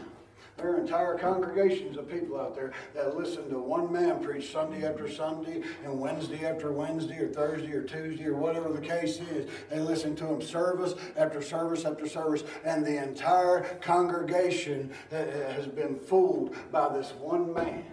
There 0.59 0.73
are 0.73 0.81
entire 0.81 1.17
congregations 1.17 1.97
of 1.97 2.11
people 2.11 2.41
out 2.41 2.57
there 2.57 2.73
that 2.93 3.17
listen 3.17 3.49
to 3.49 3.61
one 3.61 3.93
man 3.93 4.21
preach 4.21 4.51
Sunday 4.51 4.85
after 4.85 5.09
Sunday 5.09 5.63
and 5.85 6.01
Wednesday 6.01 6.45
after 6.45 6.73
Wednesday 6.73 7.19
or 7.19 7.29
Thursday 7.29 7.71
or 7.71 7.85
Tuesday 7.85 8.27
or 8.27 8.35
whatever 8.35 8.73
the 8.73 8.81
case 8.81 9.21
is. 9.21 9.49
They 9.71 9.79
listen 9.79 10.17
to 10.17 10.27
him 10.27 10.43
service 10.43 10.95
after 11.17 11.41
service 11.41 11.85
after 11.85 12.09
service, 12.09 12.43
and 12.65 12.85
the 12.85 13.01
entire 13.01 13.63
congregation 13.81 14.91
uh, 15.13 15.17
uh, 15.17 15.53
has 15.53 15.69
been 15.69 15.97
fooled 15.97 16.57
by 16.73 16.93
this 16.93 17.13
one 17.21 17.55
man. 17.55 17.85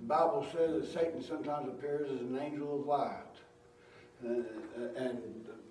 The 0.00 0.06
Bible 0.06 0.46
says 0.52 0.82
that 0.82 0.92
Satan 0.92 1.20
sometimes 1.20 1.68
appears 1.68 2.12
as 2.12 2.20
an 2.20 2.38
angel 2.38 2.78
of 2.78 2.86
light. 2.86 3.16
Uh, 4.24 4.34
and 4.96 5.18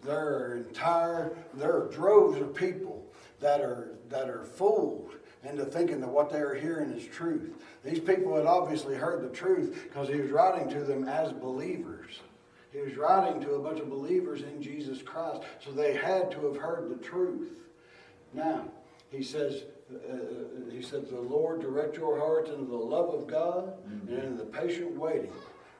there 0.04 0.28
are 0.28 0.58
entire, 0.58 1.38
there 1.54 1.84
are 1.84 1.88
droves 1.88 2.42
of 2.42 2.54
people 2.54 3.06
that 3.40 3.62
are, 3.62 3.92
that 4.10 4.30
are 4.30 4.44
fooled 4.44 5.14
into 5.44 5.66
thinking 5.66 6.00
that 6.02 6.10
what 6.10 6.32
they 6.32 6.40
are 6.40 6.54
hearing 6.54 6.92
is 6.92 7.06
truth. 7.08 7.54
These 7.84 8.00
people 8.00 8.36
had 8.36 8.46
obviously 8.46 8.96
heard 8.96 9.24
the 9.24 9.36
truth 9.36 9.88
because 9.88 10.08
he 10.08 10.16
was 10.16 10.32
writing 10.32 10.70
to 10.70 10.84
them 10.84 11.08
as 11.08 11.32
believers. 11.34 12.20
He 12.72 12.80
was 12.80 12.96
writing 12.96 13.42
to 13.42 13.56
a 13.56 13.60
bunch 13.60 13.80
of 13.80 13.90
believers 13.90 14.44
in 14.44 14.62
Jesus 14.62 15.02
Christ, 15.02 15.42
so 15.64 15.72
they 15.72 15.94
had 15.94 16.32
to 16.32 16.46
have 16.46 16.56
heard 16.56 16.90
the 16.90 17.04
truth. 17.04 17.50
Now, 18.34 18.66
he 19.10 19.24
says, 19.24 19.64
uh, 19.94 20.72
he 20.72 20.82
says, 20.82 21.10
the 21.10 21.20
Lord 21.20 21.62
direct 21.62 21.98
your 21.98 22.18
hearts 22.18 22.50
into 22.50 22.66
the 22.66 22.78
love 22.78 23.14
of 23.14 23.28
God 23.28 23.74
mm-hmm. 23.86 24.14
and 24.14 24.24
into 24.24 24.38
the 24.38 24.50
patient 24.50 24.96
waiting 24.96 25.34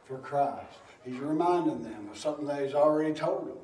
for 0.04 0.18
Christ. 0.18 0.80
He's 1.06 1.20
reminding 1.20 1.82
them 1.84 2.10
of 2.12 2.18
something 2.18 2.46
that 2.48 2.62
he's 2.64 2.74
already 2.74 3.14
told 3.14 3.48
them. 3.48 3.58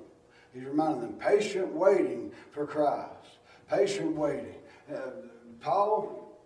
He's 0.54 0.64
reminding 0.64 1.02
them, 1.02 1.14
patient 1.14 1.74
waiting 1.74 2.32
for 2.52 2.66
Christ. 2.66 3.12
Patient 3.70 4.16
waiting. 4.16 4.56
Uh, 4.89 5.10
Paul 5.62 6.38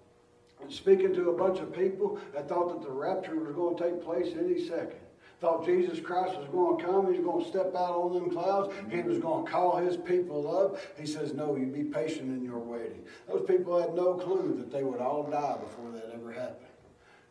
was 0.64 0.76
speaking 0.76 1.14
to 1.14 1.30
a 1.30 1.38
bunch 1.38 1.60
of 1.60 1.74
people 1.74 2.20
that 2.34 2.48
thought 2.48 2.70
that 2.70 2.88
the 2.88 2.94
rapture 2.94 3.36
was 3.36 3.54
going 3.54 3.78
to 3.78 3.84
take 3.84 4.04
place 4.04 4.34
any 4.38 4.68
second. 4.68 5.00
Thought 5.40 5.66
Jesus 5.66 6.00
Christ 6.00 6.38
was 6.38 6.48
going 6.50 6.78
to 6.78 6.86
come, 6.86 7.12
he 7.12 7.20
was 7.20 7.26
going 7.26 7.44
to 7.44 7.50
step 7.50 7.76
out 7.76 7.96
on 7.96 8.14
them 8.14 8.30
clouds, 8.30 8.72
he 8.92 9.02
was 9.02 9.18
going 9.18 9.44
to 9.44 9.52
call 9.52 9.78
his 9.78 9.98
people 9.98 10.56
up. 10.56 10.78
He 11.00 11.08
says, 11.08 11.34
No, 11.34 11.56
you 11.56 11.66
be 11.66 11.84
patient 11.84 12.30
in 12.30 12.44
your 12.44 12.60
waiting. 12.60 13.04
Those 13.28 13.48
people 13.48 13.80
had 13.82 13.96
no 13.96 14.14
clue 14.14 14.56
that 14.60 14.72
they 14.72 14.84
would 14.84 15.00
all 15.00 15.24
die 15.24 15.58
before 15.60 15.92
that 15.94 16.12
ever 16.14 16.32
happened. 16.32 16.68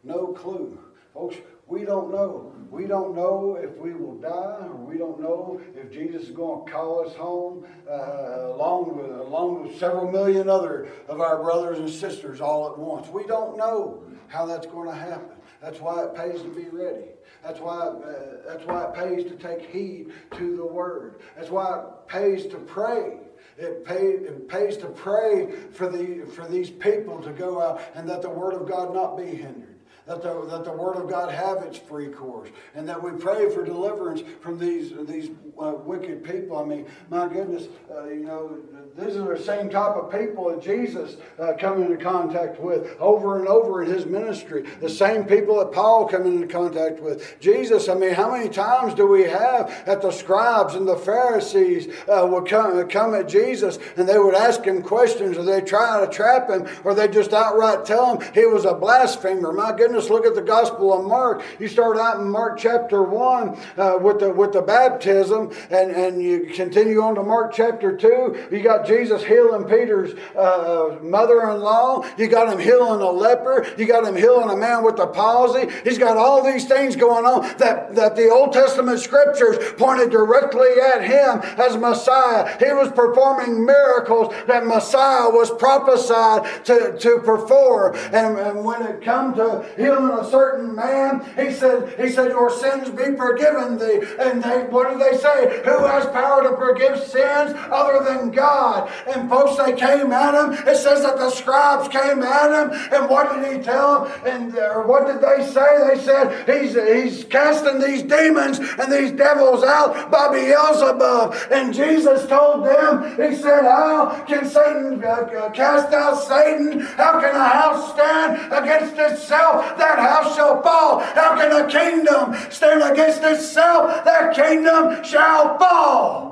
No 0.03 0.29
clue. 0.29 0.77
Folks, 1.15 1.37
we 1.71 1.85
don't 1.85 2.11
know. 2.11 2.53
We 2.71 2.87
don't 2.87 3.17
know 3.17 3.59
if 3.61 3.77
we 3.79 3.95
will 3.95 4.17
die, 4.17 4.67
or 4.67 4.77
we 4.77 4.99
don't 4.99 5.21
know 5.21 5.61
if 5.75 5.91
Jesus 5.91 6.25
is 6.25 6.31
going 6.31 6.65
to 6.65 6.71
call 6.71 7.07
us 7.07 7.15
home, 7.15 7.65
uh, 7.89 8.53
along 8.53 8.97
with 8.97 9.11
along 9.11 9.63
with 9.63 9.79
several 9.79 10.11
million 10.11 10.49
other 10.49 10.89
of 11.09 11.21
our 11.21 11.43
brothers 11.43 11.79
and 11.79 11.89
sisters 11.89 12.41
all 12.41 12.71
at 12.71 12.79
once. 12.79 13.09
We 13.09 13.25
don't 13.25 13.57
know 13.57 14.03
how 14.29 14.47
that's 14.47 14.67
going 14.67 14.89
to 14.89 14.95
happen. 14.95 15.37
That's 15.61 15.81
why 15.81 16.05
it 16.05 16.15
pays 16.15 16.43
to 16.43 16.49
be 16.49 16.69
ready. 16.69 17.09
That's 17.43 17.61
why 17.61 17.79
uh, 17.79 18.37
that's 18.47 18.65
why 18.67 18.85
it 18.85 18.95
pays 18.95 19.25
to 19.31 19.37
take 19.37 19.71
heed 19.71 20.13
to 20.37 20.57
the 20.57 20.67
word. 20.67 21.21
That's 21.37 21.51
why 21.51 21.79
it 21.79 22.09
pays 22.09 22.47
to 22.47 22.59
pray. 22.59 23.19
It, 23.59 23.85
pay, 23.85 23.97
it 23.97 24.49
pays 24.49 24.77
to 24.79 24.87
pray 24.87 25.53
for 25.73 25.89
the 25.89 26.25
for 26.35 26.47
these 26.47 26.71
people 26.71 27.21
to 27.23 27.33
go 27.33 27.61
out 27.61 27.81
and 27.95 28.09
that 28.09 28.23
the 28.23 28.31
word 28.31 28.55
of 28.55 28.69
God 28.69 28.95
not 28.95 29.17
be 29.17 29.27
hindered 29.27 29.70
that 30.11 30.23
the, 30.23 30.45
that 30.47 30.65
the 30.65 30.73
Word 30.73 30.97
of 30.97 31.09
God 31.09 31.33
have 31.33 31.59
its 31.59 31.79
free 31.79 32.09
course, 32.09 32.51
and 32.75 32.89
that 32.89 33.01
we 33.01 33.13
pray 33.13 33.49
for 33.55 33.65
deliverance 33.65 34.23
from 34.41 34.59
these, 34.59 34.93
these 35.07 35.31
uh, 35.61 35.73
wicked 35.85 36.25
people. 36.25 36.59
I 36.59 36.65
mean, 36.65 36.87
my 37.11 37.29
goodness, 37.29 37.69
uh, 37.91 38.05
you 38.05 38.25
know, 38.25 38.59
these 38.99 39.17
are 39.17 39.37
the 39.37 39.43
same 39.43 39.71
type 39.71 39.97
of 39.97 40.11
people 40.11 40.51
that 40.51 40.63
Jesus 40.63 41.17
uh, 41.39 41.53
come 41.59 41.83
into 41.83 41.97
contact 41.97 42.61
with 42.61 42.97
over 42.99 43.39
and 43.39 43.47
over 43.47 43.83
in 43.83 43.91
his 43.91 44.07
ministry. 44.07 44.65
The 44.81 44.89
same 44.89 45.25
people 45.25 45.59
that 45.59 45.73
Paul 45.73 46.09
come 46.09 46.27
into 46.27 46.47
contact 46.47 47.01
with. 47.01 47.39
Jesus, 47.41 47.89
I 47.89 47.95
mean, 47.95 48.15
how 48.15 48.31
many 48.31 48.49
times 48.49 48.95
do 48.95 49.07
we 49.07 49.23
have 49.23 49.85
that 49.87 50.03
the 50.03 50.11
scribes 50.11 50.75
and 50.75 50.87
the 50.87 50.97
Pharisees 50.97 51.93
uh, 52.09 52.27
would 52.27 52.47
come, 52.47 52.89
come 52.89 53.15
at 53.15 53.29
Jesus 53.29 53.79
and 53.97 54.09
they 54.09 54.19
would 54.19 54.35
ask 54.35 54.65
him 54.65 54.83
questions, 54.83 55.37
or 55.37 55.45
they 55.45 55.61
try 55.61 56.05
to 56.05 56.11
trap 56.11 56.49
him, 56.49 56.67
or 56.85 56.95
they 56.95 57.09
just 57.09 57.33
outright 57.33 57.85
tell 57.85 58.17
him 58.17 58.35
he 58.35 58.47
was 58.47 58.65
a 58.65 58.75
blasphemer. 58.75 59.53
My 59.53 59.73
goodness, 59.77 60.11
look 60.11 60.27
at 60.27 60.35
the 60.35 60.43
Gospel 60.43 60.93
of 60.99 61.07
Mark. 61.07 61.43
You 61.59 61.69
start 61.69 61.97
out 61.97 62.21
in 62.21 62.29
Mark 62.31 62.59
chapter 62.59 63.03
1 63.03 63.59
uh, 63.77 63.99
with, 64.01 64.21
the, 64.21 64.31
with 64.31 64.53
the 64.53 64.63
baptism, 64.63 65.50
and, 65.71 65.91
and 65.91 66.23
you 66.23 66.51
continue 66.55 67.01
on 67.03 67.15
to 67.15 67.23
Mark 67.23 67.53
chapter 67.55 67.97
2. 67.97 68.49
You 68.51 68.63
got 68.63 68.87
Jesus 68.87 69.25
healing 69.25 69.65
Peter's 69.65 70.15
uh, 70.37 70.99
mother 71.03 71.51
in 71.51 71.61
law. 71.61 72.05
You 72.17 72.29
got 72.29 72.53
him 72.53 72.59
healing 72.59 73.01
a 73.01 73.11
leper. 73.11 73.67
You 73.77 73.87
got 73.87 74.07
him 74.07 74.17
healing 74.17 74.51
a 74.51 74.57
man 74.57 74.85
with 74.85 74.99
a 74.99 75.07
palsy. 75.07 75.69
He's 75.85 75.99
got 75.99 76.17
all 76.17 76.45
these 76.45 76.67
things 76.67 76.97
going 76.97 77.25
on 77.25 77.43
that, 77.59 77.95
that 77.95 78.17
the 78.17 78.31
Old 78.31 78.53
Testament 78.53 79.01
scriptures 79.01 79.59
pointed 79.77 80.11
directly 80.11 80.69
at 80.95 81.03
him 81.03 81.41
as 81.59 81.77
Messiah. 81.77 82.57
He 82.59 82.73
was 82.73 82.91
performing 82.93 83.65
miracles 83.65 84.35
that 84.47 84.67
Messiah 84.67 85.31
was 85.31 85.51
prophesied 85.51 86.65
to, 86.67 86.97
to 86.99 87.21
perform. 87.21 87.97
And, 88.13 88.39
and 88.39 88.65
when 88.65 88.83
it 88.83 89.03
come 89.03 89.35
to 89.35 89.67
healing 89.77 90.19
a 90.19 90.29
certain 90.31 90.75
man, 90.75 91.25
he 91.37 91.53
said, 91.53 91.99
he 92.01 92.11
said, 92.11 92.29
Your 92.29 92.51
sins 92.51 92.91
be 92.91 93.17
forgiven 93.17 93.79
thee. 93.79 94.03
And 94.19 94.43
they 94.43 94.65
what 94.71 94.91
did 94.91 95.01
they 95.01 95.17
say? 95.19 95.40
Who 95.65 95.87
has 95.87 96.07
power 96.07 96.43
to 96.43 96.57
forgive 96.57 96.99
sins 96.99 97.55
other 97.71 98.05
than 98.05 98.31
God? 98.31 98.91
And 99.07 99.29
folks, 99.29 99.57
they 99.57 99.73
came 99.73 100.13
at 100.13 100.35
him. 100.35 100.53
It 100.67 100.77
says 100.77 101.03
that 101.03 101.17
the 101.17 101.31
scribes 101.31 101.89
came 101.89 102.23
at 102.23 102.51
him. 102.51 102.71
And 102.93 103.11
what 103.11 103.35
did 103.35 103.57
he 103.57 103.63
tell 103.63 104.05
them? 104.05 104.13
And 104.27 104.57
or 104.57 104.87
what 104.87 105.07
did 105.07 105.21
they 105.21 105.47
say? 105.47 105.95
They 105.95 106.01
said 106.01 106.49
he's 106.49 106.75
he's 106.75 107.25
casting 107.25 107.81
these 107.81 108.03
demons 108.03 108.59
and 108.59 108.93
these 108.93 109.13
devils 109.13 109.65
out 109.65 110.11
by 110.11 110.29
Beelzebub. 110.33 111.35
And 111.51 111.75
Jesus 111.75 112.27
told 112.27 112.67
them, 112.67 113.17
He 113.17 113.37
said, 113.37 113.63
How 113.63 114.25
can 114.27 114.49
Satan 114.49 115.03
uh, 115.05 115.09
uh, 115.09 115.51
cast 115.51 115.93
out 115.93 116.17
Satan? 116.17 116.81
How 116.81 117.21
can 117.21 117.35
a 117.35 117.49
house 117.49 117.93
stand 117.93 118.53
against 118.53 118.97
itself? 118.97 119.77
That 119.79 119.99
house 119.99 120.35
shall 120.37 120.63
fall. 120.63 121.01
How 121.01 121.37
can 121.37 121.53
a 121.53 121.69
kingdom 121.69 122.35
stand 122.51 122.83
against 122.83 123.23
itself? 123.23 124.05
That 124.05 124.35
kingdom 124.35 125.03
shall 125.05 125.20
fall. 125.59 126.31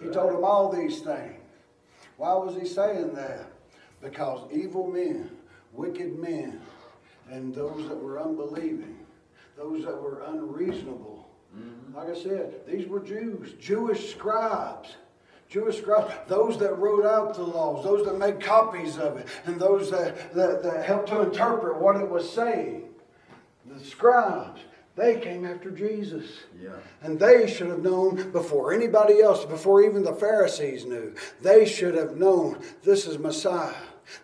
He 0.00 0.08
told 0.08 0.32
them 0.32 0.44
all 0.44 0.70
these 0.70 1.00
things. 1.00 1.40
Why 2.16 2.34
was 2.34 2.54
he 2.54 2.66
saying 2.66 3.14
that? 3.14 3.46
Because 4.00 4.50
evil 4.52 4.86
men, 4.86 5.30
wicked 5.72 6.18
men, 6.18 6.60
and 7.30 7.54
those 7.54 7.88
that 7.88 7.96
were 7.96 8.20
unbelieving, 8.20 8.98
those 9.56 9.84
that 9.84 10.00
were 10.00 10.22
unreasonable, 10.26 11.28
mm-hmm. 11.56 11.96
like 11.96 12.10
I 12.10 12.20
said, 12.20 12.66
these 12.66 12.86
were 12.86 13.00
Jews, 13.00 13.54
Jewish 13.60 14.10
scribes. 14.10 14.96
Jewish 15.48 15.78
scribes, 15.78 16.12
those 16.28 16.58
that 16.58 16.78
wrote 16.78 17.04
out 17.04 17.34
the 17.34 17.42
laws, 17.42 17.84
those 17.84 18.06
that 18.06 18.18
made 18.18 18.40
copies 18.40 18.96
of 18.98 19.18
it, 19.18 19.26
and 19.44 19.60
those 19.60 19.90
that, 19.90 20.32
that, 20.34 20.62
that 20.62 20.84
helped 20.84 21.08
to 21.08 21.20
interpret 21.20 21.78
what 21.78 21.96
it 21.96 22.08
was 22.08 22.30
saying. 22.30 22.88
The 23.66 23.84
scribes. 23.84 24.60
They 24.94 25.18
came 25.20 25.46
after 25.46 25.70
Jesus. 25.70 26.26
Yeah. 26.60 26.70
And 27.02 27.18
they 27.18 27.50
should 27.50 27.68
have 27.68 27.82
known 27.82 28.30
before 28.30 28.74
anybody 28.74 29.22
else, 29.22 29.44
before 29.44 29.82
even 29.82 30.02
the 30.02 30.14
Pharisees 30.14 30.84
knew. 30.84 31.14
They 31.40 31.64
should 31.64 31.94
have 31.94 32.16
known 32.16 32.58
this 32.82 33.06
is 33.06 33.18
Messiah. 33.18 33.74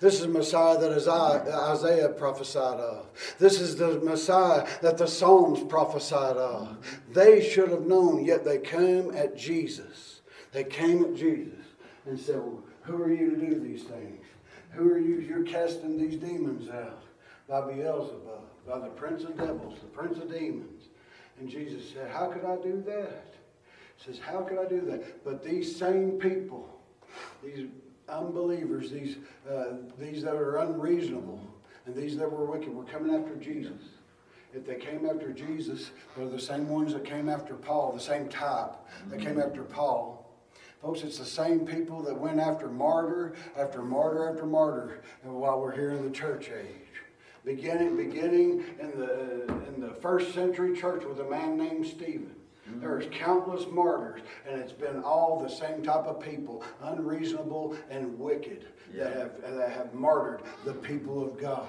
This 0.01 0.21
is 0.21 0.27
Messiah 0.27 0.79
that 0.79 0.93
Isaiah 0.93 2.11
prophesied 2.11 2.81
of. 2.81 3.07
This 3.39 3.61
is 3.61 3.77
the 3.77 4.01
Messiah 4.01 4.67
that 4.83 4.99
the 4.99 5.07
Psalms 5.07 5.63
prophesied 5.63 6.37
of. 6.37 6.77
They 7.13 7.49
should 7.49 7.71
have 7.71 7.87
known, 7.87 8.25
yet 8.25 8.45
they 8.45 8.59
came 8.59 9.15
at 9.15 9.37
Jesus. 9.37 10.21
They 10.53 10.65
came 10.65 11.05
at 11.05 11.15
Jesus 11.15 11.65
and 12.05 12.19
said, 12.19 12.37
well, 12.37 12.63
Who 12.83 13.03
are 13.03 13.13
you 13.13 13.31
to 13.31 13.37
do 13.37 13.61
these 13.61 13.85
things? 13.85 14.25
Who 14.73 14.91
are 14.91 14.99
you? 14.99 15.21
You're 15.21 15.45
casting 15.45 15.97
these 15.97 16.21
demons 16.21 16.69
out 16.69 17.03
by 17.49 17.61
Beelzebub 17.63 18.43
by 18.69 18.79
the 18.79 18.89
prince 18.89 19.25
of 19.25 19.37
devils, 19.37 19.79
the 19.81 19.87
prince 19.87 20.19
of 20.19 20.31
demons. 20.31 20.89
And 21.41 21.49
Jesus 21.49 21.91
said, 21.93 22.11
How 22.11 22.27
could 22.27 22.45
I 22.45 22.57
do 22.57 22.83
that? 22.87 23.35
He 23.97 24.05
says, 24.05 24.21
How 24.21 24.43
could 24.43 24.59
I 24.59 24.67
do 24.67 24.81
that? 24.83 25.25
But 25.25 25.43
these 25.43 25.75
same 25.75 26.13
people, 26.13 26.69
these 27.43 27.67
unbelievers, 28.09 28.91
these, 28.91 29.17
uh, 29.51 29.77
these 29.99 30.23
that 30.23 30.35
are 30.35 30.59
unreasonable, 30.59 31.41
and 31.87 31.95
these 31.95 32.17
that 32.19 32.31
were 32.31 32.45
wicked, 32.45 32.75
were 32.75 32.85
coming 32.85 33.15
after 33.15 33.35
Jesus. 33.37 33.83
If 34.55 34.67
they 34.67 34.77
came 34.77 35.07
after 35.07 35.33
Jesus, 35.33 35.91
they're 36.17 36.29
the 36.29 36.41
same 36.41 36.69
ones 36.69 36.93
that 36.95 37.05
came 37.05 37.29
after 37.29 37.55
Paul, 37.55 37.93
the 37.93 38.01
same 38.01 38.29
type 38.29 38.75
that 39.09 39.21
came 39.21 39.39
after 39.39 39.63
Paul. 39.63 40.27
Folks, 40.81 41.03
it's 41.03 41.19
the 41.19 41.25
same 41.25 41.67
people 41.67 42.03
that 42.03 42.19
went 42.19 42.39
after 42.39 42.69
martyr 42.69 43.35
after 43.57 43.83
martyr 43.83 44.31
after 44.31 44.47
martyr 44.47 45.01
while 45.23 45.61
we're 45.61 45.75
here 45.75 45.91
in 45.91 46.05
the 46.05 46.11
church 46.11 46.51
age 46.51 46.88
beginning, 47.45 47.97
beginning 47.97 48.65
in 48.81 48.99
the, 48.99 49.43
in 49.69 49.81
the 49.81 49.95
first 50.01 50.35
century 50.35 50.77
church 50.77 51.05
with 51.05 51.21
a 51.21 51.29
man 51.29 51.57
named 51.57 51.87
Stephen. 51.87 52.35
Mm-hmm. 52.69 52.81
There's 52.81 53.07
countless 53.13 53.67
martyrs, 53.71 54.21
and 54.49 54.61
it's 54.61 54.73
been 54.73 55.03
all 55.03 55.41
the 55.41 55.49
same 55.49 55.83
type 55.83 56.05
of 56.07 56.21
people, 56.21 56.63
unreasonable 56.83 57.77
and 57.91 58.19
wicked, 58.19 58.67
yeah. 58.93 59.05
that, 59.05 59.17
have, 59.17 59.57
that 59.57 59.73
have 59.73 59.95
martyred 59.95 60.43
the 60.65 60.75
people 60.75 61.23
of 61.23 61.39
God. 61.39 61.67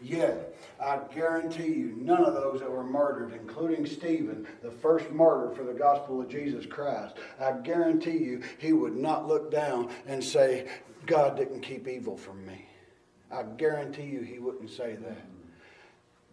Yet, 0.00 0.56
I 0.80 0.98
guarantee 1.14 1.68
you, 1.68 1.94
none 1.96 2.24
of 2.24 2.34
those 2.34 2.58
that 2.60 2.70
were 2.70 2.82
martyred, 2.82 3.34
including 3.34 3.86
Stephen, 3.86 4.46
the 4.60 4.70
first 4.70 5.10
martyr 5.10 5.54
for 5.54 5.62
the 5.62 5.72
gospel 5.72 6.20
of 6.20 6.28
Jesus 6.28 6.66
Christ, 6.66 7.16
I 7.40 7.52
guarantee 7.52 8.18
you, 8.18 8.42
he 8.58 8.72
would 8.72 8.96
not 8.96 9.28
look 9.28 9.52
down 9.52 9.90
and 10.06 10.22
say, 10.24 10.68
God 11.06 11.36
didn't 11.36 11.60
keep 11.60 11.86
evil 11.86 12.16
from 12.16 12.44
me. 12.44 12.66
I 13.32 13.44
guarantee 13.56 14.04
you 14.04 14.20
he 14.20 14.38
wouldn't 14.38 14.70
say 14.70 14.96
that. 14.96 15.24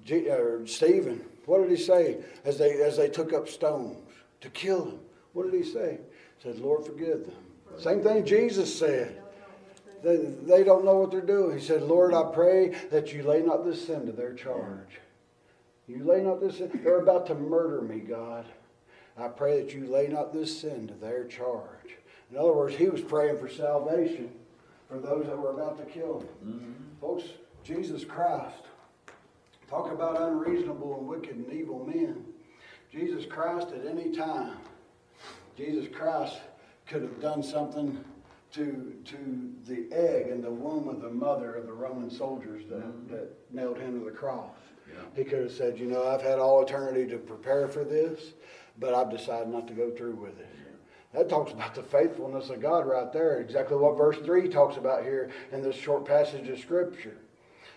G, 0.06 0.30
uh, 0.30 0.66
Stephen, 0.66 1.22
what 1.46 1.62
did 1.62 1.70
he 1.70 1.84
say 1.84 2.18
as 2.46 2.58
they, 2.58 2.82
as 2.82 2.98
they 2.98 3.10
took 3.10 3.34
up 3.34 3.48
stones 3.48 3.98
to 4.42 4.50
kill 4.50 4.86
him? 4.86 5.00
What 5.34 5.50
did 5.50 5.64
he 5.64 5.70
say? 5.70 6.00
He 6.38 6.44
said, 6.50 6.60
Lord, 6.60 6.86
forgive 6.86 7.26
them. 7.26 7.36
Same 7.78 8.02
thing 8.02 8.26
Jesus 8.26 8.78
said. 8.78 9.22
They, 10.04 10.18
they 10.18 10.64
don't 10.64 10.86
know 10.86 10.96
what 10.96 11.12
they're 11.12 11.22
doing. 11.22 11.58
He 11.58 11.66
said, 11.66 11.84
Lord, 11.84 12.14
I 12.14 12.32
pray 12.34 12.74
that 12.90 13.14
you 13.14 13.24
lay 13.24 13.42
not 13.42 13.66
this 13.66 13.86
sin 13.86 14.06
to 14.06 14.12
their 14.12 14.34
charge. 14.34 15.00
You 15.88 16.04
lay 16.04 16.22
not 16.22 16.40
this 16.40 16.58
sin. 16.58 16.72
They're 16.84 17.02
about 17.02 17.28
to 17.28 17.36
murder 17.36 17.82
me, 17.82 18.00
God. 18.00 18.46
I 19.18 19.28
pray 19.28 19.62
that 19.62 19.74
you 19.74 19.88
lay 19.88 20.08
not 20.08 20.34
this 20.34 20.62
sin 20.62 20.88
to 20.88 20.94
their 20.94 21.26
charge. 21.26 21.98
In 22.32 22.38
other 22.38 22.54
words, 22.54 22.76
he 22.76 22.88
was 22.88 23.02
praying 23.02 23.40
for 23.40 23.50
salvation 23.50 24.32
for 24.90 24.98
those 24.98 25.26
that 25.28 25.38
were 25.38 25.52
about 25.52 25.78
to 25.78 25.86
kill 25.86 26.20
him. 26.20 26.28
Mm-hmm. 26.46 26.72
Folks, 27.00 27.24
Jesus 27.64 28.04
Christ, 28.04 28.66
talk 29.70 29.92
about 29.92 30.20
unreasonable 30.20 30.98
and 30.98 31.08
wicked 31.08 31.36
and 31.36 31.54
evil 31.54 31.86
men. 31.86 32.26
Jesus 32.92 33.26
Christ 33.26 33.68
at 33.70 33.86
any 33.86 34.12
time, 34.16 34.58
Jesus 35.56 35.88
Christ 35.94 36.38
could 36.88 37.04
have 37.04 37.22
done 37.22 37.44
something 37.44 38.04
to, 38.54 38.96
to 39.06 39.52
the 39.68 39.88
egg 39.96 40.30
in 40.30 40.42
the 40.42 40.50
womb 40.50 40.88
of 40.88 41.02
the 41.02 41.10
mother 41.10 41.54
of 41.54 41.68
the 41.68 41.74
Roman 41.74 42.10
soldiers 42.10 42.64
that, 42.70 43.10
that 43.10 43.30
nailed 43.52 43.78
him 43.78 44.00
to 44.00 44.06
the 44.06 44.12
cross. 44.12 44.56
Yeah. 44.88 45.02
He 45.16 45.24
could 45.24 45.44
have 45.44 45.52
said, 45.52 45.78
you 45.78 45.86
know, 45.86 46.08
I've 46.08 46.24
had 46.24 46.40
all 46.40 46.64
eternity 46.64 47.08
to 47.12 47.18
prepare 47.18 47.68
for 47.68 47.84
this, 47.84 48.34
but 48.80 48.96
I've 48.96 49.12
decided 49.12 49.50
not 49.50 49.68
to 49.68 49.74
go 49.74 49.92
through 49.92 50.16
with 50.16 50.40
it. 50.40 50.50
That 51.14 51.28
talks 51.28 51.52
about 51.52 51.74
the 51.74 51.82
faithfulness 51.82 52.50
of 52.50 52.62
God 52.62 52.86
right 52.86 53.12
there. 53.12 53.40
Exactly 53.40 53.78
what 53.78 53.98
verse 53.98 54.18
3 54.18 54.48
talks 54.50 54.78
about 54.78 55.04
here 55.04 55.32
in 55.52 55.64
this 55.64 55.76
short 55.76 56.06
passage 56.06 56.48
of 56.50 56.60
Scripture. 56.60 57.18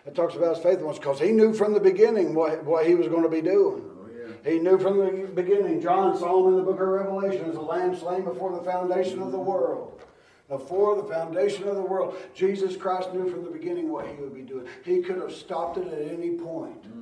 It 0.06 0.14
talks 0.14 0.34
about 0.34 0.56
his 0.56 0.62
faithfulness 0.62 0.98
because 0.98 1.20
he 1.20 1.32
knew 1.32 1.54
from 1.54 1.72
the 1.72 1.80
beginning 1.80 2.34
what, 2.34 2.62
what 2.64 2.86
he 2.86 2.94
was 2.94 3.08
going 3.08 3.22
to 3.22 3.28
be 3.28 3.40
doing. 3.40 3.84
Oh, 3.88 4.06
yeah. 4.14 4.50
He 4.50 4.58
knew 4.58 4.78
from 4.78 4.98
the 4.98 5.26
beginning. 5.28 5.80
John 5.80 6.18
saw 6.18 6.46
him 6.46 6.52
in 6.52 6.56
the 6.58 6.64
book 6.64 6.80
of 6.80 6.88
Revelation 6.88 7.48
as 7.48 7.56
a 7.56 7.60
lamb 7.60 7.96
slain 7.96 8.24
before 8.24 8.52
the 8.52 8.64
foundation 8.64 9.22
of 9.22 9.32
the 9.32 9.38
world. 9.38 10.02
Before 10.48 10.96
the 10.96 11.04
foundation 11.04 11.66
of 11.68 11.76
the 11.76 11.82
world, 11.82 12.16
Jesus 12.34 12.76
Christ 12.76 13.14
knew 13.14 13.30
from 13.30 13.44
the 13.44 13.50
beginning 13.50 13.90
what 13.90 14.06
he 14.06 14.14
would 14.16 14.34
be 14.34 14.42
doing. 14.42 14.66
He 14.84 15.00
could 15.00 15.16
have 15.16 15.32
stopped 15.32 15.78
it 15.78 15.86
at 15.88 16.12
any 16.12 16.32
point. 16.32 16.82
Mm. 16.82 17.01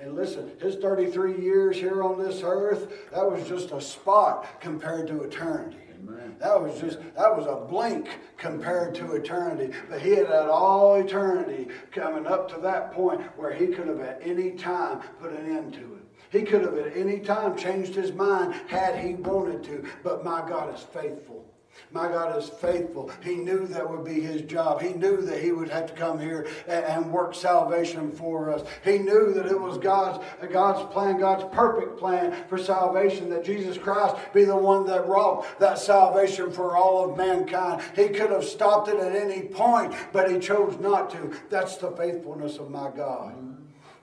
And 0.00 0.14
listen, 0.14 0.50
his 0.60 0.76
33 0.76 1.42
years 1.42 1.76
here 1.76 2.02
on 2.02 2.18
this 2.18 2.42
earth, 2.42 3.10
that 3.12 3.30
was 3.30 3.46
just 3.46 3.70
a 3.70 3.80
spot 3.80 4.60
compared 4.60 5.06
to 5.08 5.22
eternity. 5.22 5.76
Amen. 6.02 6.36
That 6.38 6.60
was 6.60 6.80
just, 6.80 6.98
that 7.16 7.36
was 7.36 7.46
a 7.46 7.66
blink 7.66 8.08
compared 8.38 8.94
to 8.94 9.12
eternity. 9.12 9.76
But 9.90 10.00
he 10.00 10.10
had 10.10 10.28
had 10.28 10.48
all 10.48 10.94
eternity 10.94 11.68
coming 11.92 12.26
up 12.26 12.50
to 12.54 12.60
that 12.62 12.92
point 12.92 13.20
where 13.36 13.52
he 13.52 13.66
could 13.66 13.88
have 13.88 14.00
at 14.00 14.20
any 14.24 14.52
time 14.52 15.02
put 15.20 15.32
an 15.32 15.54
end 15.54 15.74
to 15.74 15.80
it. 15.80 16.00
He 16.30 16.42
could 16.44 16.62
have 16.62 16.78
at 16.78 16.96
any 16.96 17.18
time 17.18 17.56
changed 17.56 17.94
his 17.94 18.12
mind 18.12 18.54
had 18.68 18.96
he 18.98 19.14
wanted 19.14 19.62
to. 19.64 19.84
But 20.02 20.24
my 20.24 20.40
God 20.48 20.74
is 20.74 20.82
faithful. 20.82 21.44
My 21.92 22.08
God 22.08 22.36
is 22.36 22.48
faithful. 22.48 23.10
He 23.22 23.34
knew 23.34 23.66
that 23.66 23.88
would 23.88 24.04
be 24.04 24.20
his 24.20 24.42
job. 24.42 24.80
He 24.80 24.92
knew 24.92 25.20
that 25.22 25.42
he 25.42 25.52
would 25.52 25.68
have 25.68 25.86
to 25.86 25.92
come 25.94 26.18
here 26.18 26.46
and, 26.68 26.84
and 26.84 27.12
work 27.12 27.34
salvation 27.34 28.12
for 28.12 28.50
us. 28.50 28.66
He 28.84 28.98
knew 28.98 29.32
that 29.34 29.46
it 29.46 29.60
was 29.60 29.78
God's, 29.78 30.24
God's 30.52 30.92
plan, 30.92 31.18
God's 31.18 31.44
perfect 31.54 31.98
plan 31.98 32.44
for 32.48 32.58
salvation, 32.58 33.30
that 33.30 33.44
Jesus 33.44 33.76
Christ 33.76 34.16
be 34.32 34.44
the 34.44 34.56
one 34.56 34.86
that 34.86 35.06
wrought 35.06 35.46
that 35.58 35.78
salvation 35.78 36.52
for 36.52 36.76
all 36.76 37.10
of 37.10 37.16
mankind. 37.16 37.82
He 37.96 38.08
could 38.08 38.30
have 38.30 38.44
stopped 38.44 38.88
it 38.88 38.96
at 38.96 39.16
any 39.16 39.42
point, 39.42 39.94
but 40.12 40.30
he 40.30 40.38
chose 40.38 40.78
not 40.80 41.10
to. 41.10 41.34
That's 41.48 41.76
the 41.76 41.90
faithfulness 41.92 42.58
of 42.58 42.70
my 42.70 42.90
God. 42.90 43.34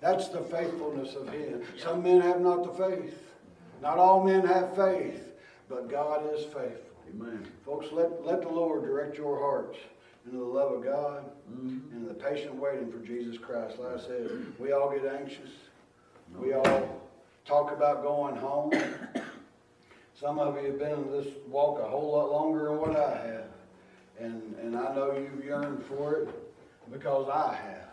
That's 0.02 0.28
the 0.30 0.42
faithfulness 0.42 1.16
of 1.16 1.30
him. 1.30 1.64
Some 1.78 2.04
men 2.04 2.22
have 2.22 2.42
not 2.42 2.64
the 2.64 2.86
faith. 2.86 3.28
Not 3.82 3.98
all 3.98 4.24
men 4.24 4.46
have 4.46 4.76
faith, 4.76 5.24
but 5.70 5.90
God 5.90 6.24
is 6.34 6.46
faithful. 6.46 6.87
Amen. 7.10 7.48
Folks, 7.66 7.88
let, 7.92 8.26
let 8.26 8.42
the 8.42 8.50
Lord 8.50 8.84
direct 8.84 9.18
your 9.18 9.40
hearts 9.40 9.78
into 10.26 10.38
the 10.40 10.44
love 10.46 10.72
of 10.74 10.84
God 10.84 11.24
Mm-hmm. 11.52 11.96
and 11.96 12.10
the 12.10 12.14
patient 12.14 12.56
waiting 12.56 12.92
for 12.92 13.00
Jesus 13.00 13.38
Christ. 13.38 13.80
Like 13.80 13.96
I 13.96 14.00
said, 14.02 14.30
we 14.60 14.74
all 14.74 14.92
get 14.92 15.06
anxious. 15.06 15.50
We 16.38 16.52
all 16.54 17.02
talk 17.46 17.72
about 17.72 18.04
going 18.04 18.36
home. 18.36 18.74
Some 20.20 20.38
of 20.38 20.58
you 20.62 20.72
have 20.72 20.78
been 20.80 20.92
in 20.92 21.12
this 21.12 21.28
walk 21.48 21.80
a 21.80 21.88
whole 21.88 22.12
lot 22.12 22.30
longer 22.30 22.66
than 22.66 22.80
what 22.80 22.98
I 22.98 23.28
have. 23.28 23.46
And, 24.20 24.56
and 24.62 24.76
I 24.76 24.94
know 24.94 25.14
you've 25.16 25.46
yearned 25.46 25.86
for 25.86 26.16
it 26.16 26.30
because 26.92 27.30
I 27.30 27.56
have. 27.56 27.88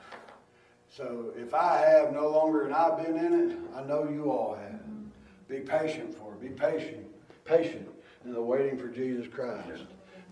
So 0.90 1.32
if 1.36 1.54
I 1.54 1.76
have 1.78 2.12
no 2.12 2.28
longer 2.28 2.64
and 2.64 2.74
I've 2.74 2.96
been 2.96 3.16
in 3.16 3.50
it, 3.50 3.56
I 3.76 3.84
know 3.84 4.08
you 4.08 4.32
all 4.32 4.56
have. 4.56 4.80
Be 5.48 5.60
patient 5.60 6.12
for 6.18 6.32
it. 6.32 6.40
Be 6.40 6.48
patient. 6.48 7.06
Patient 7.44 7.86
in 8.24 8.32
the 8.32 8.40
waiting 8.40 8.78
for 8.78 8.88
Jesus 8.88 9.26
Christ. 9.26 9.84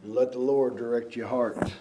And 0.03 0.15
let 0.15 0.33
the 0.33 0.39
Lord 0.39 0.77
direct 0.77 1.15
your 1.15 1.29
hearts. 1.29 1.73